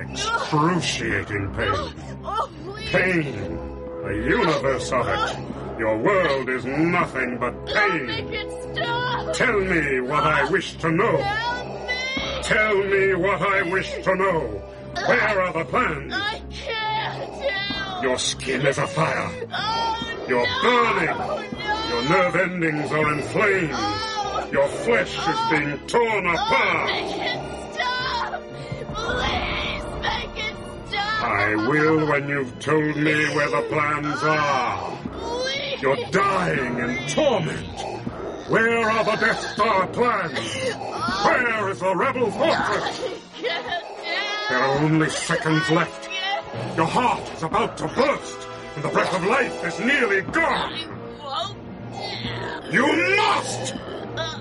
[0.00, 1.94] Excruciating pain.
[2.90, 3.58] Pain.
[4.02, 5.78] The universe of it.
[5.78, 8.06] Your world is nothing but pain.
[9.34, 11.18] Tell me what I wish to know.
[12.42, 14.40] Tell me what I wish to know.
[15.06, 16.12] Where are the plans?
[16.14, 18.02] I can't.
[18.02, 19.30] Your skin is afire.
[20.26, 21.16] You're burning.
[21.90, 23.76] Your nerve endings are inflamed.
[24.52, 26.90] Your flesh is being torn apart.
[27.74, 28.42] Stop!
[28.94, 30.56] Please make it
[30.88, 31.22] stop!
[31.24, 34.98] I will when you've told me where the plans are.
[35.12, 35.82] Please!
[35.82, 37.80] You're dying in torment.
[38.48, 40.38] Where are the Death Star plans?
[41.24, 43.20] Where is the Rebel fortress?
[44.48, 46.08] There are only seconds left.
[46.76, 50.72] Your heart is about to burst, and the breath of life is nearly gone.
[52.72, 52.86] You
[53.16, 53.74] must!
[54.16, 54.38] Uh,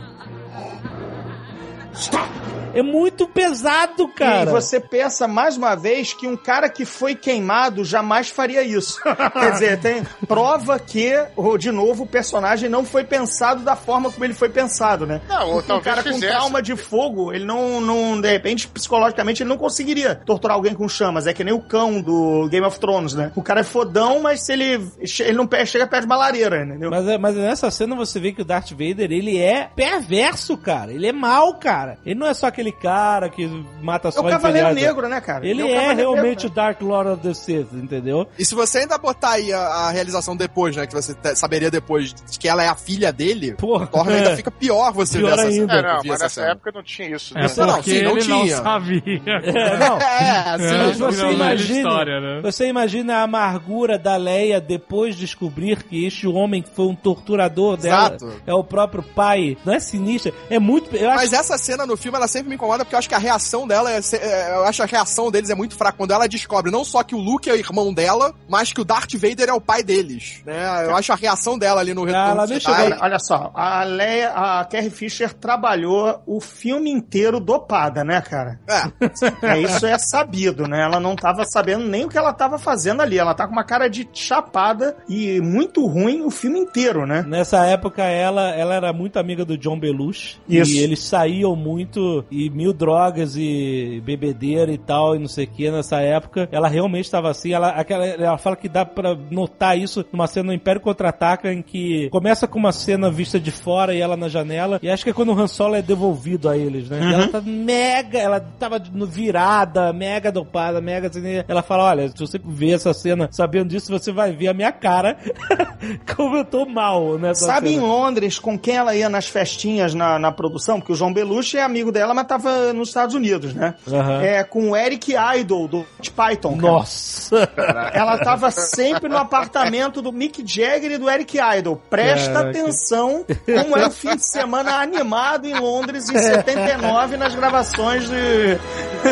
[2.72, 4.44] É muito pesado, cara.
[4.44, 9.02] E você pensa mais uma vez que um cara que foi queimado jamais faria isso.
[9.34, 11.12] Quer dizer, tem prova que,
[11.58, 15.20] de novo, o personagem não foi pensado da forma como ele foi pensado, né?
[15.28, 16.28] Não, ou um cara com fizesse.
[16.32, 20.88] trauma de fogo, ele não, não, de repente, psicologicamente, ele não conseguiria torturar alguém com
[20.88, 21.26] chamas.
[21.26, 23.32] É que nem o cão do Game of Thrones, né?
[23.36, 24.88] O cara é fodão, mas se ele,
[25.22, 26.92] ele não chega perto de uma lareira, entendeu?
[26.92, 30.94] Mas, é- mas nessa cena você vê que o Darth Vader, ele é perverso, cara.
[30.94, 31.89] Ele é mau, cara.
[32.06, 33.48] Ele não é só aquele cara que
[33.82, 34.74] mata É só o Cavaleiro.
[34.74, 35.46] Negro, né, cara?
[35.48, 38.28] Ele o é, Cavaleiro realmente Negro, o Dark Lord of the Sith, entendeu?
[38.38, 40.86] E se você ainda botar aí a, a realização depois, né?
[40.88, 43.88] Que você saberia depois de que ela é a filha dele, Porra.
[43.88, 45.74] torna ainda fica pior você Pior ver essa ainda.
[45.74, 45.94] É, cena.
[45.94, 47.38] não, mas essa nessa época não tinha isso.
[47.38, 47.48] É né?
[47.58, 48.58] Não, porque sim, não ele não tinha.
[48.58, 49.00] sabia.
[49.50, 49.98] É, não.
[49.98, 52.42] É, assim, É, você não, não é imagina, história, né?
[52.42, 56.96] você imagina a amargura da Leia depois de descobrir que este homem que foi um
[56.96, 58.42] torturador dela Exato.
[58.46, 59.58] é o próprio pai.
[59.66, 60.34] Não é sinistra?
[60.50, 60.96] É muito.
[60.96, 63.16] Eu acho Mas essa cena no filme, ela sempre me incomoda porque eu acho que
[63.16, 65.98] a reação dela, é, é, eu acho a reação deles é muito fraca.
[65.98, 68.86] Quando ela descobre não só que o Luke é o irmão dela, mas que o
[68.86, 70.42] Darth Vader é o pai deles.
[70.46, 70.86] Né?
[70.86, 73.20] Eu acho a reação dela ali no ela Retorno nem de Jedi- chegou- Olha, olha
[73.20, 78.60] só, a Leia, a Carrie Fisher trabalhou o filme inteiro dopada, né, cara?
[78.68, 80.82] É, É, isso é sabido, né?
[80.84, 83.18] Ela não tava sabendo nem o que ela tava fazendo ali.
[83.18, 87.24] Ela tá com uma cara de chapada e muito ruim o filme inteiro, né?
[87.28, 90.40] Nessa época, ela, ela era muito amiga do John Belushi.
[90.48, 90.72] Isso.
[90.74, 95.48] E eles saíam muito, e mil drogas e bebedeira e tal, e não sei o
[95.48, 96.48] que, nessa época.
[96.52, 97.54] Ela realmente estava assim.
[97.54, 101.62] Ela, aquela, ela fala que dá pra notar isso numa cena no Império Contra-Ataca, em
[101.62, 105.10] que começa com uma cena vista de fora e ela na janela, e acho que
[105.10, 107.00] é quando o Han Solo é devolvido a eles, né?
[107.02, 111.44] E ela tá mega, ela tava virada, mega dopada, mega assim.
[111.48, 114.72] Ela fala, olha, se você ver essa cena sabendo disso, você vai ver a minha
[114.72, 115.18] cara
[116.16, 117.88] como eu tô mal nessa Sabe em cena.
[117.88, 120.80] Londres com quem ela ia nas festinhas na, na produção?
[120.80, 123.76] Porque o João Belushi é amigo dela, mas tava nos Estados Unidos, né?
[123.88, 124.22] Aham.
[124.22, 125.86] É com o Eric Idle, do
[126.16, 126.58] Python.
[126.58, 126.72] cara.
[126.72, 127.50] Nossa!
[127.94, 131.82] Ela tava sempre no apartamento do Mick Jagger e do Eric Idle.
[131.90, 132.50] Presta Caraca.
[132.50, 138.56] atenção como é o fim de semana animado em Londres em 79 nas gravações de,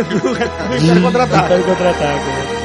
[0.09, 2.56] do, do.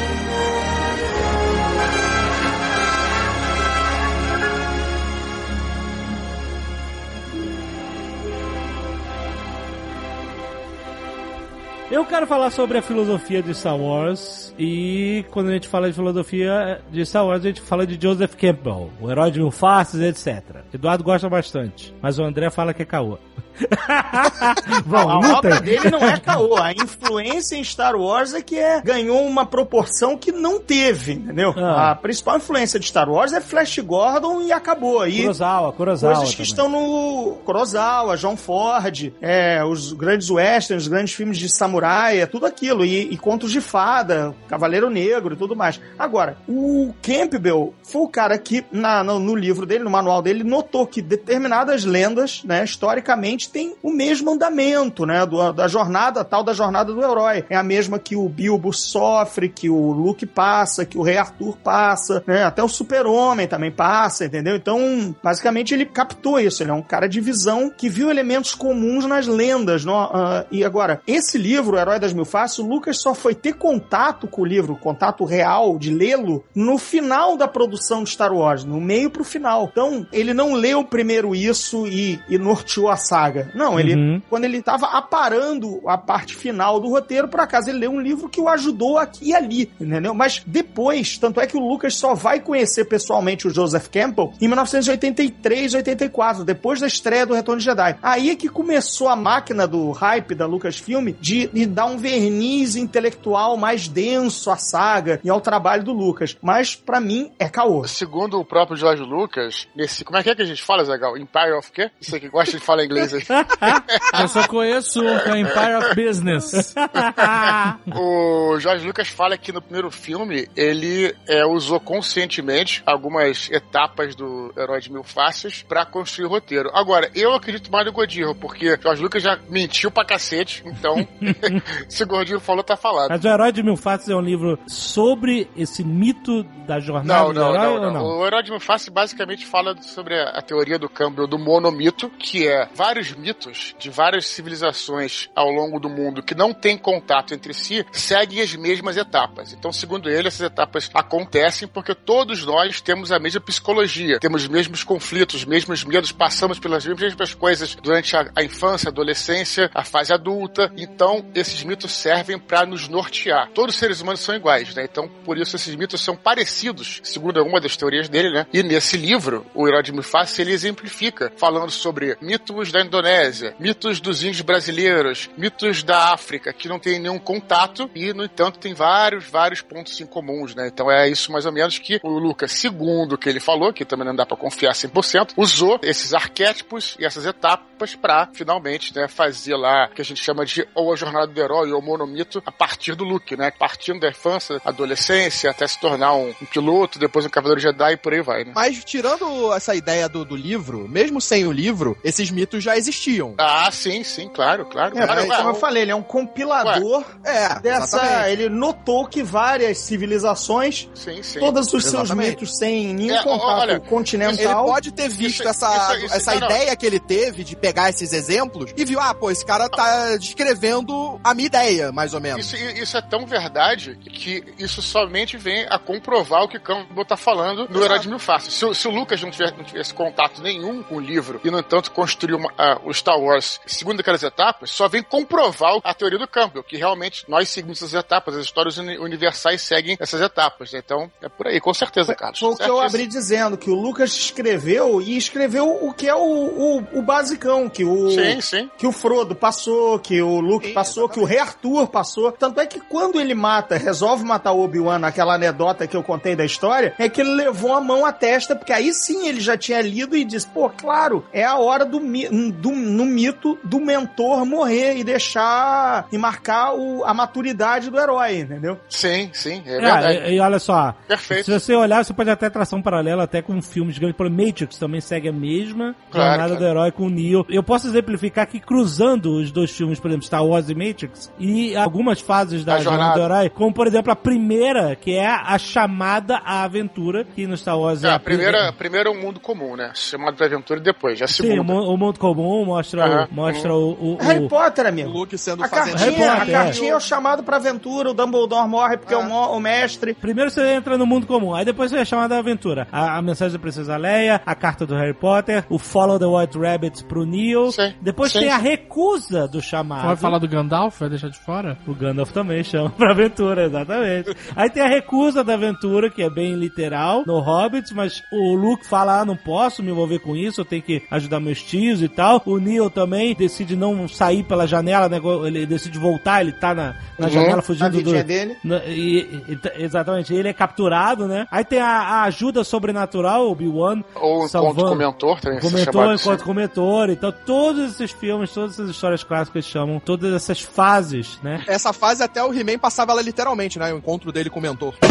[11.93, 15.95] Eu quero falar sobre a filosofia de Star Wars e quando a gente fala de
[15.95, 20.01] filosofia de Star Wars, a gente fala de Joseph Campbell, o herói de mil faces,
[20.01, 20.57] etc.
[20.73, 23.19] Eduardo gosta bastante, mas o André fala que é caô.
[23.79, 24.55] a
[24.87, 25.61] Vamos, obra luta.
[25.61, 26.57] dele não é caô.
[26.57, 31.55] A influência em Star Wars é que é, ganhou uma proporção que não teve, entendeu?
[31.57, 31.91] Ah.
[31.91, 35.07] A principal influência de Star Wars é Flash Gordon e acabou.
[35.07, 36.15] E Kurosawa, Kurosawa.
[36.15, 36.51] coisas que também.
[36.51, 42.27] estão no Kurosawa, John Ford, é, os grandes westerns, os grandes filmes de samurai, é
[42.27, 42.85] tudo aquilo.
[42.85, 45.81] E, e contos de fada, Cavaleiro Negro e tudo mais.
[45.99, 50.45] Agora, o Campbell foi o cara que, na, no, no livro dele, no manual dele,
[50.45, 56.43] notou que determinadas lendas, né, historicamente, têm o mesmo andamento, né, do- da jornada, tal
[56.43, 57.45] da jornada do herói.
[57.49, 61.57] É a mesma que o Bilbo sofre, que o Luke passa, que o Rei Arthur
[61.59, 64.57] passa, né, até o Super-Homem também passa, entendeu?
[64.57, 66.63] Então, basicamente, ele captou isso.
[66.63, 69.85] Ele é um cara de visão que viu elementos comuns nas lendas.
[69.85, 69.97] não?
[69.99, 73.55] Ah, e agora, esse livro, O Herói das Mil Faces, o Lucas só foi ter
[73.55, 78.65] contato com o livro, contato real de lê-lo, no final da produção de Star Wars,
[78.65, 79.69] no meio pro final.
[79.71, 83.51] Então, ele não leu primeiro isso e, e norteou a saga.
[83.55, 84.23] Não, ele, Uhum.
[84.29, 88.29] quando ele tava aparando a parte final do roteiro, por acaso ele leu um livro
[88.29, 90.15] que o ajudou aqui e ali, entendeu?
[90.15, 94.49] Mas depois, tanto é que o Lucas só vai conhecer pessoalmente o Joseph Campbell em
[94.49, 97.97] 1983, 84, depois da estreia do Retorno de Jedi.
[98.03, 102.77] Aí é que começou a máquina do hype da Lucasfilm de, de dar um verniz
[102.77, 106.37] intelectual mais denso à saga e ao trabalho do Lucas.
[106.43, 107.87] Mas, pra mim, é caô.
[107.87, 110.05] Segundo o próprio George Lucas, nesse.
[110.05, 111.17] Como é que é que a gente fala, Zagal?
[111.17, 111.91] Empire of quê?
[112.01, 113.23] Você que gosta de falar inglês aí.
[114.21, 116.75] Eu só conheço um que é o Empire of Business.
[117.95, 124.53] o George Lucas fala que no primeiro filme ele é, usou conscientemente algumas etapas do
[124.57, 126.71] Herói de Mil Faces pra construir o roteiro.
[126.75, 130.97] Agora, eu acredito mais no Godinho, porque George Lucas já mentiu pra cacete, então
[131.89, 133.11] se o Godinho falou, tá falado.
[133.11, 137.33] Mas o Herói de Mil Faces é um livro sobre esse mito da jornada Não,
[137.33, 137.93] do não, herói não, ou não.
[137.93, 138.19] não?
[138.21, 142.47] O Herói de Faces basicamente fala sobre a, a teoria do câmbio do monomito, que
[142.47, 147.55] é vários mitos de várias civilizações ao longo do mundo que não têm contato entre
[147.55, 149.53] si, seguem as mesmas etapas.
[149.53, 154.49] Então, segundo ele, essas etapas acontecem porque todos nós temos a mesma psicologia, temos os
[154.49, 159.71] mesmos conflitos, os mesmos medos, passamos pelas mesmas coisas durante a, a infância, a adolescência,
[159.75, 160.73] a fase adulta.
[160.77, 163.51] Então, esses mitos servem para nos nortear.
[163.55, 164.85] Todos os seres humanos são iguais, né?
[164.85, 168.47] Então, por isso esses mitos são parecidos, segundo uma das teorias dele, né?
[168.53, 169.93] E nesse livro, o Herói de
[170.39, 176.69] ele exemplifica, falando sobre mitos da Indonésia, mitos dos índios brasileiros, mitos da África, que
[176.69, 180.69] não tem nenhum contato e, no entanto, tem vários, vários pontos em comuns, né?
[180.69, 183.85] Então é isso mais ou menos que o Lucas, segundo o que ele falou, que
[183.85, 189.09] também não dá pra confiar 100%, usou esses arquétipos e essas etapas pra, finalmente, né,
[189.09, 191.83] fazer lá o que a gente chama de ou a jornada do herói ou o
[191.83, 193.51] monomito a partir do Luke, né?
[193.93, 197.97] Partindo da infância, adolescência, até se tornar um, um piloto, depois um cavaleiro Jedi e
[197.97, 198.53] por aí vai, né?
[198.55, 203.35] Mas tirando essa ideia do, do livro, mesmo sem o livro, esses mitos já existiam.
[203.39, 204.97] Ah, sim, sim, claro, claro.
[204.99, 207.97] É, claro mas, como eu Ué, falei, ele é um compilador É, dessa.
[207.97, 208.31] exatamente.
[208.31, 211.39] Ele notou que várias civilizações, Sim, sim.
[211.41, 212.31] todos os seus Exatamente.
[212.31, 214.65] mitos sem nenhum É, contato olha, Ele continental.
[214.67, 216.47] pode ter visto Isso- essa, isso- isso- essa não, não.
[216.51, 220.17] ideia que ele teve de pegar esses exemplos e viu, ah, pô, esse cara tá
[220.17, 222.53] descrevendo a minha ideia, mais ou menos.
[222.53, 227.17] Isso, isso é tão verdade que isso somente vem a comprovar o que Campbell tá
[227.17, 228.55] falando no Herói de Mil Faces.
[228.55, 231.51] Se, o- se o Lucas não, tiver, não tivesse contato nenhum com o livro e,
[231.51, 235.95] no entanto, construiu uma- ah, o Star Wars segundo aquelas etapas, só vem comprovar a
[235.95, 240.21] teoria do Campbell, que realmente nós seguimos essas etapas, as histórias uni- universais seguem essas
[240.21, 240.73] etapas.
[240.73, 240.81] né?
[240.85, 242.39] Então, é por aí, com certeza, Carlos.
[242.39, 246.15] Foi o que eu abri dizendo, que o Lucas escreveu e escreveu o que é
[246.15, 248.11] o, o, o basicão, que o.
[248.11, 248.71] Sim, sim.
[248.77, 252.33] Que o Frodo passou, que o Luke Sim, passou, que o Rei Arthur passou.
[252.33, 256.35] Tanto é que quando ele mata, resolve matar o Obi-Wan naquela anedota que eu contei
[256.37, 259.57] da história, é que ele levou a mão à testa, porque aí sim ele já
[259.57, 264.45] tinha lido e disse, pô, claro, é a hora do, do no mito do mentor
[264.45, 268.79] morrer e deixar e marcar o, a maturidade do herói, entendeu?
[268.89, 270.31] Sim, sim, é É, verdade.
[270.31, 271.45] e, e olha só, Perfeito.
[271.47, 274.47] se você olhar, você pode até traçar um paralelo até com filmes grandes, por exemplo,
[274.47, 276.57] Matrix também segue a mesma Claro, jornada claro.
[276.57, 277.45] do herói com o Neo.
[277.49, 281.77] Eu posso exemplificar que cruzando os dois filmes, por exemplo, Star Wars e Matrix, e
[281.77, 283.15] algumas fases da A jornada.
[283.15, 283.19] jornada.
[283.21, 287.57] do herói, como por exemplo a primeira, que é a chamada à aventura, que no
[287.57, 289.93] Star Wars é, É, a a primeira, a primeira é um mundo comum, né?
[289.95, 291.19] Chamado de aventura e depois.
[291.19, 291.73] Já a Sim, o, segunda.
[291.73, 293.29] mu- o mundo comum mostra, Aham.
[293.31, 295.11] o, mostra o, o- o- Harry Potter, O amigo.
[295.11, 295.99] Luke sendo A fazendeiro.
[296.01, 299.23] cartinha, a Potter, cartinha é o chamado pra aventura, o Dumbledore morre porque é, o,
[299.57, 300.15] o mestre.
[300.15, 302.89] Primeiro você entra no mundo comum, aí depois você é chamado à aventura.
[302.91, 306.59] A, a mensagem da Princesa Leia, a carta do Harry Potter, o Follow the White
[306.59, 307.71] Rabbits pro Neo.
[307.71, 310.07] Sim, Depois sim, tem a recusa do chamado.
[310.07, 310.63] Vai falar do Gandalf?
[310.73, 311.77] Gandalf vai deixar de fora?
[311.87, 314.35] O Gandalf também chama pra aventura, exatamente.
[314.57, 318.87] Aí tem a recusa da aventura, que é bem literal, no Hobbit, mas o Luke
[318.87, 322.09] fala, ah, não posso me envolver com isso, eu tenho que ajudar meus tios e
[322.09, 322.43] tal.
[322.47, 326.95] O Neil também decide não sair pela janela, né, ele decide voltar, ele tá na,
[327.19, 327.33] na Uhum.
[327.33, 327.97] janela A fugindo do...
[327.99, 328.57] vidinha dele.
[328.65, 331.47] Na- e- e- exatamente, ele é capturado, né?
[331.51, 334.03] Aí tem a, a ajuda sobrenatural, o Obi-Wan.
[334.17, 336.23] Ou salvando- encontro com o mentor, também Comentou chamado assim.
[336.25, 340.61] enquanto com o mentor, então todos esses filmes, todas essas histórias clássicas chamam todas essas
[340.61, 341.63] fases, né?
[341.67, 343.93] Essa fase até o He-Man passava ela literalmente, né?
[343.93, 344.95] O encontro dele com o mentor.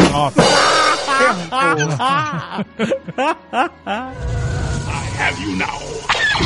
[5.20, 5.80] Have you now?
[6.10, 6.42] Já que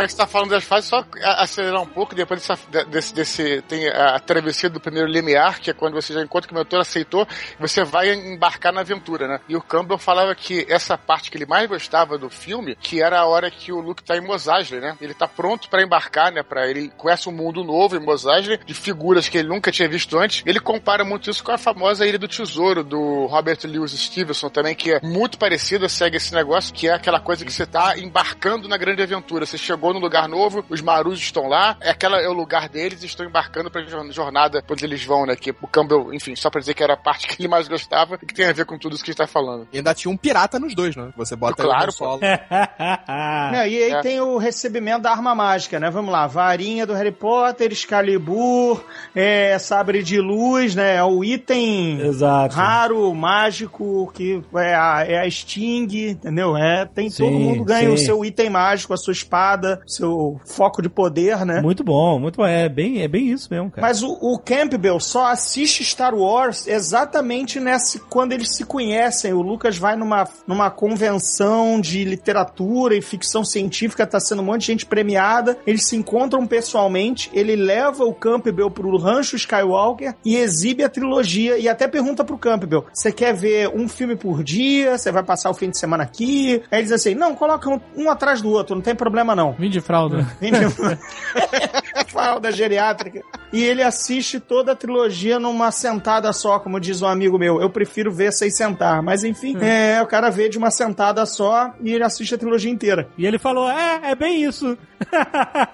[0.00, 3.62] você tá falando das fases, só acelerar um pouco, depois dessa, de- desse, desse.
[3.62, 6.80] Tem a travessia do primeiro limiar, que é quando você já encontra que o mentor
[6.80, 7.26] aceitou,
[7.58, 9.40] você vai embarcar na aventura, né?
[9.48, 13.20] E o Campbell falava que essa parte que ele mais gostava do filme, que era
[13.20, 14.96] a hora que o Luke tá em Mos né?
[15.00, 16.42] Ele tá pronto pra embarcar, né?
[16.42, 18.22] Pra ele conhece um mundo novo em Mos
[18.66, 20.42] de figuras que ele nunca tinha visto antes.
[20.46, 24.74] Ele compara muito isso com a famosa Ilha do Tesouro, do Robert Louis Stevenson também,
[24.74, 28.68] que é muito parecida, segue esse negócio, que é aquela coisa que você tá embarcando
[28.68, 29.44] na grande aventura.
[29.46, 33.02] Você chegou num lugar novo, os marujos estão lá, é aquela é o lugar deles
[33.02, 35.34] e estão embarcando pra jor- jornada onde eles vão, né?
[35.36, 38.18] Que o Campbell, enfim, só pra dizer que era a parte que ele mais gostava
[38.22, 39.66] e que tem a ver com tudo isso que a gente tá falando.
[39.72, 41.10] E ainda tinha um pirata nos dois, né?
[41.16, 42.20] Você bota Claro, ele no solo.
[43.52, 44.00] Não, e aí É.
[44.00, 45.90] tem o recebimento da arma mágica, né?
[45.90, 48.84] Vamos lá, varinha do Harry Potter, Excalibur,
[49.14, 50.96] é, sabre de luz, né?
[50.96, 52.54] É o item Exato.
[52.56, 56.56] raro, mágico, que é a, é a Sting, entendeu?
[56.56, 58.06] É, tem Sim, todo mundo ganha o sim.
[58.06, 61.60] seu item mágico, a sua espada, seu foco de poder, né?
[61.60, 62.46] Muito bom, muito bom.
[62.46, 63.86] É bem, é bem isso mesmo, cara.
[63.86, 69.32] Mas o, o Campbell só assiste Star Wars exatamente nesse quando eles se conhecem.
[69.32, 74.60] O Lucas vai numa, numa convenção de literatura e ficção científica, tá sendo um monte
[74.62, 75.58] de gente premiada.
[75.66, 81.58] Eles se encontram pessoalmente, ele leva o Campbell pro rancho Skywalker e exibe a trilogia
[81.58, 84.98] e até pergunta pro Campbell: você quer ver um filme por dia?
[84.98, 86.62] Você vai passar o fim de semana aqui?
[86.70, 89.51] Aí ele diz assim: não, coloca um, um atrás do outro, não tem problema não.
[89.58, 90.26] Vim de fralda.
[90.40, 90.70] Entendeu?
[92.08, 93.22] Fralda geriátrica.
[93.52, 97.60] E ele assiste toda a trilogia numa sentada só, como diz um amigo meu.
[97.60, 99.02] Eu prefiro ver sem sentar.
[99.02, 102.70] Mas enfim, é, o cara vê de uma sentada só e ele assiste a trilogia
[102.70, 103.08] inteira.
[103.16, 104.76] E ele falou: é, é bem isso.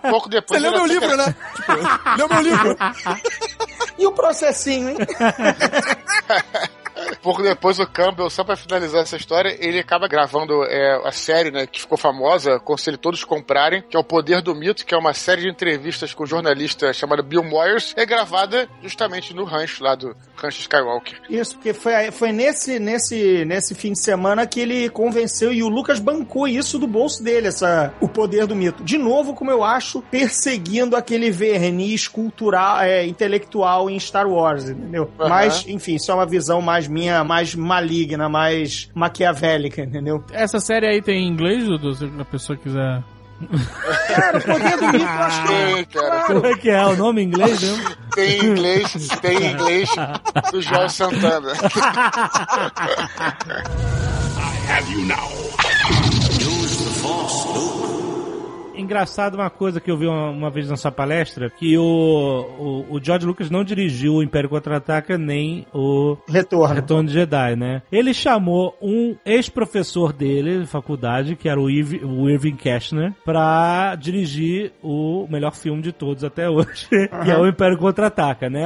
[0.09, 0.61] Pouco depois.
[0.61, 1.35] Você leu meu livro, né?
[1.55, 1.73] Tipo,
[2.17, 2.77] leu meu livro.
[3.99, 4.97] E o processinho, hein?
[7.23, 11.51] Pouco depois o Campbell, só pra finalizar essa história, ele acaba gravando é, a série,
[11.51, 14.99] né, que ficou famosa, aconselho todos comprarem, que é o Poder do Mito, que é
[14.99, 19.83] uma série de entrevistas com um jornalista chamado Bill Moyers, é gravada justamente no rancho
[19.83, 21.21] lá do Rancho Skywalker.
[21.29, 25.69] Isso, porque foi, foi nesse, nesse, nesse fim de semana que ele convenceu e o
[25.69, 28.83] Lucas bancou isso do bolso dele, essa, o poder do mito.
[28.83, 35.11] De novo, como eu acho, perseguindo aquele verniz cultural, é, intelectual em Star Wars, entendeu?
[35.19, 35.29] Aham.
[35.29, 40.23] Mas, enfim, isso é uma visão mais minha, mais maligna, mais maquiavélica, entendeu?
[40.33, 41.95] Essa série aí tem em inglês, Dudu?
[41.95, 43.03] Se a pessoa quiser.
[44.09, 46.25] Cara, o poder do mito, eu acho que Tem, cara.
[46.27, 47.97] Como é que é o nome em inglês mesmo?
[48.15, 49.89] Tem em inglês, tem em inglês
[50.51, 51.53] do Jorge Santana.
[54.69, 55.49] Have you now?
[58.93, 62.95] Engraçado uma coisa que eu vi uma, uma vez na sua palestra, que o, o,
[62.97, 66.75] o George Lucas não dirigiu o Império Contra-Ataca nem o retorno.
[66.75, 67.83] Retorno de Jedi, né?
[67.93, 73.95] Ele chamou um ex-professor dele, de faculdade, que era o, Irv, o Irving Cashner, pra
[73.95, 78.65] dirigir o melhor filme de todos até hoje, que é o Império Contra-Ataca, né?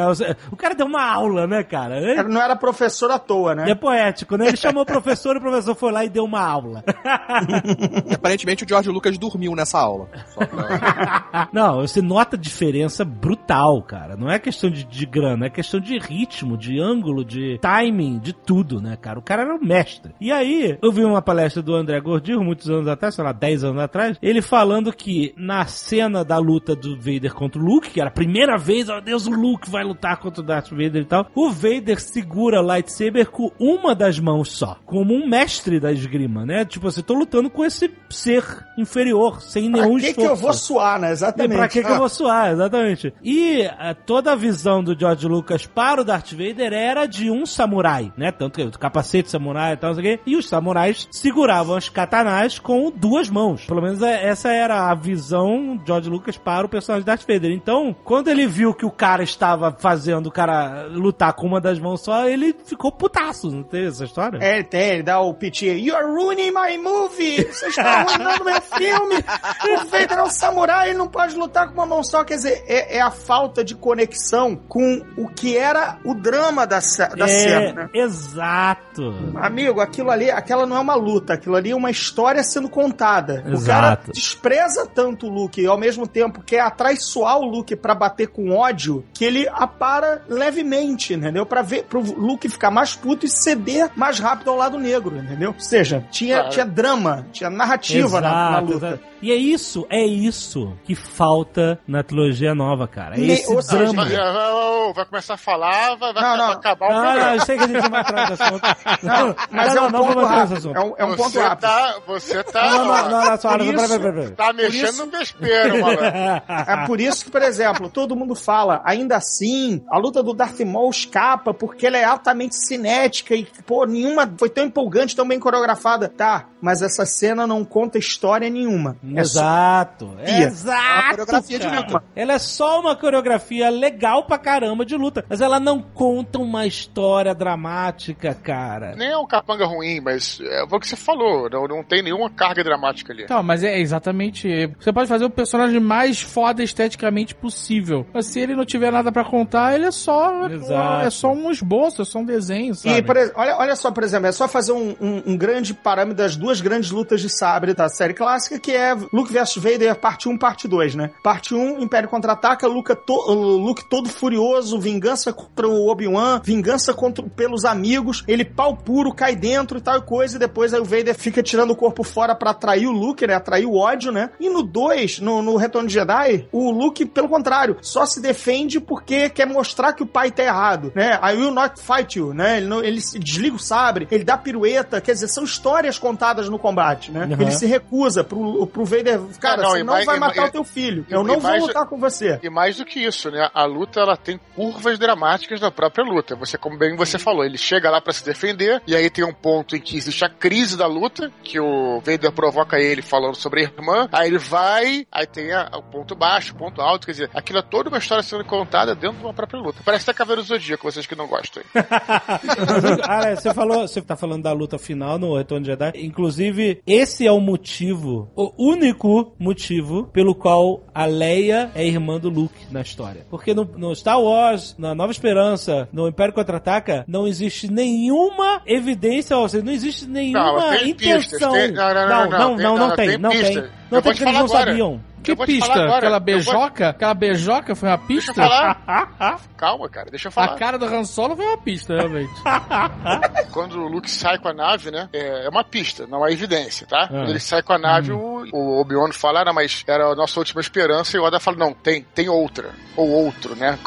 [0.52, 1.98] O cara deu uma aula, né, cara?
[1.98, 3.68] Ele- Não era professor à toa, né?
[3.68, 4.46] É poético, né?
[4.46, 6.84] Ele chamou o professor e o professor foi lá e deu uma aula.
[8.14, 10.11] Aparentemente o George Lucas dormiu nessa aula.
[11.52, 14.16] Não, você nota diferença brutal, cara.
[14.16, 18.32] Não é questão de, de grana, é questão de ritmo, de ângulo, de timing, de
[18.32, 19.18] tudo, né, cara?
[19.18, 20.14] O cara era um mestre.
[20.20, 23.64] E aí, eu vi uma palestra do André Gordillo, muitos anos atrás, sei lá, 10
[23.64, 28.00] anos atrás, ele falando que na cena da luta do Vader contra o Luke, que
[28.00, 31.04] era a primeira vez, ó Deus, o Luke vai lutar contra o Darth Vader e
[31.04, 35.92] tal, o Vader segura a lightsaber com uma das mãos só, como um mestre da
[35.92, 36.64] esgrima, né?
[36.64, 38.44] Tipo, você tô lutando com esse ser
[38.76, 40.28] inferior, sem nenhum que, esforço.
[40.28, 41.08] que eu vou suar, né?
[41.08, 41.56] E Exatamente.
[41.56, 43.14] pra que, que eu vou suar, exatamente.
[43.22, 47.46] E eh, toda a visão do George Lucas para o Darth Vader era de um
[47.46, 48.30] samurai, né?
[48.32, 50.22] Tanto que o capacete samurai e tal, não sei o quê.
[50.26, 53.64] E os samurais seguravam as katanas com duas mãos.
[53.66, 57.50] Pelo menos eh, essa era a visão de George Lucas para o personagem Darth Vader.
[57.52, 61.78] Então, quando ele viu que o cara estava fazendo o cara lutar com uma das
[61.78, 64.38] mãos só, ele ficou putaço, não teve essa história?
[64.40, 65.66] É, ele tem, ele dá o piti.
[65.66, 67.44] You're ruining my movie!
[67.44, 69.14] Você está arruinando meu filme!
[69.16, 72.64] O Vader é um samurai, ele não pode lutar com uma mão só, quer dizer,
[72.66, 76.78] é, é a falta de conexão com o que era o drama da,
[77.16, 77.88] da é, cena, né?
[77.94, 79.14] Exato.
[79.36, 83.44] Amigo, aquilo ali, aquela não é uma luta, aquilo ali é uma história sendo contada.
[83.46, 83.66] O Exato.
[83.66, 88.28] cara despreza tanto o Luke e ao mesmo tempo quer atraiçoar o Luke pra bater
[88.28, 91.44] com ódio, que ele apara levemente, entendeu?
[91.46, 95.50] Pra ver pro Luke ficar mais puto e ceder mais rápido ao lado negro, entendeu?
[95.54, 96.50] Ou seja, tinha, Claro.
[96.50, 98.86] tinha drama, tinha narrativa na, na Exato, luta.
[98.86, 99.02] exato.
[99.22, 103.16] E é isso, é isso que falta na trilogia nova, cara.
[103.18, 104.04] É esse ou seja, drama.
[104.04, 106.50] Vai, vai- vai começar a falar, vai, vai Não, não.
[106.52, 107.34] acabar o Não, não, programa.
[107.36, 108.62] eu sei que a gente vai atrás desse assunto.
[109.02, 110.56] Não, mas não, é um não, ponto rápido.
[110.56, 110.76] assunto.
[110.76, 111.60] É um, é um ponto você rápido.
[111.60, 114.30] tá, você tá, Não, não, não, não, só, isso- peraí.
[114.32, 116.04] tá mexendo isso- no vespeiro, malandro.
[116.48, 120.60] É por isso que, por exemplo, todo mundo fala, ainda assim, a luta do Darth
[120.60, 125.38] Maul escapa porque ela é altamente cinética e, pô, nenhuma foi tão empolgante, tão bem
[125.40, 126.08] coreografada.
[126.08, 128.96] Tá, mas essa cena não conta história nenhuma.
[129.16, 129.40] É só-
[129.80, 130.16] Exato.
[130.22, 130.72] Exato.
[130.72, 132.04] É uma coreografia de luta.
[132.14, 136.66] Ela é só uma coreografia legal pra caramba de luta, mas ela não conta uma
[136.66, 138.94] história dramática, cara.
[138.96, 142.30] Nem é um capanga ruim, mas é o que você falou, não, não tem nenhuma
[142.30, 143.24] carga dramática ali.
[143.24, 144.68] Então, mas é exatamente.
[144.78, 148.06] Você pode fazer o personagem mais foda esteticamente possível.
[148.12, 150.46] Mas se ele não tiver nada pra contar, ele é só.
[150.48, 151.06] Exato.
[151.06, 152.96] É só um esboço, é só um desenho, sabe?
[152.98, 156.16] E, por olha, olha só, por exemplo, é só fazer um, um- um grande parâmetro
[156.22, 160.28] das duas grandes lutas de sabre da série clássica, que é Luke vs Vader, parte
[160.28, 161.10] 1, parte 2, né?
[161.22, 167.24] Parte 1, Império Contra-Ataca, Luke, to- Luke todo furioso, vingança contra o Obi-Wan, vingança contra,
[167.24, 171.14] pelos amigos, ele pau puro, cai dentro e tal coisa, e depois aí o Vader
[171.14, 173.34] fica tirando o corpo fora pra atrair o Luke, né?
[173.34, 174.30] Atrair o ódio, né?
[174.40, 178.80] E no 2, no, no Retorno de Jedi, o Luke, pelo contrário, só se defende
[178.80, 181.18] porque quer mostrar que o pai tá errado, né?
[181.22, 182.58] I will not fight you, né?
[182.58, 186.48] Ele, não- ele se desliga o sabre, ele dá pirueta, quer dizer, são histórias contadas
[186.48, 187.24] no combate, né?
[187.26, 187.42] Uhum.
[187.42, 190.64] Ele se recusa pro, pro Vader, cara, não, você não mais- vai matar o teu
[190.64, 192.38] filho, e- eu não vou mais- lutar com você.
[192.42, 193.48] E mais do que isso, né?
[193.52, 196.34] A luta ela tem curvas dramáticas na própria luta.
[196.36, 199.32] Você, como bem você falou, ele chega lá pra se defender, e aí tem um
[199.34, 203.60] ponto em que existe a crise da luta, que o Vader provoca ele falando sobre
[203.60, 207.12] a irmã, aí ele vai, aí tem a- o ponto baixo, o ponto alto, quer
[207.12, 209.80] dizer, aquilo é toda uma história sendo contada dentro de uma própria luta.
[209.84, 211.62] Parece até Cavaleiro do Zodíaco, vocês que não gostam.
[211.74, 215.92] Ah, é, você falou, você tá falando da luta final no Retorno de Jedi.
[216.04, 222.28] Inclusive, esse é o motivo, o único motivo pelo qual a Leia é irmã do
[222.28, 223.26] Luke na história.
[223.30, 229.36] Porque no, no Star Wars, na Nova Esperança, no Império Contra-Ataca, não existe nenhuma evidência,
[229.36, 231.52] ou seja, não existe nenhuma Não, tem pistas, intenção.
[231.52, 233.70] tem- não, não, não, não, não, não, tem- não, tem, tem não tem.
[233.90, 234.66] Não tem te porque eles não agora.
[234.70, 235.00] sabiam.
[235.22, 235.72] Que pista?
[235.72, 236.88] Aquela Eu vou- beijoca?
[236.90, 238.42] Aquela beijoca foi uma Deixa eu pista?
[238.48, 239.40] falar.
[239.56, 240.54] Calma, cara, deixa eu falar.
[240.54, 242.32] A cara do Han Solo foi uma pista, realmente.
[243.52, 245.08] Quando o Luke sai com a nave, né?
[245.12, 247.04] É é uma pista, não é evidência, tá?
[247.04, 247.08] Ah.
[247.08, 250.38] Quando ele sai com a nave, o, o Obi-Wan fala, ah, mas era a nossa
[250.38, 252.70] última esperança, e o Oda fala, não, tem, tem outra.
[252.96, 253.78] Ou outro, né?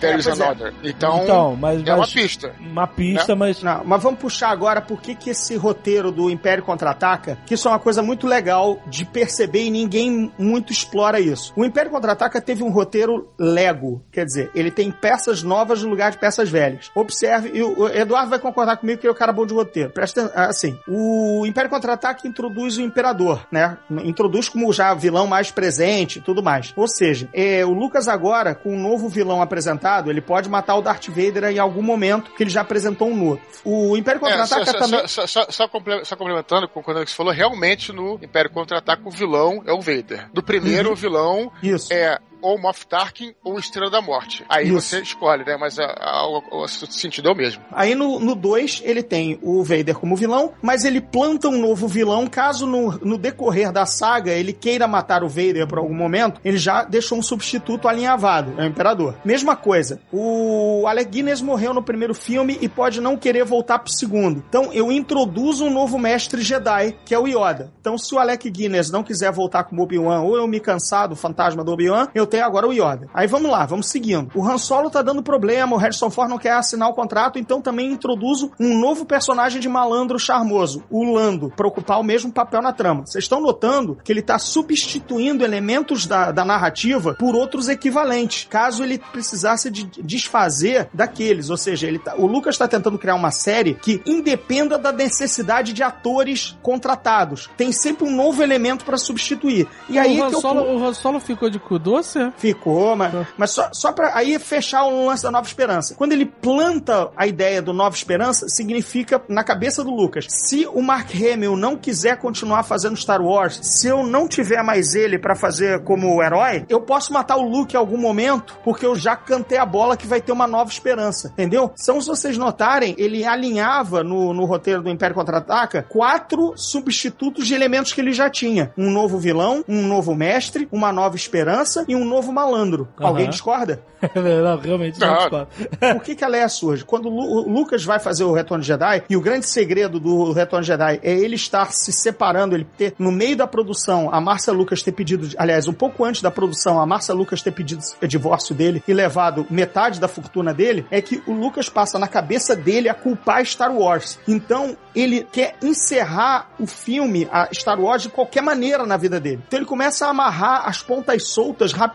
[0.00, 0.32] There É, is é.
[0.32, 0.72] another.
[0.82, 2.54] Então, Então, mas, é uma mas- pista.
[2.60, 6.62] Uma pista, mas Não, mas vamos puxar agora por que que esse roteiro do Império
[6.64, 11.52] Contra-Ataca, que isso é uma coisa muito legal de perceber e ninguém muito explora isso.
[11.56, 16.10] O Império Contra-Ataca teve um roteiro Lego, quer dizer, ele tem peças novas no lugar
[16.10, 16.90] de peças velhas.
[16.94, 19.52] Observe, e o o Eduardo vai concordar comigo que ele é o cara bom de
[19.52, 19.90] roteiro.
[19.90, 23.76] Presta atenção, assim, o Império Contra-Ataca introduz o Imperador, né?
[24.04, 26.72] Introduz como já vilão mais presente e tudo mais.
[26.76, 30.82] Ou seja, é, o Lucas agora, com um novo vilão apresentado, ele pode matar o
[30.82, 33.40] Darth Vader em algum momento, que ele já apresentou um novo.
[33.64, 35.08] O Império É, Contra-Ataca só, também...
[35.08, 39.10] só, só, só comple- só complementando com quando você falou, realmente no Império Contra-Ataque o
[39.10, 40.28] vilão é o Vader.
[40.32, 41.92] Do primeiro, o vilão Isso.
[41.92, 44.44] é ou Moff Tarkin ou Estrela da Morte.
[44.48, 44.80] Aí Isso.
[44.80, 45.56] você escolhe, né?
[45.58, 47.62] Mas a, a- o, o sentido é o mesmo.
[47.72, 52.26] Aí no 2 ele tem o Vader como vilão, mas ele planta um novo vilão
[52.26, 56.56] caso no, no decorrer da saga ele queira matar o Vader por algum momento, ele
[56.58, 59.14] já deixou um substituto alinhavado, é o Imperador.
[59.24, 63.92] Mesma coisa, o Alec Guinness morreu no primeiro filme e pode não querer voltar pro
[63.92, 64.42] segundo.
[64.48, 67.72] Então eu introduzo um novo mestre Jedi, que é o Yoda.
[67.80, 71.16] Então se o Alec Guinness não quiser voltar como Obi-Wan ou eu me cansar do
[71.16, 73.08] fantasma do Obi-Wan, eu tenho agora o Yoda.
[73.14, 74.30] Aí vamos lá, vamos seguindo.
[74.34, 77.60] O Han Solo tá dando problema, o Harrison Ford não quer assinar o contrato, então
[77.60, 82.60] também introduzo um novo personagem de malandro charmoso, o Lando, para ocupar o mesmo papel
[82.60, 83.06] na trama.
[83.06, 88.82] Vocês estão notando que ele tá substituindo elementos da, da narrativa por outros equivalentes, caso
[88.82, 91.50] ele precisasse de desfazer daqueles.
[91.50, 95.72] Ou seja, ele tá- o Lucas está tentando criar uma série que independa da necessidade
[95.72, 97.48] de atores contratados.
[97.56, 99.68] Tem sempre um novo elemento para substituir.
[99.88, 102.96] E aí o, Han que eu Solo, o Han Solo ficou de cu doce, Ficou,
[102.96, 105.94] mas, mas só, só pra aí fechar o lance da Nova Esperança.
[105.94, 110.82] Quando ele planta a ideia do Nova Esperança, significa, na cabeça do Lucas, se o
[110.82, 115.34] Mark Hamill não quiser continuar fazendo Star Wars, se eu não tiver mais ele pra
[115.34, 119.58] fazer como herói, eu posso matar o Luke em algum momento, porque eu já cantei
[119.58, 121.72] a bola que vai ter uma Nova Esperança, entendeu?
[121.80, 127.54] Então, se vocês notarem, ele alinhava no, no roteiro do Império Contra-Ataca quatro substitutos de
[127.54, 128.72] elementos que ele já tinha.
[128.76, 132.88] Um novo vilão, um novo mestre, uma nova esperança e um novo malandro.
[132.98, 133.08] Aham.
[133.08, 133.82] Alguém discorda?
[134.14, 135.16] não, realmente não Não.
[135.18, 135.48] discordo.
[135.94, 136.84] Por que, que a Leia surge?
[136.84, 139.98] Quando o Lu- o Lucas vai fazer o Retorno de Jedi, e o grande segredo
[139.98, 144.08] do Retorno de Jedi é ele estar se separando, ele ter, no meio da produção,
[144.12, 147.50] a Marcia Lucas ter pedido, aliás, um pouco antes da produção, a Marcia Lucas ter
[147.52, 151.98] pedido o divórcio dele e levado metade da fortuna dele, é que o Lucas passa
[151.98, 154.18] na cabeça dele a culpar Star Wars.
[154.28, 159.40] Então, ele quer encerrar o filme, a Star Wars, de qualquer maneira na vida dele.
[159.46, 161.93] Então ele começa a amarrar as pontas soltas rapidamente.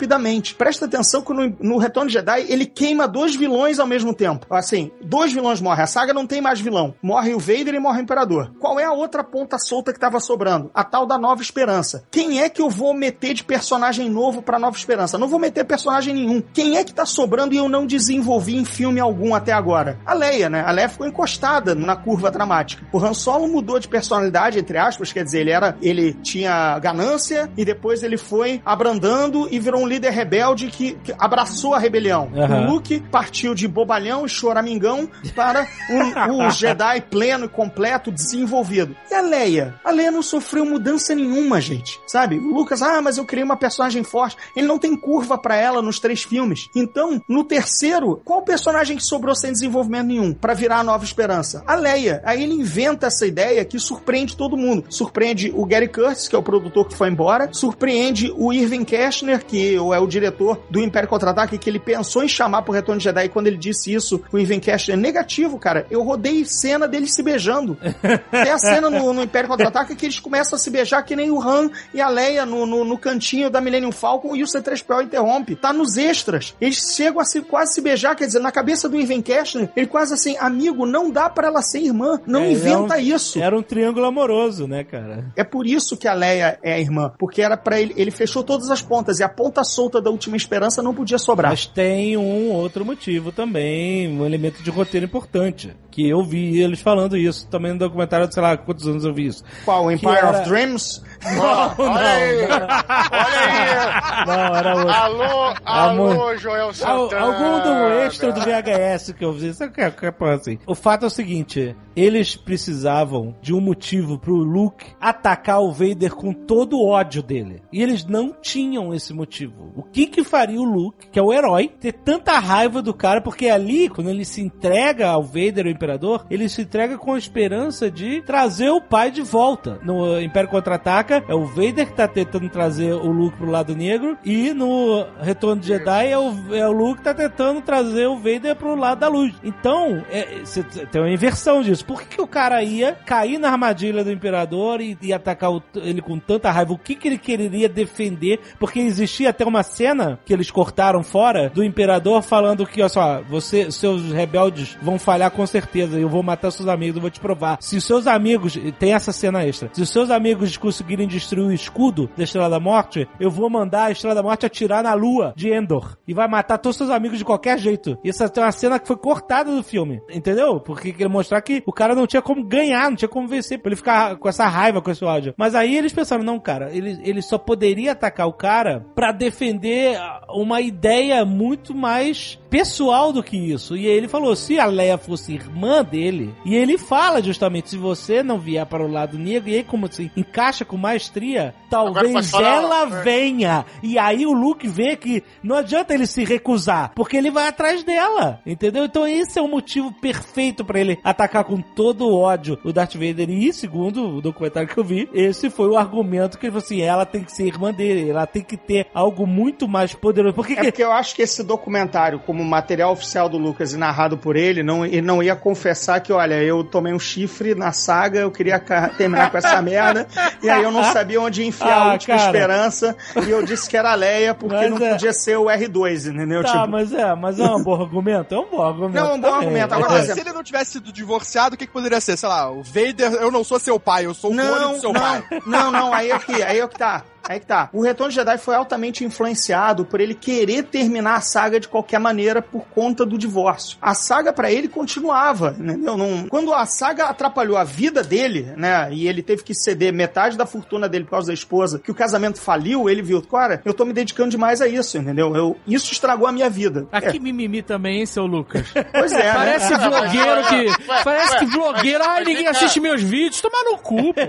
[0.55, 4.45] Presta atenção que no, no Retorno Jedi ele queima dois vilões ao mesmo tempo.
[4.49, 5.83] Assim, dois vilões morrem.
[5.83, 6.93] A saga não tem mais vilão.
[7.01, 8.51] Morre o Vader e morre o Imperador.
[8.59, 10.69] Qual é a outra ponta solta que tava sobrando?
[10.73, 12.03] A tal da Nova Esperança.
[12.11, 15.17] Quem é que eu vou meter de personagem novo pra Nova Esperança?
[15.17, 16.41] Não vou meter personagem nenhum.
[16.53, 19.99] Quem é que tá sobrando e eu não desenvolvi em filme algum até agora?
[20.05, 20.63] A Leia, né?
[20.65, 22.85] A Leia ficou encostada na curva dramática.
[22.91, 27.49] O Han Solo mudou de personalidade, entre aspas, quer dizer, ele era, ele tinha ganância
[27.57, 32.31] e depois ele foi abrandando e virou um líder rebelde que, que abraçou a rebelião.
[32.35, 32.61] Aham.
[32.61, 38.95] O Luke partiu de bobalhão e choramingão para um, um Jedi pleno e completo, desenvolvido.
[39.09, 39.75] E a Leia?
[39.83, 41.99] A Leia não sofreu mudança nenhuma, gente.
[42.07, 42.37] Sabe?
[42.37, 44.37] O Lucas, ah, mas eu criei uma personagem forte.
[44.55, 46.69] Ele não tem curva pra ela nos três filmes.
[46.75, 51.63] Então, no terceiro, qual personagem que sobrou sem desenvolvimento nenhum pra virar a nova esperança?
[51.65, 52.21] A Leia.
[52.25, 54.85] Aí ele inventa essa ideia que surpreende todo mundo.
[54.89, 57.49] Surpreende o Gary Curtis, que é o produtor que foi embora.
[57.51, 62.27] Surpreende o Irving Kershner, que é o diretor do Império Contra-Ataque, que ele pensou em
[62.27, 63.25] chamar pro Retorno de Jedi.
[63.25, 65.85] E quando ele disse isso, o Irving Kershner, negativo, cara.
[65.89, 67.77] Eu rodei cena deles se beijando.
[68.31, 71.31] Tem a cena no, no Império Contra-Ataque que eles começam a se beijar que nem
[71.31, 75.03] o Han e a Leia no, no, no cantinho da Millennium Falcon e o C-3PO
[75.03, 75.55] interrompe.
[75.55, 76.55] Tá nos extras.
[76.59, 79.87] Eles chegam a se, quase se beijar, quer dizer, na cabeça do Irving Kershner, ele
[79.87, 82.19] quase assim, amigo, não dá pra ela ser irmã.
[82.25, 83.41] Não É, inventa era um- isso.
[83.41, 85.25] Era um triângulo amoroso, né, cara?
[85.35, 87.11] É por isso que a Leia é a irmã.
[87.17, 87.93] Porque era para ele.
[87.97, 89.19] Ele fechou todas as pontas.
[89.19, 91.51] E a ponta solta da última esperança não podia sobrar.
[91.51, 95.73] Mas tem um outro motivo também, um elemento de roteiro importante.
[95.91, 99.25] Que eu vi eles falando isso também no documentário, sei lá quantos anos eu vi
[99.27, 99.43] isso.
[99.65, 99.85] Qual?
[99.85, 101.01] O Empire era- of Dreams?
[101.35, 102.47] Não, olha aí!
[102.47, 104.25] não, Olha aí!
[104.25, 104.89] não, era outro.
[104.89, 107.21] Alô, alô, Joel Al- Santana!
[107.21, 110.57] algum do extra do VHS que eu vi, sabe que é que é porra assim?
[110.65, 116.15] O fato é o seguinte, eles precisavam de um motivo pro Luke atacar o Vader
[116.15, 117.61] com todo o ódio dele.
[117.73, 119.73] E eles não tinham esse motivo.
[119.75, 123.21] O que que faria o Luke, que é o herói, ter tanta raiva do cara,
[123.21, 127.89] porque ali, quando ele se entrega ao Vader, Imperador, ele se entrega com a esperança
[127.89, 129.79] de trazer o pai de volta.
[129.81, 134.17] No Império Contra-Ataca, é o Vader que tá tentando trazer o Luke pro lado negro,
[134.25, 138.17] e no Retorno de Jedi é o, é o Luke que tá tentando trazer o
[138.17, 139.33] Vader pro lado da luz.
[139.41, 141.85] Então, é, cê tem uma inversão disso.
[141.85, 145.63] Por que, que o cara ia cair na armadilha do Imperador e, e atacar o-
[145.75, 146.73] ele com tanta raiva?
[146.73, 148.39] O que, que ele quereria defender?
[148.59, 153.21] Porque existia até uma cena que eles cortaram fora do Imperador falando que, olha só,
[153.29, 155.68] você, seus rebeldes vão falhar com certeza.
[155.73, 157.57] Eu vou matar seus amigos, eu vou te provar.
[157.61, 161.53] Se os seus amigos, tem essa cena extra, se os seus amigos conseguirem destruir o
[161.53, 165.33] escudo da Estrela da Morte, eu vou mandar a Estrela da Morte atirar na lua
[165.35, 165.97] de Endor.
[166.07, 167.97] E vai matar todos os seus amigos de qualquer jeito.
[168.03, 170.01] E essa é uma cena que foi cortada do filme.
[170.09, 170.59] Entendeu?
[170.59, 173.69] Porque queria mostrar que o cara não tinha como ganhar, não tinha como vencer, pra
[173.69, 175.33] ele ficar com essa raiva, com esse ódio.
[175.37, 179.99] Mas aí eles pensaram, não, cara, ele, ele só poderia atacar o cara pra defender
[180.29, 183.77] uma ideia muito mais pessoal do que isso.
[183.77, 188.21] E ele falou, se a Leia fosse irmã dele, e ele fala justamente, se você
[188.23, 192.47] não vier para o lado negro, e aí como se encaixa com maestria, talvez falar-
[192.55, 193.01] ela é.
[193.03, 193.65] venha.
[193.83, 197.83] E aí o Luke vê que não adianta ele se recusar, porque ele vai atrás
[197.83, 198.85] dela, entendeu?
[198.85, 202.93] Então esse é o motivo perfeito pra ele atacar com todo o ódio o Darth
[202.93, 203.29] Vader.
[203.29, 206.81] E segundo o documentário que eu vi, esse foi o argumento que ele falou assim,
[206.81, 210.35] ela tem que ser irmã dele, ela tem que ter algo muito mais poderoso.
[210.35, 210.61] Por que É que...
[210.63, 214.63] porque eu acho que esse documentário, como material oficial do Lucas e narrado por ele,
[214.63, 218.59] não, ele não ia confessar que, olha, eu tomei um chifre na saga, eu queria
[218.97, 220.07] terminar com essa merda,
[220.43, 222.27] e aí eu não sabia onde enfiar Ah, a última cara.
[222.29, 222.95] esperança,
[223.25, 224.91] e eu disse que era a Leia, porque Mas não é.
[224.91, 226.43] podia ser o R2, entendeu?
[226.43, 228.93] Tá, Tipo, mas é, mas é um bom argumento, é um bom argumento.
[228.95, 229.47] Não, é um bom também.
[229.47, 229.73] argumento.
[229.73, 232.15] Agora, Agora, exemplo- se ele não tivesse sido divorciado, o que, que poderia ser?
[232.17, 234.79] Sei lá, o Vader, eu não sou seu pai, eu sou o clone Não, do
[234.79, 235.23] seu não, pai.
[235.45, 237.03] não, não, aí é que, aí é que tá.
[237.27, 237.69] Aí que tá.
[237.73, 241.99] O Retorno de Jedi foi altamente influenciado por ele querer terminar a saga de qualquer
[241.99, 243.77] maneira por conta do divórcio.
[243.81, 245.97] A saga pra ele continuava, entendeu?
[245.97, 246.27] Não...
[246.27, 250.45] Quando a saga atrapalhou a vida dele, né, e ele teve que ceder metade da
[250.45, 253.85] fortuna dele por causa da esposa, que o casamento faliu, ele viu, cara, eu tô
[253.85, 255.35] me dedicando demais a isso, entendeu?
[255.35, 255.57] Eu...
[255.67, 256.87] Isso estragou a minha vida.
[256.91, 258.67] Aqui mimimi também, hein, seu Lucas?
[258.91, 259.77] Pois é, Parece né?
[259.77, 261.03] vlogueiro que.
[261.03, 262.03] Parece que vlogueiro.
[262.03, 263.41] Ai, ninguém assiste meus vídeos.
[263.41, 264.21] Toma no cu, pô.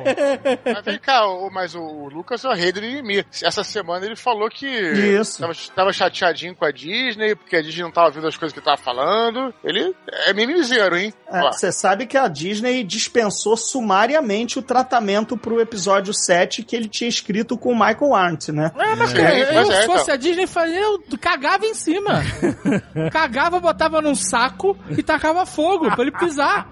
[0.64, 1.22] Mas vem cá,
[1.52, 3.24] mas o Lucas é o rei do mimimi.
[3.42, 5.40] Essa semana ele falou que Isso.
[5.40, 8.64] Tava, tava chateadinho com a Disney, porque a Disney não tava ouvindo as coisas que
[8.64, 9.52] tava falando.
[9.64, 9.94] Ele
[10.26, 11.12] é mimimizeiro, hein?
[11.28, 16.88] É, Você sabe que a Disney dispensou sumariamente o tratamento pro episódio 7 que ele
[16.88, 18.72] tinha escrito com o Michael Arndt, né?
[18.76, 20.14] É, mas É, eu, mas é, se fosse então.
[20.14, 22.22] a Disney, fazia, eu cagava em cima.
[23.12, 26.68] cagava, botava num saco e tacava fogo pra ele pisar.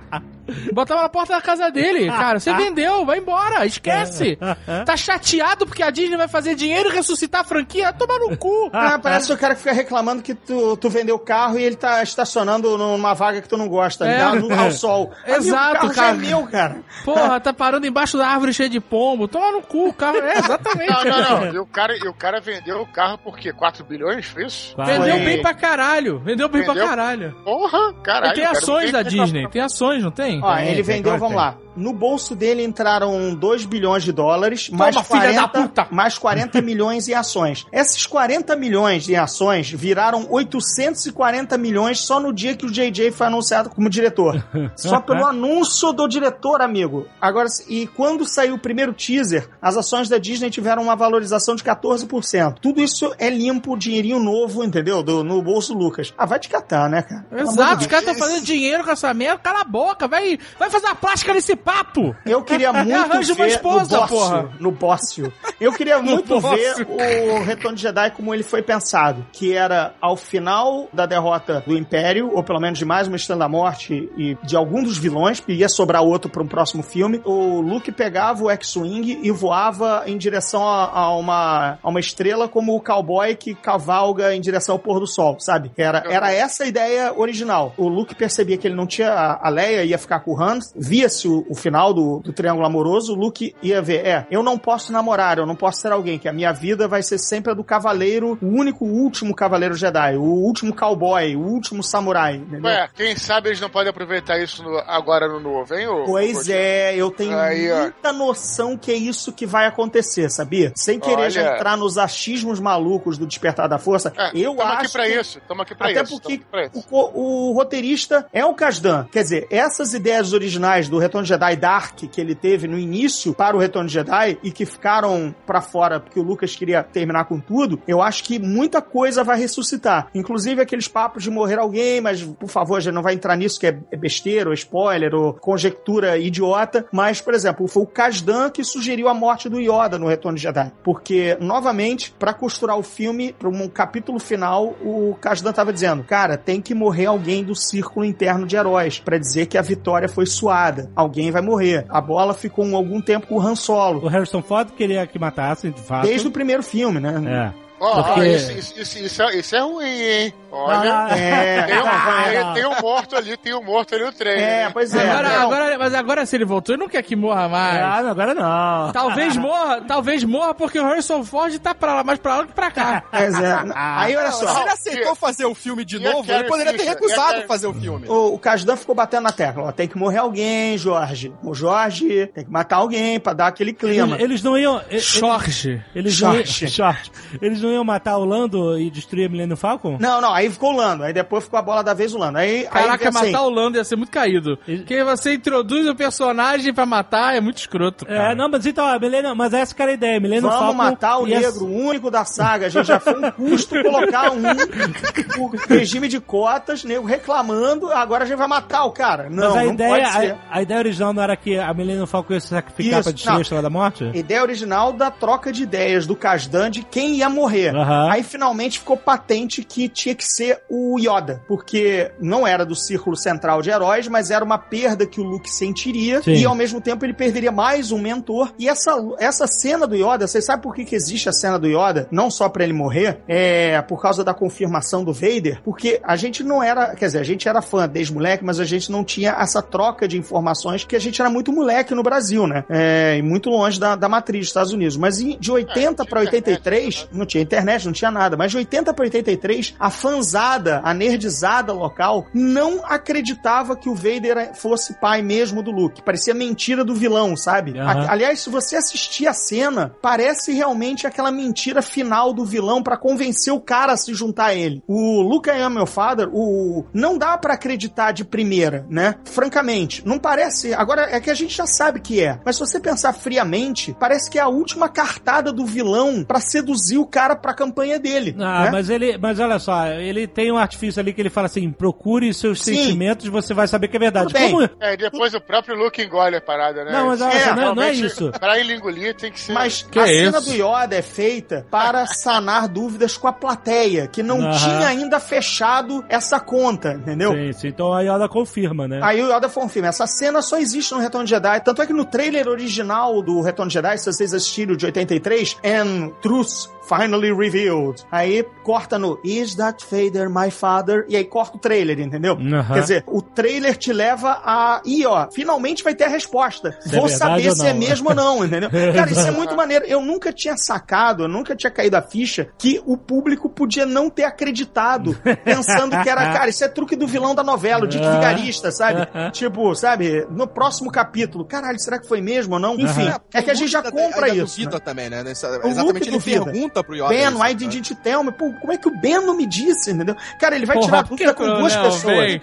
[0.72, 2.06] Botava na porta da casa dele.
[2.08, 4.38] Cara, você vendeu, vai embora, esquece.
[4.84, 7.92] Tá chateado porque a Disney vai fazer dinheiro e ressuscitar a franquia?
[7.92, 8.70] Toma no cu.
[8.88, 11.76] Ah, parece o cara que fica reclamando que tu, tu vendeu o carro e ele
[11.76, 14.12] tá estacionando numa vaga que tu não gosta, É.
[14.12, 14.48] ligado?
[14.48, 15.12] No- ao sol.
[15.24, 16.14] Amigo, Exato, o carro já cara.
[16.14, 16.76] é meu, cara.
[17.04, 19.26] Porra, tá parando embaixo da árvore cheia de pombo.
[19.28, 20.18] Toma no cu, o carro.
[20.18, 20.90] É, exatamente.
[20.90, 21.54] Não, não, não.
[21.54, 23.52] E o cara, e o cara vendeu o carro por quê?
[23.52, 24.26] 4 bilhões?
[24.26, 24.74] Foi isso?
[24.76, 26.18] Vendeu bem pra caralho.
[26.20, 26.88] Vendeu bem pra Vendeu?
[26.88, 27.36] caralho.
[27.44, 28.32] Porra, caralho.
[28.32, 29.48] E tem ações da Disney.
[29.48, 30.37] Tem ações, não tem?
[30.42, 31.56] Ó, Tem, ele tem, vendeu, claro vamos lá.
[31.76, 35.86] No bolso dele entraram 2 bilhões de dólares, mais filha da 40, puta!
[35.92, 37.64] mais 40 milhões em ações.
[37.72, 43.26] Esses 40 milhões em ações viraram 840 milhões só no dia que o JJ foi
[43.26, 44.44] anunciado como diretor.
[44.76, 47.06] Só pelo anúncio do diretor, amigo.
[47.20, 51.62] Agora, e quando saiu o primeiro teaser, as ações da Disney tiveram uma valorização de
[51.62, 52.56] 14%.
[52.60, 55.02] Tudo isso é limpo, dinheirinho novo, entendeu?
[55.02, 56.12] Do- no bolso Lucas.
[56.16, 57.22] Ah, vai te catar, né, cara?
[57.30, 59.38] Pelo Exato, os caras estão fazendo dinheiro com essa merda.
[59.42, 60.27] Cala a boca, vai,
[60.58, 62.14] vai fazer uma plástica nesse papo.
[62.26, 64.52] Eu queria muito Arranja uma ver esposa, no bócio, porra.
[64.60, 65.32] no bócio.
[65.60, 70.16] Eu queria muito ver o Retorno de Jedi como ele foi pensado, que era ao
[70.16, 74.36] final da derrota do Império, ou pelo menos de mais uma Estrela da Morte e
[74.42, 78.44] de algum dos vilões, que ia sobrar outro para um próximo filme, o Luke pegava
[78.44, 83.34] o X-Wing e voava em direção a, a uma, a uma estrela como o cowboy
[83.34, 85.70] que cavalga em direção ao pôr do sol, sabe?
[85.76, 87.72] Era, era essa a ideia original.
[87.76, 90.58] O Luke percebia que ele não tinha a, a Leia, ia ficar com o Han,
[90.76, 94.58] via-se o, o final do, do Triângulo Amoroso, o Luke ia ver, é, eu não
[94.58, 97.54] posso namorar, eu não posso ser alguém, que a minha vida vai ser sempre a
[97.54, 102.64] do cavaleiro, o único, o último cavaleiro Jedi, o último cowboy, o último samurai, entendeu?
[102.70, 105.86] Ué, quem sabe eles não podem aproveitar isso no- agora no novo, hein?
[105.88, 107.80] ô- Pois é, eu tenho Aí, ó.
[107.82, 110.72] muita noção que é isso que vai acontecer, sabia?
[110.74, 111.30] Sem querer Olha.
[111.30, 115.04] já entrar nos achismos malucos do Despertar da Força, É, eu tamo acho aqui pra
[115.04, 115.20] que...
[115.20, 116.20] isso, tamo aqui pra Até isso.
[116.20, 116.84] porque pra isso.
[116.90, 119.04] o, o roteirista é o Kasdan.
[119.10, 123.56] Quer dizer, essas ideias originais do Retorno Jedi Dark que ele teve no início para
[123.56, 127.80] o Retorno Jedi e que ficaram pra fora porque o Lucas queria terminar com tudo,
[127.86, 130.08] eu acho que muita coisa vai ressuscitar.
[130.14, 133.66] Inclusive aqueles papos de morrer alguém, mas por favor, gente não vai entrar nisso que
[133.66, 136.86] é é besteira, ou spoiler, ou conjectura idiota.
[136.92, 140.72] Mas, por exemplo, foi o Kasdan que sugeriu a morte do Yoda no Retorno Jedi.
[140.82, 146.36] Porque, novamente, pra costurar o filme, pra um capítulo final, o Kasdan tava dizendo, cara,
[146.36, 150.26] tem que morrer alguém do círculo interno de heróis pra dizer que a vitória foi
[150.26, 150.90] suada.
[150.94, 151.86] Alguém vai morrer.
[151.88, 154.04] A bola ficou um, algum tempo com o Han Solo.
[154.04, 156.06] O Harrison Ford queria que matassem, de fato.
[156.06, 157.54] Desde o primeiro filme, né?
[157.54, 157.67] É.
[157.80, 160.34] Ó, ó, Porque- isso, isso, isso, isso é, isso é ruim, hein?
[160.50, 161.06] Olha.
[161.10, 161.84] Ah, É, Tem um,
[162.54, 164.34] tem- um morto ali, tem um morto ali no trem.
[164.34, 164.70] É, né?
[164.72, 165.10] pois é.
[165.10, 167.80] Agora, agora, mas agora se ele voltou, ele não quer que morra mais.
[167.82, 168.92] Ah, não, agora não.
[168.92, 172.52] Talvez morra, talvez morra porque o Harrison Ford tá pra lá, mais pra lá que
[172.52, 173.02] pra cá.
[173.10, 173.56] Pois é.
[173.74, 174.60] Aí, olha Se só.
[174.62, 178.08] ele aceitou fazer o filme de novo, ele poderia ter recusado Carrie- fazer o filme.
[178.08, 179.64] O, o Kasdan ficou batendo na tecla.
[179.64, 181.32] Ó, tem que morrer alguém, Jorge.
[181.42, 184.14] O Jorge tem que matar alguém pra dar aquele clima.
[184.16, 184.80] Eles, eles não iam.
[184.90, 185.82] Jorge.
[185.94, 186.66] Eles não, iam, Jorge.
[186.68, 187.10] Jorge.
[187.42, 189.96] eles não iam matar o Lando e destruir a Millennium Falcon?
[190.00, 191.04] Não, não, aí ficou o Lando.
[191.04, 192.38] Aí depois ficou a bola da vez o Lando.
[192.38, 194.56] Aí, Caraca, aí, assim, matar o Lando ia ser muito caído.
[194.56, 198.06] Porque você introduz o personagem pra matar é muito escroto.
[198.06, 198.32] Cara.
[198.32, 200.20] É, não, mas então, a Millennium, mas essa que era a ideia.
[200.20, 202.66] Millennium Vamos Falcon matar o negro, o único da saga.
[202.66, 204.42] A gente já foi um custo colocar um
[205.42, 207.92] o regime de cotas, nego reclamando.
[207.92, 209.28] Agora a gente vai matar o cara.
[209.30, 210.30] Não, Mas a não ideia, pode ser.
[210.32, 213.12] a, a ideia original não era que a Millennium Falcon ia se sacrificar Isso, pra
[213.12, 213.38] destruir não.
[213.38, 214.10] a Estrela da Morte?
[214.14, 217.57] Ideia original da troca de ideias do Kasdan de quem ia morrer.
[217.66, 217.76] Morrer.
[217.76, 218.10] Aham.
[218.10, 223.16] Aí finalmente ficou patente que tinha que ser o Yoda, porque não era do círculo
[223.16, 226.32] central de heróis, mas era uma perda que o Luke sentiria Sim.
[226.32, 228.52] e ao mesmo tempo ele perderia mais um mentor.
[228.58, 231.66] E essa, essa cena do Yoda, vocês sabem por que, que existe a cena do
[231.66, 232.08] Yoda?
[232.10, 236.42] Não só pra ele morrer, é por causa da confirmação do Vader, porque a gente
[236.42, 239.36] não era, quer dizer, a gente era fã desde moleque, mas a gente não tinha
[239.38, 242.64] essa troca de informações, que a gente era muito moleque no Brasil, né?
[242.68, 244.96] É, e muito longe da, da matriz dos Estados Unidos.
[244.96, 249.04] Mas de 80 pra 83, não tinha internet, não tinha nada, mas de 80 pra
[249.04, 255.70] 83, a fanzada, a nerdizada local, não acreditava que o Vader fosse pai mesmo do
[255.70, 256.02] Luke.
[256.02, 257.78] Parecia mentira do vilão, sabe?
[257.78, 258.06] Aham.
[258.06, 262.96] A- aliás, se você assistir a cena, parece realmente aquela mentira final do vilão pra
[262.96, 264.82] convencer o cara a se juntar a ele.
[264.86, 269.14] O Luke I Am Your Father, o não dá pra acreditar de primeira, né?
[269.24, 270.74] Francamente, não parece.
[270.74, 274.28] Agora é que a gente já sabe que é, mas se você pensar friamente, parece
[274.30, 278.36] que é a última cartada do vilão pra seduzir o cara pra campanha dele.
[278.38, 278.70] Ah, né?
[278.70, 282.32] mas ele, mas olha só, ele tem um artifício ali que ele fala assim: procure
[282.34, 282.74] seus Sim.
[282.74, 284.26] sentimentos, você vai saber que é verdade.
[284.26, 284.50] Tudo bem.
[284.50, 286.92] Como- É, e depois o próprio Luke engole a parada, né?
[286.92, 288.30] Não, mas olha É, só, não, não é isso.
[288.38, 289.52] Pra ele engolir tem que ser.
[289.52, 290.50] Mas Que a é cena isso?
[290.50, 294.58] do Yoda é feita para sanar dúvidas com a plateia, que não Aham.
[294.58, 297.32] tinha ainda fechado essa conta, entendeu?
[297.32, 299.00] Sim, sim, então a Yoda confirma, né?
[299.02, 301.60] Aí o Yoda confirma, essa cena só existe no Retorno de Jedi.
[301.60, 305.56] Tanto é que no trailer original do Retorno de Jedi, se vocês assistiram de 83,
[305.64, 308.04] and Truth finally revealed.
[308.10, 311.04] Aí corta no Is that Vader my father?
[311.08, 312.36] E aí corta o trailer, entendeu?
[312.36, 314.80] Quer dizer, o trailer te leva a.
[314.84, 316.76] Ih, ó, finalmente vai ter a resposta.
[316.80, 318.70] Se é Vou verdade saber se é mesmo ou não, entendeu?
[318.94, 319.84] Cara, isso é muito maneiro.
[319.86, 324.10] Eu nunca tinha sacado, eu nunca tinha caído a ficha que o público podia não
[324.10, 328.08] ter acreditado, pensando que era, cara, isso é truque do vilão da novela, o Dick.
[328.08, 329.06] Vigarista, sabe?
[329.32, 332.74] Tipo, sabe, no próximo capítulo, caralho, será que foi mesmo ou não?
[332.74, 334.56] Enfim, é que a gente já compra isso.
[334.56, 334.82] duvida né?
[334.84, 335.22] também, né?
[335.28, 337.07] Exatamente, ele pergunta pro Yoda.
[337.08, 337.54] Ben, isso, why né?
[337.54, 338.32] didn't you tell me?
[338.32, 340.16] Pô, como é que o Ben não me disse, entendeu?
[340.38, 342.16] Cara, ele vai Porra, tirar dúvida que com o duas Léo pessoas.
[342.16, 342.40] vem?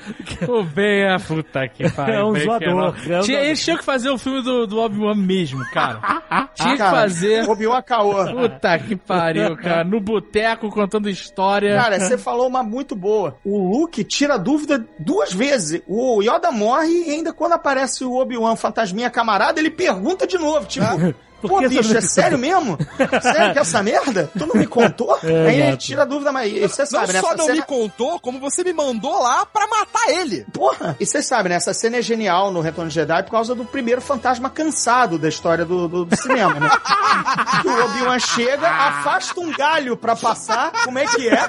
[0.48, 2.16] O Ben é puta que pariu.
[2.16, 2.76] É um Ben que zoador,
[3.08, 3.16] não.
[3.16, 6.00] é um eles tinham que fazer o filme do, do Obi-Wan mesmo, cara.
[6.56, 7.50] Tinha que Cara, fazer.
[7.50, 8.26] Obi-Wan Caô.
[8.34, 9.84] Puta que pariu, cara.
[9.84, 11.76] No boteco contando história.
[11.76, 13.38] Cara, você falou uma muito boa.
[13.44, 15.82] O Luke tira dúvida duas vezes.
[15.88, 20.66] O Yoda morre e ainda quando aparece o Obi-Wan fantasminha camarada, ele pergunta de novo,
[20.66, 20.86] tipo...
[21.48, 22.78] Pô, bicho, não é sério mesmo?
[23.22, 24.30] Sério que é essa merda?
[24.38, 25.18] Tu não me contou?
[25.26, 27.22] É, Aí ele tira a dúvida, mas e você Não sabe, né?
[27.22, 27.58] só Essa não cena...
[27.58, 30.46] me contou, como você me mandou lá pra matar ele.
[30.54, 30.96] Porra!
[31.00, 31.56] E você sabe, né?
[31.56, 35.28] Essa cena é genial no Retorno de Jedi por causa do primeiro fantasma cansado da
[35.28, 36.70] história do, do, do cinema, né?
[37.62, 41.40] que o Obi-Wan chega, afasta um galho pra passar, como é que é?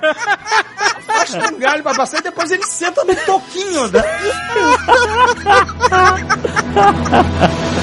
[1.09, 4.03] Afasta um galho pra passar e depois ele senta no toquinho, né?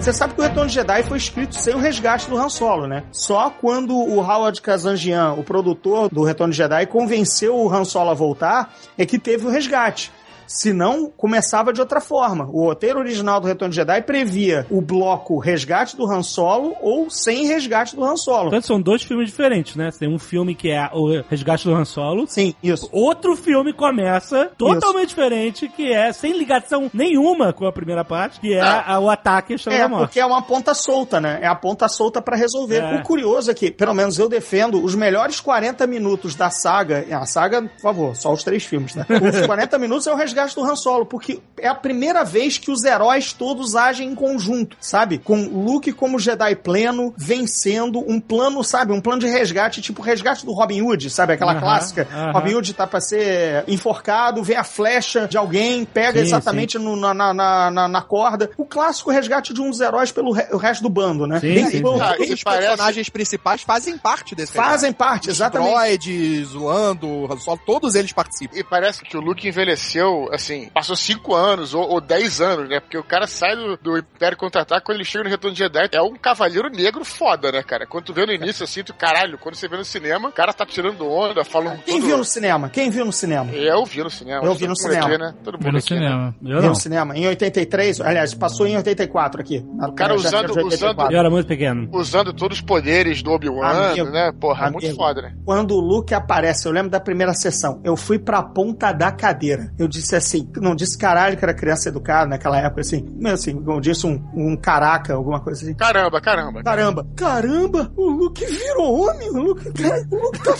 [0.00, 2.86] Você sabe que o Retorno de Jedi foi escrito sem o resgate do Han Solo,
[2.86, 3.02] né?
[3.10, 8.10] Só quando o Howard Kazanjian, o produtor do Retorno de Jedi, convenceu o Han Solo
[8.10, 10.12] a voltar, é que teve o resgate.
[10.48, 12.48] Senão, começava de outra forma.
[12.50, 17.10] O roteiro original do Retorno de Jedi previa o bloco resgate do Han Solo ou
[17.10, 18.44] sem resgate do Han Solo.
[18.44, 19.90] Portanto, são dois filmes diferentes, né?
[19.98, 22.26] Tem um filme que é o Resgate do Han Solo.
[22.26, 22.88] Sim, isso.
[22.90, 28.54] Outro filme começa totalmente diferente, que é sem ligação nenhuma com a primeira parte, que
[28.54, 30.02] é a- o ataque à Estrela É, da Morte.
[30.06, 31.38] porque é uma ponta solta, né?
[31.42, 32.78] É a ponta solta pra resolver.
[32.78, 32.96] É.
[32.96, 37.26] O curioso é que, pelo menos eu defendo, os melhores 40 minutos da saga, a
[37.26, 39.04] saga, por favor, só os três filmes, né?
[39.10, 42.70] Os 40 minutos é o resgate do Han Solo, porque é a primeira vez que
[42.70, 45.18] os heróis todos agem em conjunto, sabe?
[45.18, 48.92] Com Luke como Jedi pleno, vencendo um plano, sabe?
[48.92, 51.32] Um plano de resgate, tipo o resgate do Robin Hood, sabe?
[51.32, 52.06] Aquela clássica.
[52.32, 56.96] Robin Hood tá pra ser enforcado, vem a flecha de alguém, pega Sim, exatamente no-
[56.96, 57.34] na, na,
[57.70, 58.50] na, na- corda.
[58.56, 61.40] O clássico resgate de uns heróis pelo re- o resto do bando, né?
[61.40, 62.02] Sim, Bem- sim, bom, sim.
[62.02, 65.70] Ah, e os parece- personagens principais fazem parte desse Fazem parte, exatamente.
[65.70, 68.56] droids, Lando, Han Solo, todos eles participam.
[68.56, 72.80] E parece que o Luke envelheceu, assim, passou 5 anos ou, ou 10 anos, né?
[72.80, 75.88] Porque o cara sai do, do Império Contra-Ataque, quando ele chega no Retorno de Jedi,
[75.92, 77.86] é um cavaleiro negro foda, né, cara?
[77.86, 80.52] Quando tu vê no início, assim, tu, caralho, quando você vê no cinema, o cara
[80.52, 82.06] tá tirando onda, falando Quem todo...
[82.06, 82.68] viu no cinema?
[82.70, 83.50] Quem viu no cinema?
[83.52, 84.44] Eu vi no cinema.
[84.44, 85.18] Eu vi no mundo aqui, cinema.
[85.18, 85.34] né?
[85.44, 86.00] Todo mundo no aqui, né?
[86.00, 86.34] cinema.
[86.42, 86.68] Eu Viu não.
[86.70, 87.16] no cinema.
[87.16, 89.64] Em 83, aliás, passou em 84 aqui.
[89.80, 91.88] O cara usando- usando- Eu era muito pequeno.
[91.92, 94.10] Usando todos os poderes do Obi-Wan, Amigo.
[94.10, 94.32] né?
[94.40, 94.98] Porra, é muito Amigo.
[94.98, 95.34] foda, né?
[95.44, 99.72] Quando o Luke aparece, eu lembro da primeira sessão, eu fui pra ponta da cadeira.
[99.78, 103.80] Eu disse assim, não disse caralho que era criança educada naquela época, assim, assim, eu
[103.80, 105.74] disse um, um caraca, alguma coisa assim.
[105.74, 106.62] Caramba, caramba.
[106.62, 110.52] Caramba, caramba, o Luke virou homem, o Luke, cara, o Luke tá,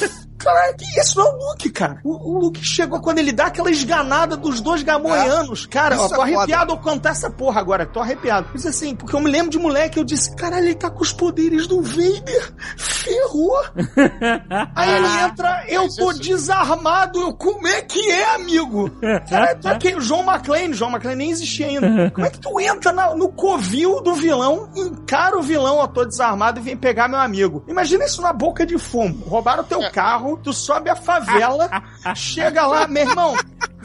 [0.78, 2.00] que isso não é o Luke, cara.
[2.04, 5.66] O, o Luke chegou quando ele dá aquela esganada dos dois gamoianos.
[5.66, 7.86] cara, Isso ó, tô é arrepiado ao contar essa porra agora.
[7.86, 8.48] Tô arrepiado.
[8.52, 11.12] Mas assim, porque eu me lembro de moleque, eu disse, caralho, ele tá com os
[11.12, 12.52] poderes do Vader.
[12.76, 13.62] Ferrou.
[14.74, 17.20] Aí ele entra, eu tô desarmado.
[17.20, 18.90] Eu, como é que é, amigo?
[18.90, 20.72] Tu é aquele João McClane.
[20.74, 22.10] João McClane nem existia ainda.
[22.18, 26.04] Como é que tu entra na- no covil do vilão, encara o vilão, ó, tô
[26.04, 27.64] desarmado e vem pegar meu amigo?
[27.68, 29.24] Imagina isso na boca de fumo.
[29.26, 31.68] Roubaram teu carro, tu sobe a favela,
[32.14, 33.34] chega lá, meu irmão.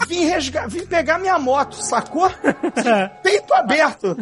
[0.07, 2.29] Vim, resga- vim pegar minha moto, sacou?
[3.21, 4.17] Peito aberto.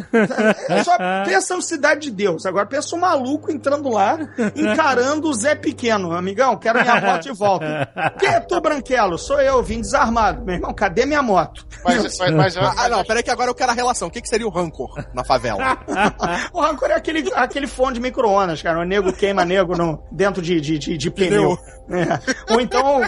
[0.84, 2.44] Só pensa no Cidade de Deus.
[2.46, 4.18] Agora pensa um maluco entrando lá,
[4.54, 6.12] encarando o Zé Pequeno.
[6.14, 7.88] Amigão, quero minha moto de volta.
[8.18, 9.18] Quem é tu, Branquelo?
[9.18, 10.44] Sou eu, vim desarmado.
[10.44, 11.66] Meu irmão, cadê minha moto?
[11.84, 14.08] Mas, mas, mas, Ah, ah, não, peraí que agora eu quero a relação.
[14.08, 15.78] O que, que seria o rancor na favela?
[16.52, 18.78] O rancor é aquele, aquele fone de micro-ondas, cara.
[18.80, 21.56] O nego queima nego no, dentro de, de, de, de pneu.
[21.90, 22.11] É.
[22.50, 23.02] Ou então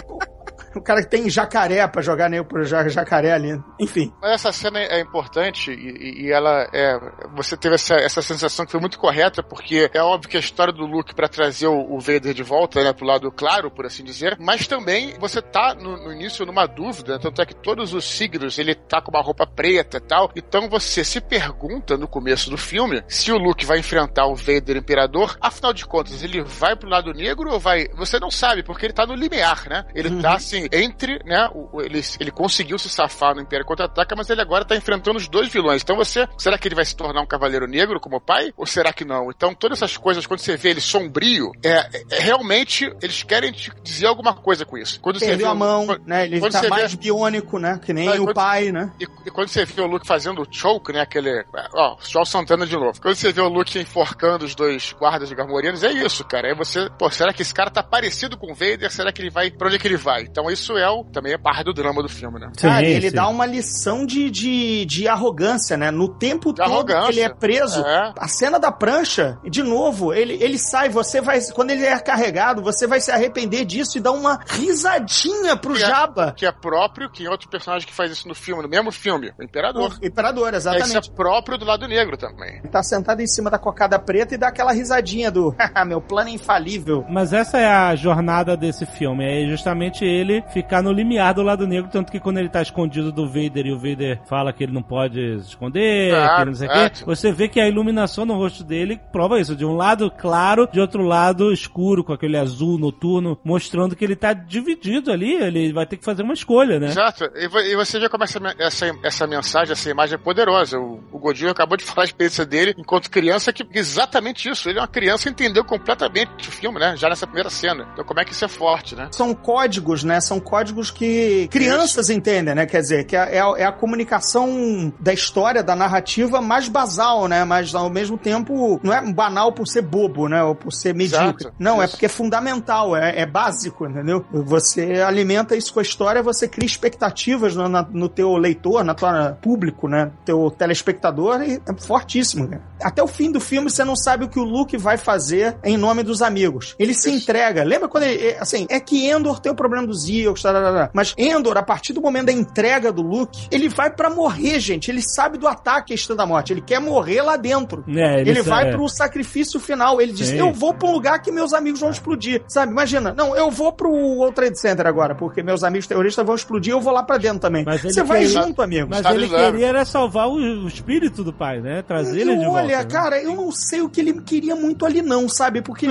[0.79, 3.59] o, cara que tem jacaré pra jogar nego pro ja- jacaré ali.
[3.79, 4.13] Enfim.
[4.21, 6.97] Mas essa cena é importante e, e- ela é.
[7.35, 10.73] Você teve essa, essa sensação que foi muito correta, porque é óbvio que a história
[10.73, 14.03] do Luke pra trazer o, o Vader de volta, né, pro lado claro, por assim
[14.03, 18.05] dizer, mas também você tá no, no início numa dúvida, tanto é que todos os
[18.05, 22.49] signos ele tá com uma roupa preta e tal, então você se pergunta no começo
[22.49, 26.75] do filme se o Luke vai enfrentar o Vader Imperador, afinal de contas, ele vai
[26.75, 27.87] pro lado negro ou vai.
[27.95, 29.85] Você não sabe, porque ele tá no limiar, né?
[29.93, 31.49] Ele tá assim, entre, né?
[31.53, 35.17] o- o- ele, ele conseguiu se safar no Império Contra-Ataca, mas ele agora tá enfrentando
[35.17, 35.81] os dois vilões.
[35.81, 36.27] Então você.
[36.37, 38.53] Será que ele vai se tornar um Cavaleiro Negro como o pai?
[38.57, 39.29] Ou será que não?
[39.31, 43.71] Então todas essas coisas, quando você vê ele sombrio, é, é- realmente eles querem te
[43.83, 44.99] dizer alguma coisa com isso.
[44.99, 46.25] Quando você Perdeu vê a o- mão, quando- né?
[46.25, 47.79] Ele tá você mais vê- biônico, né?
[47.83, 48.91] Que nem e o quando- pai, né?
[48.99, 51.01] E, e quando você vê o Luke fazendo o choke, né?
[51.01, 51.43] Aquele.
[51.73, 52.99] Ó, Joel Santana de novo.
[53.01, 56.47] Quando você vê o Luke enforcando os dois guardas de Garmorianos, é isso, cara.
[56.49, 56.89] Aí você.
[56.97, 58.91] Pô, será que esse cara tá parecido com o Vader?
[58.91, 59.51] Será que ele vai.
[59.51, 60.23] Pra onde é que ele vai?
[60.23, 62.51] Então isso é o, também é parte do drama do filme, né?
[62.59, 63.15] Cara, Sim, ele sim.
[63.15, 65.91] dá uma lição de, de, de arrogância, né?
[65.91, 67.03] No tempo todo arrogância.
[67.11, 68.13] que ele é preso, É.
[68.17, 71.39] a cena da prancha, de novo, ele, ele sai, você vai.
[71.53, 75.83] Quando ele é carregado, você vai se arrepender disso e dar uma risadinha pro Que
[75.83, 76.33] é- Jabba.
[76.35, 79.31] Que é próprio, que em outro personagem que faz isso no filme, no mesmo filme,
[79.39, 79.97] o Imperador.
[80.01, 81.09] O Imperador, Isso exatamente.
[81.09, 82.59] é próprio do lado negro também.
[82.59, 86.01] Ele tá sentado em cima da cocada preta e dá aquela risadinha do "Haha, meu
[86.01, 87.05] plano é infalível.
[87.09, 91.67] Mas essa é a jornada desse filme, é justamente ele ficar no limiar do lado
[91.67, 94.71] negro, tanto que quando ele tá escondido do Vader e o Vader fala que ele
[94.73, 96.89] não pode se esconder, Claro, que não sei o claro.
[96.91, 100.67] quê, você vê que a iluminação no rosto dele prova isso, de um lado claro,
[100.71, 105.73] de outro lado escuro, com aquele azul noturno, mostrando que ele tá dividido ali, ele
[105.73, 106.87] vai ter que fazer uma escolha, né?
[106.87, 107.25] Exato.
[107.35, 110.79] E, vo- e você vê como essa, essa, essa mensagem, essa imagem é poderosa.
[110.79, 114.69] O, o Godinho acabou de falar a experiência dele enquanto criança, que exatamente isso.
[114.69, 116.95] Ele é uma criança e entendeu completamente o filme, né?
[116.97, 117.87] Já nessa primeira cena.
[117.93, 119.07] Então como é que isso é forte, né?
[119.11, 120.19] São códigos, né?
[120.21, 122.65] São códigos que crianças entendem, né?
[122.65, 127.27] Quer dizer, que é, é a- é a comunicação da história, da narrativa mais basal,
[127.27, 127.43] né?
[127.43, 130.43] Mas ao mesmo tempo não é banal por ser bobo, né?
[130.43, 131.45] Ou por ser medíocre.
[131.45, 131.55] Exato.
[131.59, 131.93] Não, é Isso.
[131.93, 134.25] porque é fundamental, é, é básico, entendeu?
[134.31, 138.93] Você alimenta isso com a história, você cria expectativas no, na- no teu leitor, na
[138.93, 140.11] tua público, né?
[140.23, 142.61] Teu telespectador, e é fortíssimo, cara.
[142.81, 145.77] Até o fim do filme você não sabe o que o Luke vai fazer em
[145.77, 146.75] nome dos amigos.
[146.77, 147.63] Ele se entrega.
[147.63, 148.27] Lembra quando ele.
[148.29, 150.89] é, Assim, é que Endor tem o problema dos Ewoks, tararara.
[150.93, 154.89] mas Endor, a partir do momento da entrega do Luke, ele vai pra morrer, gente.
[154.91, 156.53] Ele sabe do ataque à Estrela da Morte.
[156.53, 157.83] Ele quer morrer lá dentro.
[157.87, 158.71] É, Ele, sa- vai é.
[158.71, 160.01] pro sacrifício final.
[160.01, 160.37] Ele diz: Sim.
[160.37, 162.43] Eu vou pra um lugar que meus amigos vão explodir.
[162.47, 162.71] Sabe?
[162.71, 166.73] Imagina, não, eu vou pro World Trade Center agora, porque meus amigos terroristas vão explodir,
[166.73, 167.63] eu vou lá pra dentro também.
[167.65, 168.87] Mas ele Você vai queria- junto, amigo.
[168.89, 171.81] Mas Estado ele queria era salvar o, o espírito do pai, né?
[171.81, 172.64] Trazer ele de volta.
[172.65, 172.85] Olha, né?
[172.85, 175.61] cara, eu não sei o que ele queria muito ali, não, sabe?
[175.61, 175.87] Porque,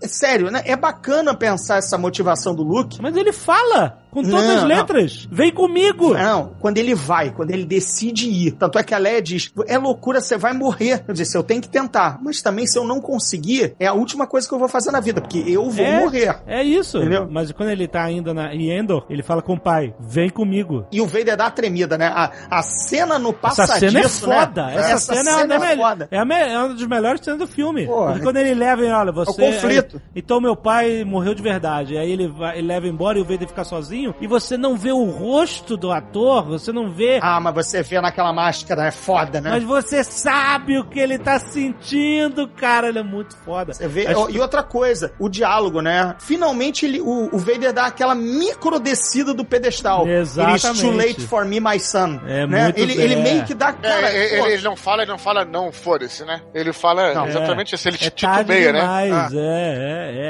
[0.00, 0.62] é sério, né?
[0.64, 3.00] É bacana pensar essa motivação do Luke.
[3.00, 4.68] Mas ele fala com todas Não, as não.
[4.68, 5.28] letras.
[5.30, 6.14] Vem comigo.
[6.14, 8.52] Não, quando ele vai, quando ele decide ir.
[8.52, 11.04] Tanto é que a Leia diz: é loucura, você vai morrer.
[11.06, 12.18] Eu disse: eu tenho que tentar.
[12.22, 15.00] Mas também, se eu não conseguir, é a última coisa que eu vou fazer na
[15.00, 16.00] vida, porque eu vou É.
[16.00, 16.38] morrer.
[16.46, 16.98] É isso.
[16.98, 17.28] Entendeu?
[17.30, 20.86] Mas quando ele tá ainda na, em Endor, ele fala com o pai: vem comigo.
[20.90, 22.06] E o Vader dá a tremida, né?
[22.06, 24.66] A, a cena no Essa passadiço, cena é foda.
[24.66, 24.76] Né?
[24.92, 26.08] Essa, cena, é, uma das é mel- foda.
[26.10, 27.86] é, a me- é uma das melhores cenas do filme.
[27.86, 29.32] Porque quando ele leva, ele, olha, você.
[29.40, 29.96] conflito.
[29.96, 31.96] aí- então meu pai morreu de verdade.
[31.96, 33.97] Aí ele, vai, ele leva embora e o Vader fica sozinho.
[34.20, 37.18] E você não vê o rosto do ator, você não vê.
[37.22, 39.50] Ah, mas você vê naquela máscara, é foda, né?
[39.50, 42.88] Mas você sabe o que ele tá sentindo, cara.
[42.88, 43.72] Ele é muito foda.
[43.72, 46.14] Você vê, Acho- e outra coisa, o diálogo, né?
[46.18, 50.06] Finalmente ele, o, o Vader dá aquela micro descida do pedestal.
[50.06, 50.64] Exatamente.
[50.66, 52.20] Ele is too late for me, my son.
[52.26, 52.64] É né?
[52.64, 53.04] muito ele, bem.
[53.04, 53.68] ele meio que dá.
[53.70, 56.40] É, Cara, ele, pô, ele não fala, ele não fala não, foda-se, né?
[56.54, 58.80] Ele fala Não, exatamente isso, ele É titubeia, né?
[58.80, 59.28] demais, Ah.
[59.34, 59.38] é,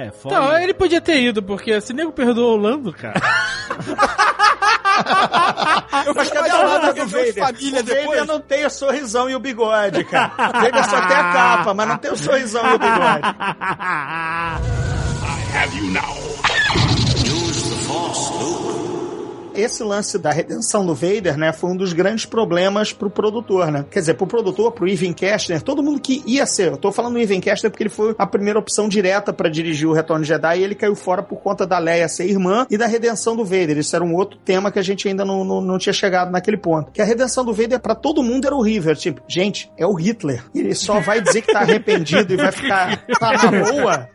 [0.04, 0.10] é, é.
[0.10, 0.34] Foda.
[0.34, 3.20] Então, ele podia ter ido, porque se nego perdoou o Lando, cara.
[6.14, 7.44] Mas cadê a Mas lata eu do vejo Vader?
[7.44, 8.26] família o Vader depois.
[8.26, 10.32] não tem o sorrisão e o bigode, cara.
[10.36, 13.22] O Vader só tem a capa, mas não tem o sorrisão e o bigode.
[15.54, 16.02] Have you now?
[19.58, 23.84] Esse lance da redenção do Vader, né, foi um dos grandes problemas pro produtor, né?
[23.90, 26.68] Quer dizer, pro produtor, pro Ivan Kestner, todo mundo que ia ser.
[26.68, 29.88] Eu tô falando do Ivan Kestner porque ele foi a primeira opção direta pra dirigir
[29.88, 32.78] o Retorno de Jedi e ele caiu fora por conta da Leia ser irmã e
[32.78, 33.78] da redenção do Vader.
[33.78, 36.56] Isso era um outro tema que a gente ainda não, não, não tinha chegado naquele
[36.56, 36.92] ponto.
[36.92, 38.94] Que a redenção do Vader pra todo mundo era horrível.
[38.94, 40.44] Tipo, gente, é o Hitler.
[40.54, 44.08] Ele só vai dizer que tá arrependido e vai ficar tá na boa.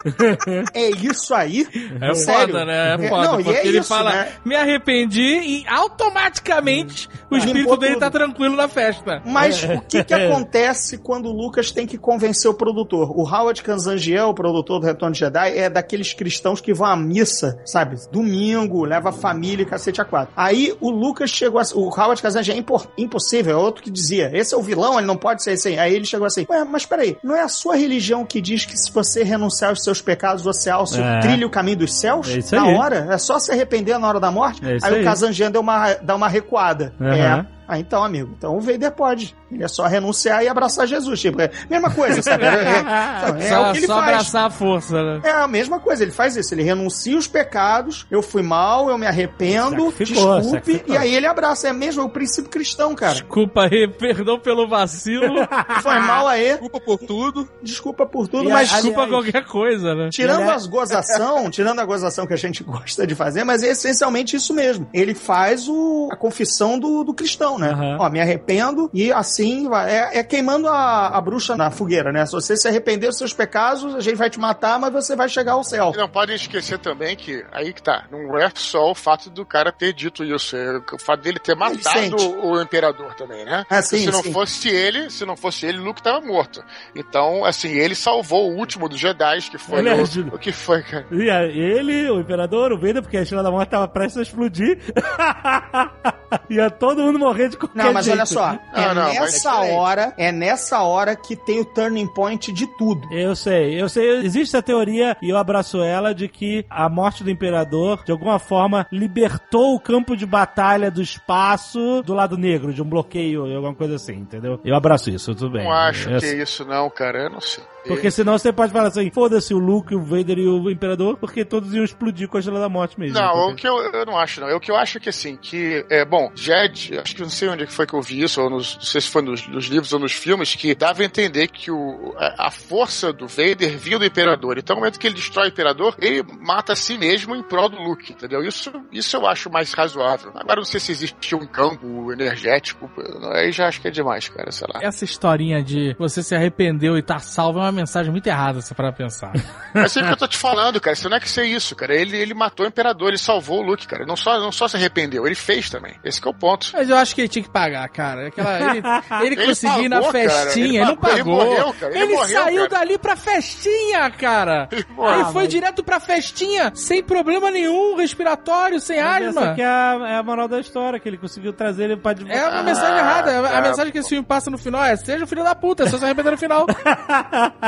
[0.74, 1.68] É isso aí?
[2.00, 2.48] É Sério?
[2.54, 2.96] foda, né?
[3.00, 3.28] É É, foda.
[3.28, 4.28] não, e porque é ele isso, fala, né?
[4.46, 9.22] me arrependi e automaticamente o espírito dele tá tranquilo na festa.
[9.26, 13.12] Mas o que que acontece quando o Lucas tem que convencer o produtor?
[13.18, 16.96] O Howard Kanzangiel, o produtor do Retorno de Jedi, é daqueles cristãos que vão à
[16.96, 17.98] missa, sabe?
[18.12, 20.34] Domingo, leva a família e cacete a quatro.
[20.36, 24.30] Aí o Lucas chegou assim, o Howard Kanzangiel é impor- impossível, é outro que dizia,
[24.34, 25.80] esse é o vilão, ele não pode ser esse aí.
[25.80, 28.78] Aí ele chegou assim, ué, mas peraí, não é a sua religião que diz que
[28.78, 31.20] se você renunciar aos seus pecados, você alça, É.
[31.20, 32.30] trilha o caminho dos céus?
[32.30, 32.76] É isso na aí.
[32.76, 33.08] hora?
[33.12, 34.64] É só se arrepender na hora da morte?
[34.66, 35.02] É isso aí, aí.
[35.02, 36.94] o Kazanjian deu uma, dá uma recuada.
[37.00, 37.16] Aham.
[37.16, 37.46] É.
[37.66, 39.36] Ah, então, amigo, então o Vader pode.
[39.54, 41.20] Ele é só renunciar e abraçar Jesus.
[41.20, 42.44] Tipo, é a mesma coisa, sabe?
[42.46, 42.54] É, é-
[43.46, 44.08] é só o que ele só faz.
[44.10, 45.22] abraçar a força, né?
[45.24, 46.54] É a mesma coisa, ele faz isso.
[46.54, 50.96] Ele renuncia os pecados, eu fui mal, eu me arrependo, Sacrificou, desculpe, sacrificou.
[50.96, 51.68] e aí ele abraça.
[51.68, 53.14] É mesmo, é o princípio cristão, cara.
[53.14, 55.36] Desculpa aí, perdão pelo vacilo.
[55.82, 57.50] Foi mal aí, Desculpa por tudo.
[57.62, 60.10] desculpa por tudo, E mas a- Desculpa Aliás- qualquer coisa, né?
[60.12, 64.36] Tirando as gozação, tirando a gozação que a gente gosta de fazer, mas é essencialmente
[64.36, 64.88] isso mesmo.
[64.94, 67.70] Ele faz o, a confissão do, do cristão, né?
[67.72, 67.98] Aham.
[68.00, 69.92] Ó, me arrependo e assim vai.
[69.92, 72.26] É, é queimando a, a bruxa na fogueira, né?
[72.26, 75.30] Se você se arrepender dos seus pecados, a gente vai te matar, mas você vai
[75.30, 75.92] chegar ao céu.
[75.94, 79.46] E não podem esquecer também que, aí que tá, não é só o fato do
[79.46, 83.66] cara ter dito isso, é o fato dele ter matado o, imperador também, né?
[83.70, 84.32] Ah, sim, se não sim.
[84.32, 86.64] fosse ele, se não fosse ele, Luke tava morto.
[86.96, 90.52] Então, assim, ele salvou o último dos Jedi, que foi Ele é o, o que
[90.52, 91.06] foi, cara.
[91.12, 91.30] E
[91.60, 94.80] ele, o imperador, o Vader, porque a Estrela da Morte tava prestes a explodir.
[96.50, 98.18] Ia todo mundo morrer de qualquer Não, mas jeito.
[98.18, 99.76] olha só, é Não, não, mas é nessa diferente.
[99.76, 103.08] hora, é nessa hora que tem o turning point de tudo.
[103.12, 104.10] Eu sei, eu sei.
[104.20, 108.40] Existe a teoria, e eu abraço ela, de que a morte do imperador, de alguma
[108.40, 113.76] forma, libertou o campo de batalha do espaço do lado negro, de um bloqueio, alguma
[113.76, 114.60] coisa assim, entendeu?
[114.64, 115.64] Eu abraço isso, tudo bem.
[115.64, 117.24] Não acho Eu que é isso, não, cara.
[117.24, 117.64] Eu não sei.
[117.88, 121.44] Porque senão você pode falar assim, foda-se o Luke, o Vader e o Imperador, porque
[121.44, 123.18] todos iam explodir com a Estrela da Morte mesmo.
[123.20, 124.56] Não, o Porque- que eu, eu não acho, não.
[124.56, 127.50] O que eu acho é que, assim, que, é, bom, Jed, acho que não sei
[127.50, 129.48] onde é que foi que eu vi isso, ou nos, não sei se foi nos,
[129.48, 133.28] nos livros ou nos filmes, que dava a entender que o, a, a força do
[133.28, 134.58] Vader vinha do Imperador.
[134.58, 137.70] Então, no momento que ele destrói o Imperador, ele mata a si mesmo em prol
[137.70, 138.44] do Luke, entendeu?
[138.44, 140.32] Isso, isso eu acho mais razoável.
[140.36, 142.90] Agora, não sei se existe um campo energético,
[143.34, 144.80] aí já acho que é demais, cara, sei lá.
[144.82, 148.74] Essa historinha de você se arrependeu e tá salvo é uma mensagem muito errada, se
[148.74, 149.32] para pensar.
[149.76, 150.94] É sempre que eu tô te falando, cara.
[150.94, 151.96] Isso não é que ser isso, cara.
[151.96, 154.06] Ele, ele matou o Imperador, ele salvou o Luke, cara.
[154.06, 155.96] Não só, não só se arrependeu, ele fez também.
[156.04, 156.70] Esse que é o ponto.
[156.74, 158.28] Mas eu acho que ele tinha que pagar, cara.
[158.28, 158.84] Aquela, ele
[159.26, 160.30] ele, Ele conseguiu ir na pagou, cara.
[160.30, 161.46] festinha, Ele ele não pagou, ele pagou.
[161.46, 161.98] morreu, cara.
[161.98, 162.80] Ele morreu, saiu cara.
[162.86, 164.68] dali pra festinha, cara.
[164.72, 165.26] Ele, morreu.
[165.32, 169.42] foi direto pra festinha, sem problema nenhum, respiratório, sem Mas asma.
[169.42, 172.14] essa aqui é a, é a moral da história, que ele conseguiu trazer ele pra...
[172.30, 173.32] É uma mensagem errada.
[173.32, 173.62] A- A tá.
[173.62, 176.06] mensagem que esse filme passa no final é: seja o filho da puta, só se
[176.06, 176.68] arrepender no final.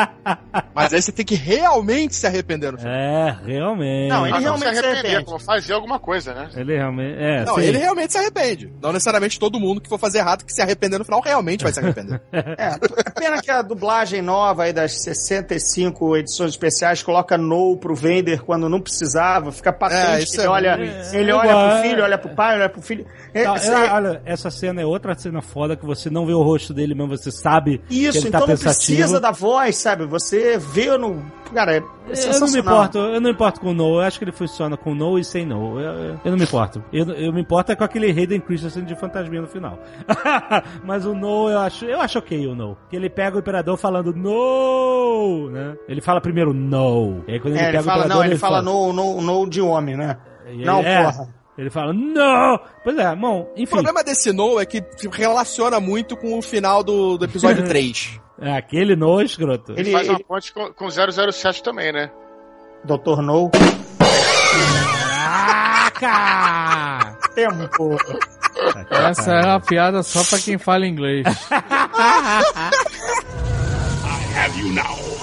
[0.73, 2.93] Mas aí você tem que realmente se arrepender no final.
[2.93, 4.09] É, realmente.
[4.09, 5.26] Não, ele Ah, não realmente se se arrepender, arrepende.
[5.26, 6.49] como fazer alguma coisa, né?
[6.55, 7.15] Ele realmente...
[7.17, 7.61] É, Não, sim.
[7.61, 8.73] ele realmente se arrepende.
[8.81, 11.72] Não necessariamente todo mundo que for fazer errado que se arrepender no final realmente vai
[11.73, 12.22] se arrepender.
[12.57, 17.95] É, é pena que a dublagem nova aí das 65 edições especiais coloca no pro
[17.95, 20.31] Vader quando não precisava, fica É, patente.
[20.31, 20.89] que ele é olha, ruim.
[21.13, 23.05] ele olha pro filho, olha pro pai, olha pro filho.
[23.34, 26.34] É, Não, é- é- olha, essa cena é outra cena foda que você não vê
[26.34, 28.97] o rosto dele mesmo, você sabe que Isso, ele então tá não pensativo.
[28.97, 30.05] precisa da voz, sabe?
[30.05, 31.23] Você vê no.
[31.53, 32.75] Cara, é Eu não me sensacional.
[32.75, 35.17] importo, eu não me importo com o no, eu acho que ele funciona com no
[35.19, 35.79] e sem no.
[35.79, 36.83] Eu, eu- eu não me importo.
[36.91, 39.79] Eu, eu me importo é com aquele Hayden Christensen de fantasminha no final.
[40.83, 42.75] Mas o no eu acho, eu acho ok o no.
[42.89, 45.75] Que ele pega o imperador falando no, né?
[45.87, 47.23] Ele fala primeiro no.
[47.27, 49.21] E aí quando ele É, ele pega o fala, imperador não, ele fala no, no,
[49.21, 50.17] no de homem, né?
[50.51, 51.27] E Não, é, porra.
[51.57, 52.59] Ele fala, não!
[52.83, 53.71] Pois é, bom, O enfim.
[53.71, 58.19] problema desse No é que se relaciona muito com o final do, do episódio 3.
[58.39, 59.73] É aquele no escroto.
[59.77, 62.11] Ele, Faz uma ele ponte com, com 007 também, né?
[62.83, 63.21] Dr.
[63.21, 63.49] No.
[65.99, 67.17] Caraca!
[67.33, 67.97] Tempo.
[68.89, 71.25] Essa é uma piada só pra quem fala inglês.
[74.35, 75.15] Have you now?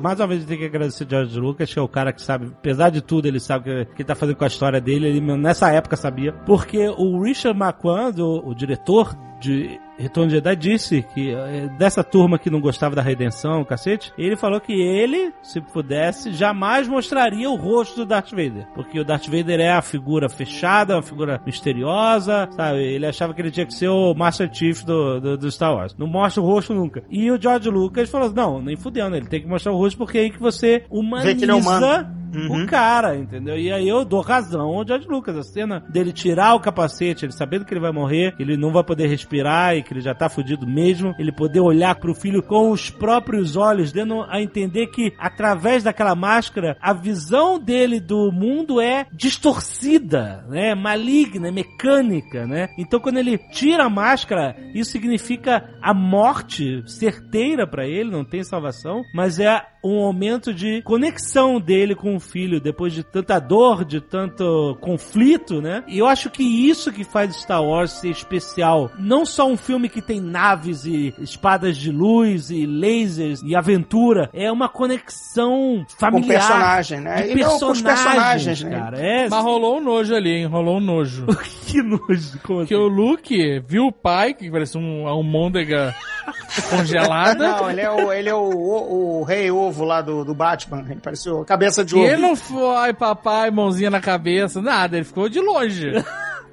[0.00, 2.12] Mais uma vez, a gente tem que agradecer o George Lucas, que é o cara
[2.12, 4.48] que sabe, apesar de tudo, ele sabe o que, que ele tá fazendo com a
[4.48, 5.08] história dele.
[5.08, 6.30] Ele nessa época sabia.
[6.44, 12.02] Porque o Richard Marquand, o, o diretor de Retorno de Jedi, disse que eh, dessa
[12.02, 17.48] turma que não gostava da redenção, cacete, ele falou que ele, se pudesse, jamais mostraria
[17.48, 18.66] o rosto do Darth Vader.
[18.74, 22.78] Porque o Darth Vader é a figura fechada, uma figura misteriosa, sabe?
[22.82, 25.94] Ele achava que ele tinha que ser o Master Chief do, do, do Star Wars.
[25.96, 27.04] Não mostra o rosto nunca.
[27.10, 30.18] E o George Lucas falou: não, nem fudendo, ele tem que mostrar o rosto porque
[30.18, 32.23] é aí que você humaniza Vê que ele é humano.
[32.34, 33.56] O cara, entendeu?
[33.56, 35.36] E aí eu dou razão ao George Lucas.
[35.36, 38.84] A cena dele tirar o capacete, ele sabendo que ele vai morrer, ele não vai
[38.84, 42.70] poder respirar e que ele já tá fudido mesmo, ele poder olhar pro filho com
[42.70, 48.80] os próprios olhos, dando a entender que através daquela máscara, a visão dele do mundo
[48.80, 50.74] é distorcida, né?
[50.74, 52.68] Maligna, mecânica, né?
[52.78, 58.42] Então quando ele tira a máscara, isso significa a morte certeira pra ele, não tem
[58.42, 63.84] salvação, mas é um momento de conexão dele com o filho depois de tanta dor,
[63.84, 65.84] de tanto conflito, né?
[65.86, 68.90] E eu acho que isso que faz Star Wars ser especial.
[68.98, 74.30] Não só um filme que tem naves e espadas de luz e lasers e aventura,
[74.32, 76.40] é uma conexão Com familiar.
[76.40, 77.22] personagem, né?
[77.22, 78.70] De E não, com os personagens, personagens, né?
[78.78, 78.98] cara.
[78.98, 80.46] É, Mas rolou um nojo ali, hein?
[80.46, 81.26] Rolou um nojo.
[81.66, 82.38] que nojo.
[82.42, 82.82] Como Porque assim?
[82.82, 85.94] o Luke viu o pai, que parece um almôndega
[86.70, 87.48] congelada.
[87.48, 90.84] Não, ele é o, ele é o, o, o rei ovo lá do, do Batman.
[90.88, 92.06] Ele pareceu a cabeça de E ovo.
[92.06, 95.92] ele não foi, papai, mãozinha na cabeça, nada, ele ficou de longe.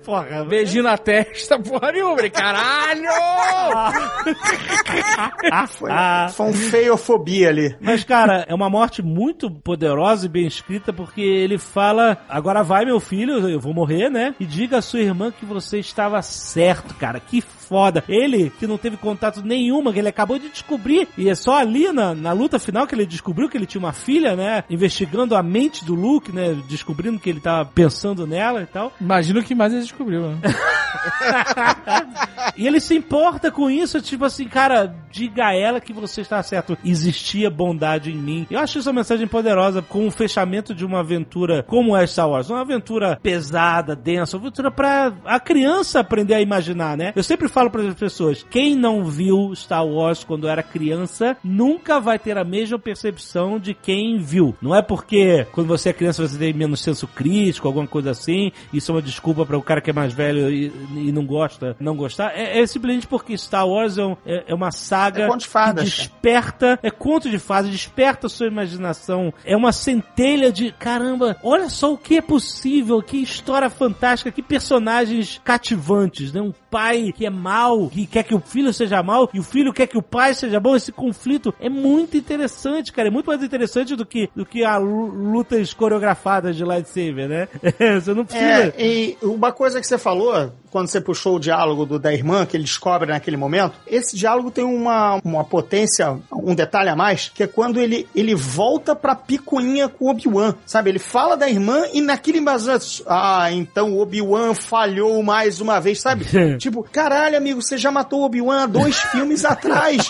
[0.04, 2.28] Porra, Beijinho na testa, porra nenhuma.
[2.32, 3.04] Caralho!
[5.68, 6.28] Foi, Ah.
[6.36, 7.76] foi um feiofobia ali.
[7.80, 12.84] Mas, cara, é uma morte muito poderosa e bem escrita, porque ele fala: agora vai,
[12.84, 14.34] meu filho, eu vou morrer, né?
[14.40, 17.20] E diga à sua irmã que você estava certo, cara.
[17.20, 18.04] Que foda.
[18.10, 21.90] Ele, que não teve contato nenhuma, que ele acabou de descobrir, e é só ali
[21.94, 24.66] na, na luta final que ele descobriu que ele tinha uma filha, né?
[24.70, 26.62] Investigando a mente do Luke, né?
[26.68, 28.92] Descobrindo que ele tava pensando nela e tal.
[29.00, 30.38] Imagina o que mais ele descobriu, né?
[32.58, 36.42] E ele se importa com isso, tipo assim, cara, diga a ela que você está
[36.44, 36.78] certo.
[36.84, 38.48] Existia bondade em mim.
[38.50, 42.30] Eu acho isso uma mensagem poderosa com o fechamento de uma aventura como é Star
[42.30, 42.50] Wars.
[42.50, 47.14] Uma aventura pesada, densa, uma aventura pra a criança aprender a imaginar, né?
[47.16, 52.00] Eu sempre falo para as pessoas, quem não viu Star Wars quando era criança, nunca
[52.00, 54.56] vai ter a mesma percepção de quem viu.
[54.62, 58.52] Não é porque quando você é criança você tem menos senso crítico, alguma coisa assim,
[58.74, 61.76] isso é uma desculpa para o cara que é mais velho e, e não gosta,
[61.80, 62.32] não gostar.
[62.36, 65.46] É, é simplesmente porque Star Wars é, um- é- é uma saga É conto de
[65.46, 69.34] que fadas, desperta, é conto de fadas, desperta a sua imaginação.
[69.46, 74.42] É uma centelha de, caramba, olha só o que é possível, que história fantástica, que
[74.42, 76.42] personagens cativantes, né?
[76.42, 79.74] Um pai que é mal, que quer que o filho seja mal, e o filho
[79.74, 80.76] quer que o pai seja bom.
[80.76, 83.10] Esse conflito é muito interessante, cara.
[83.10, 87.48] É muito mais interessante do que, do que a lu- lutas coreografadas de lightsaber, né?
[88.00, 88.46] Você não precisa...
[88.46, 92.46] É, e uma coisa que você falou, quando você puxou o diálogo do, da irmã,
[92.46, 97.30] que ele descobre naquele momento, esse diálogo tem uma, uma potência, um detalhe a mais,
[97.34, 100.90] que é quando ele, ele volta pra picuinha com o Obi-Wan, sabe?
[100.90, 106.00] Ele fala da irmã e naquele embasamento, ah, então o Obi-Wan falhou mais uma vez,
[106.00, 106.26] sabe?
[106.58, 110.10] tipo, caralho, amigo, você já matou o Obi-Wan há dois filmes atrás,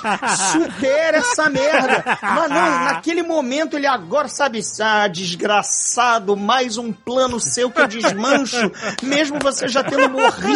[0.51, 2.03] supera essa merda.
[2.21, 7.87] Mas não, naquele momento ele agora, sabe, ah, desgraçado, mais um plano seu que eu
[7.87, 8.71] desmancho,
[9.01, 10.50] mesmo você já tendo morrido,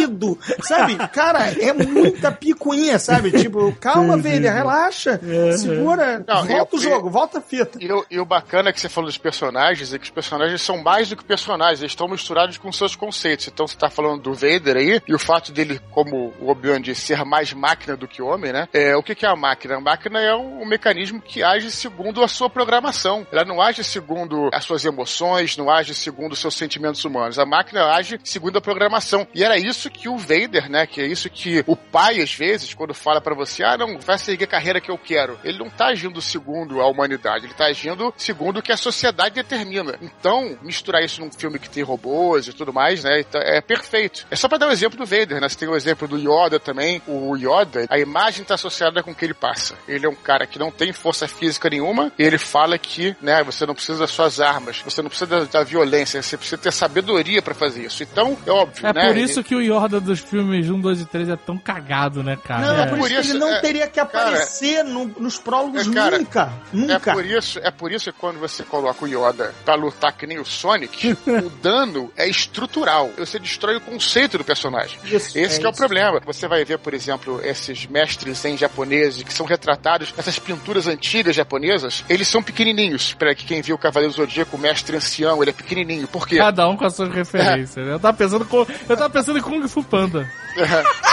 [0.62, 0.96] sabe?
[1.10, 3.32] Cara, é muita picuinha, sabe?
[3.32, 5.20] Tipo, calma, velha, relaxa,
[5.58, 7.78] segura, Não, volta eu- o jogo, volta a fita.
[7.82, 10.82] E o, e o bacana que você falou dos personagens é que os personagens são
[10.82, 13.48] mais do que personagens, eles estão misturados com seus conceitos.
[13.48, 17.02] Então você tá falando do Vader aí, e o fato dele, como o Obi-Wan disse,
[17.08, 18.68] ser mais máquina do que homem, né?
[18.74, 19.76] É, o que, que é a máquina?
[19.78, 23.26] A máquina é um, um mecanismo que age segundo a sua programação.
[23.32, 27.40] Ela não age segundo as suas emoções, não age segundo os seus sentimentos humanos.
[27.40, 29.28] A máquina age segundo a programação.
[29.34, 30.86] E era isso que o Vader, né?
[30.88, 34.18] Que é isso que o pai, às vezes, quando fala pra você, ah, não, vai
[34.18, 37.66] seguir a carreira que eu quero, ele não tá agindo segundo a humanidade, ele tá
[37.66, 39.96] agindo segundo o que a sociedade determina.
[40.02, 44.26] Então, misturar isso num filme que tem robôs e tudo mais, né, então, é perfeito.
[44.30, 45.48] É só pra dar o um exemplo do Vader, né?
[45.50, 47.02] Você tem o exemplo do Yoda também.
[47.08, 49.76] O Yoda, a imagem tá associada com o que ele passa.
[49.88, 53.44] Ele é um cara que não tem força física nenhuma, e ele fala que, né,
[53.44, 56.72] você não precisa das suas armas, você não precisa da, da violência, você precisa ter
[56.72, 58.04] sabedoria pra fazer isso.
[58.04, 59.08] Então, é óbvio, É né?
[59.08, 62.24] por ele- isso que o Yoda dos filmes 1, 2 e 3 é tão cagado,
[62.24, 62.66] né, cara?
[62.68, 62.86] Não, é, É.
[62.88, 65.88] por, por isso, que isso, ele não é, teria que cara, aparecer no- nos prólogos
[65.88, 66.42] é, cara, nunca.
[66.74, 67.14] É Nunca.
[67.14, 70.40] por isso, é por isso que quando você coloca o Yoda pra lutar que nem
[70.40, 73.10] o Sonic, o dano é estrutural.
[73.18, 74.98] Você destrói o conceito do personagem.
[75.04, 76.20] Isso, Esse é que é o problema.
[76.26, 81.36] Você vai ver, por exemplo, esses mestres em japoneses que são retratados nessas pinturas antigas
[81.36, 83.14] japonesas, eles são pequenininhos.
[83.14, 86.08] Para que quem viu o Cavaleiro do Zodíaco, o mestre ancião, ele é pequenininho.
[86.08, 86.38] Por quê?
[86.38, 87.86] Cada um com as suas referências.
[87.86, 87.94] né?
[87.94, 90.30] Eu tava pensando com, eu tava pensando em Kung Fu Panda.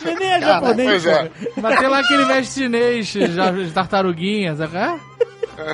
[0.00, 1.30] É Cara, japonês, pois é.
[1.60, 4.76] Mas tem lá aquele mestre chinês, já, tartaruguinhas, sabe?
[4.76, 4.98] É?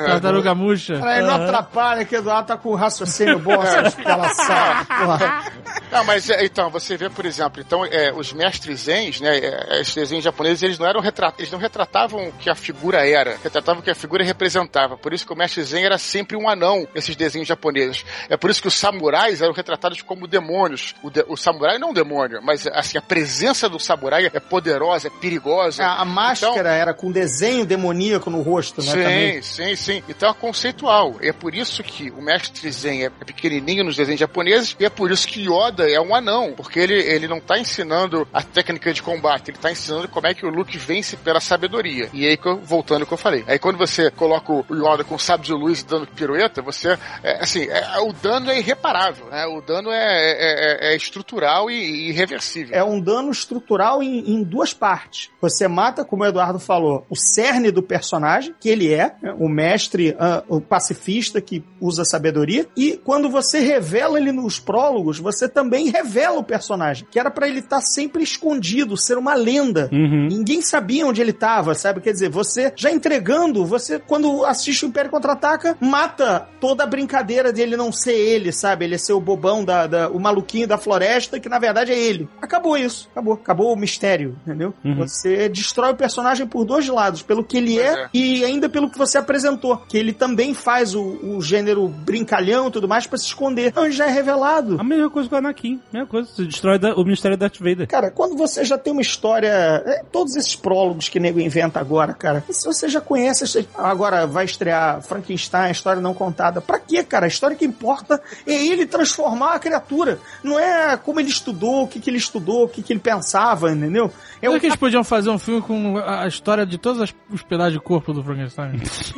[0.07, 0.95] Tartaruga murcha.
[0.95, 4.57] Ele não atrapalha que o Eduardo tá com o raciocínio bom, essa escalação.
[5.95, 9.81] Não, mas é, então, você vê, por exemplo, então, é, os mestres zens, né, é,
[9.81, 13.39] esses desenhos japoneses, eles não eram retratados, eles não retratavam o que a figura era,
[13.43, 14.97] retratavam o que a figura representava.
[14.97, 18.05] Por isso que o mestre zen era sempre um anão nesses desenhos japoneses.
[18.29, 20.95] É por isso que os samurais eram retratados como demônios.
[21.03, 24.41] O, de- o samurai não é um demônio, mas assim, a presença do samurai é
[24.41, 25.85] poderosa, é perigosa.
[25.85, 28.89] A, a máscara Então- era com desenho demoníaco no rosto, né?
[28.91, 29.43] Sim, também.
[29.43, 30.03] sim, sim.
[30.09, 31.17] Então é conceitual.
[31.21, 35.11] É por isso que o mestre Zen é pequenininho nos desenhos japoneses e é por
[35.11, 39.03] isso que Yoda é um anão, porque ele, ele não tá ensinando a técnica de
[39.03, 42.09] combate, ele tá ensinando como é que o Luke vence pela sabedoria.
[42.13, 43.45] E aí, voltando ao que eu falei.
[43.47, 47.65] Aí quando você coloca o Yoda com sábio de luz dando pirueta, você, é, assim,
[47.65, 49.47] é- o dano é irreparável, né?
[49.47, 52.75] O dano é, é- é- é estrutural e, irreversível.
[52.77, 55.31] É um dano estrutural em, em duas partes.
[55.41, 59.49] Você mata, como o Eduardo falou, o cerne do personagem, que ele é, né, o
[59.49, 65.49] mestre, ah, o pacifista que usa sabedoria, e quando você revela ele nos prólogos, você
[65.49, 69.89] também revela o personagem, que era pra ele estar sempre escondido, ser uma lenda.
[69.93, 70.29] Uhum.
[70.31, 72.01] Ninguém sabia onde ele estava, sabe?
[72.01, 77.53] Quer dizer, você já entregando, você, quando assiste o Império Contra-Ataca, mata toda a brincadeira
[77.53, 78.85] dele não ser ele, sabe?
[78.85, 82.29] Ele ser o bobão, da, da- o maluquinho da floresta, que na verdade é ele.
[82.41, 83.35] Acabou isso, acabou.
[83.35, 84.73] Acabou o mistério, entendeu?
[84.85, 84.97] Uhum.
[84.97, 88.09] Você destrói o personagem por dois lados, pelo que ele é, é.
[88.15, 92.71] e ainda pelo que você apresentou, que ele também faz o, o gênero brincalhão e
[92.71, 93.73] tudo mais pra se esconder.
[93.77, 94.77] Ele já é revelado.
[94.81, 95.64] A mesma coisa com o Anakin.
[95.73, 96.29] A mesma coisa.
[96.31, 97.89] Você destrói o mistério da Darth Vader.
[97.89, 99.49] Cara, quando você já tem uma história.
[99.87, 102.45] é, todos esses prólogos que nego inventa agora, cara.
[102.51, 103.67] Se você já conhece.
[103.75, 106.61] Agora vai estrear Frankenstein, a história não contada.
[106.61, 107.27] Pra quê, cara?
[107.27, 110.19] A história que importa é ele transformar a criatura.
[110.43, 113.73] Não é como ele estudou, o que, que ele estudou, o que, que ele pensava,
[113.73, 114.11] entendeu?
[114.45, 117.15] É Será um que eles podiam fazer um filme com a história de todos as-
[117.31, 118.75] os pedaços de corpo do Frankenstein?
[118.77, 119.15] isso.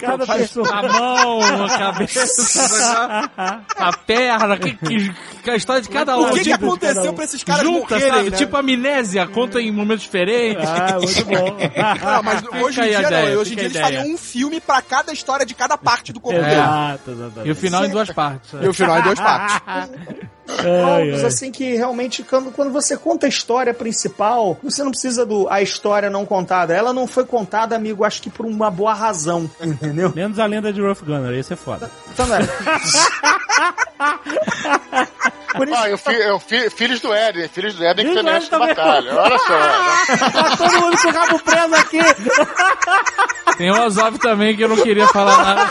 [0.00, 0.68] Cada pessoa.
[0.70, 3.30] A mão, a cabeça,
[3.76, 6.22] a perna, que, que- que a história de cada um.
[6.22, 8.30] O que, que tipo, aconteceu pra esses caras junta, morrerem, sabe?
[8.30, 8.36] né?
[8.36, 10.68] Tipo amnésia, conta em momentos diferentes.
[10.68, 11.56] Ah, muito bom.
[12.04, 13.40] Não, mas Fica hoje em dia ideia, não.
[13.40, 16.40] Hoje em dia eles fariam um filme pra cada história de cada parte do corpo
[16.40, 16.52] dele.
[16.54, 17.48] Exato, exatamente.
[17.48, 18.50] E o final em duas partes.
[18.62, 19.58] E o final em duas partes.
[20.56, 25.48] prólogos, assim, que realmente, quando, quando você conta a história principal, você não precisa do
[25.48, 26.74] a história não contada.
[26.74, 30.12] Ela não foi contada, amigo, acho que por uma boa razão, entendeu?
[30.14, 31.90] Menos a lenda de Rough Gunner, esse é foda.
[32.12, 32.38] Então, né?
[35.56, 38.14] Por isso, Ah, eu fi, eu fi, filhos do Éden, filhos do Éden que
[38.50, 38.68] também.
[38.68, 39.14] batalha.
[39.14, 39.58] Olha só.
[39.58, 40.28] né?
[40.32, 41.98] Tá todo mundo com o rabo preso aqui.
[43.56, 45.70] Tem o Azov também que eu não queria falar nada.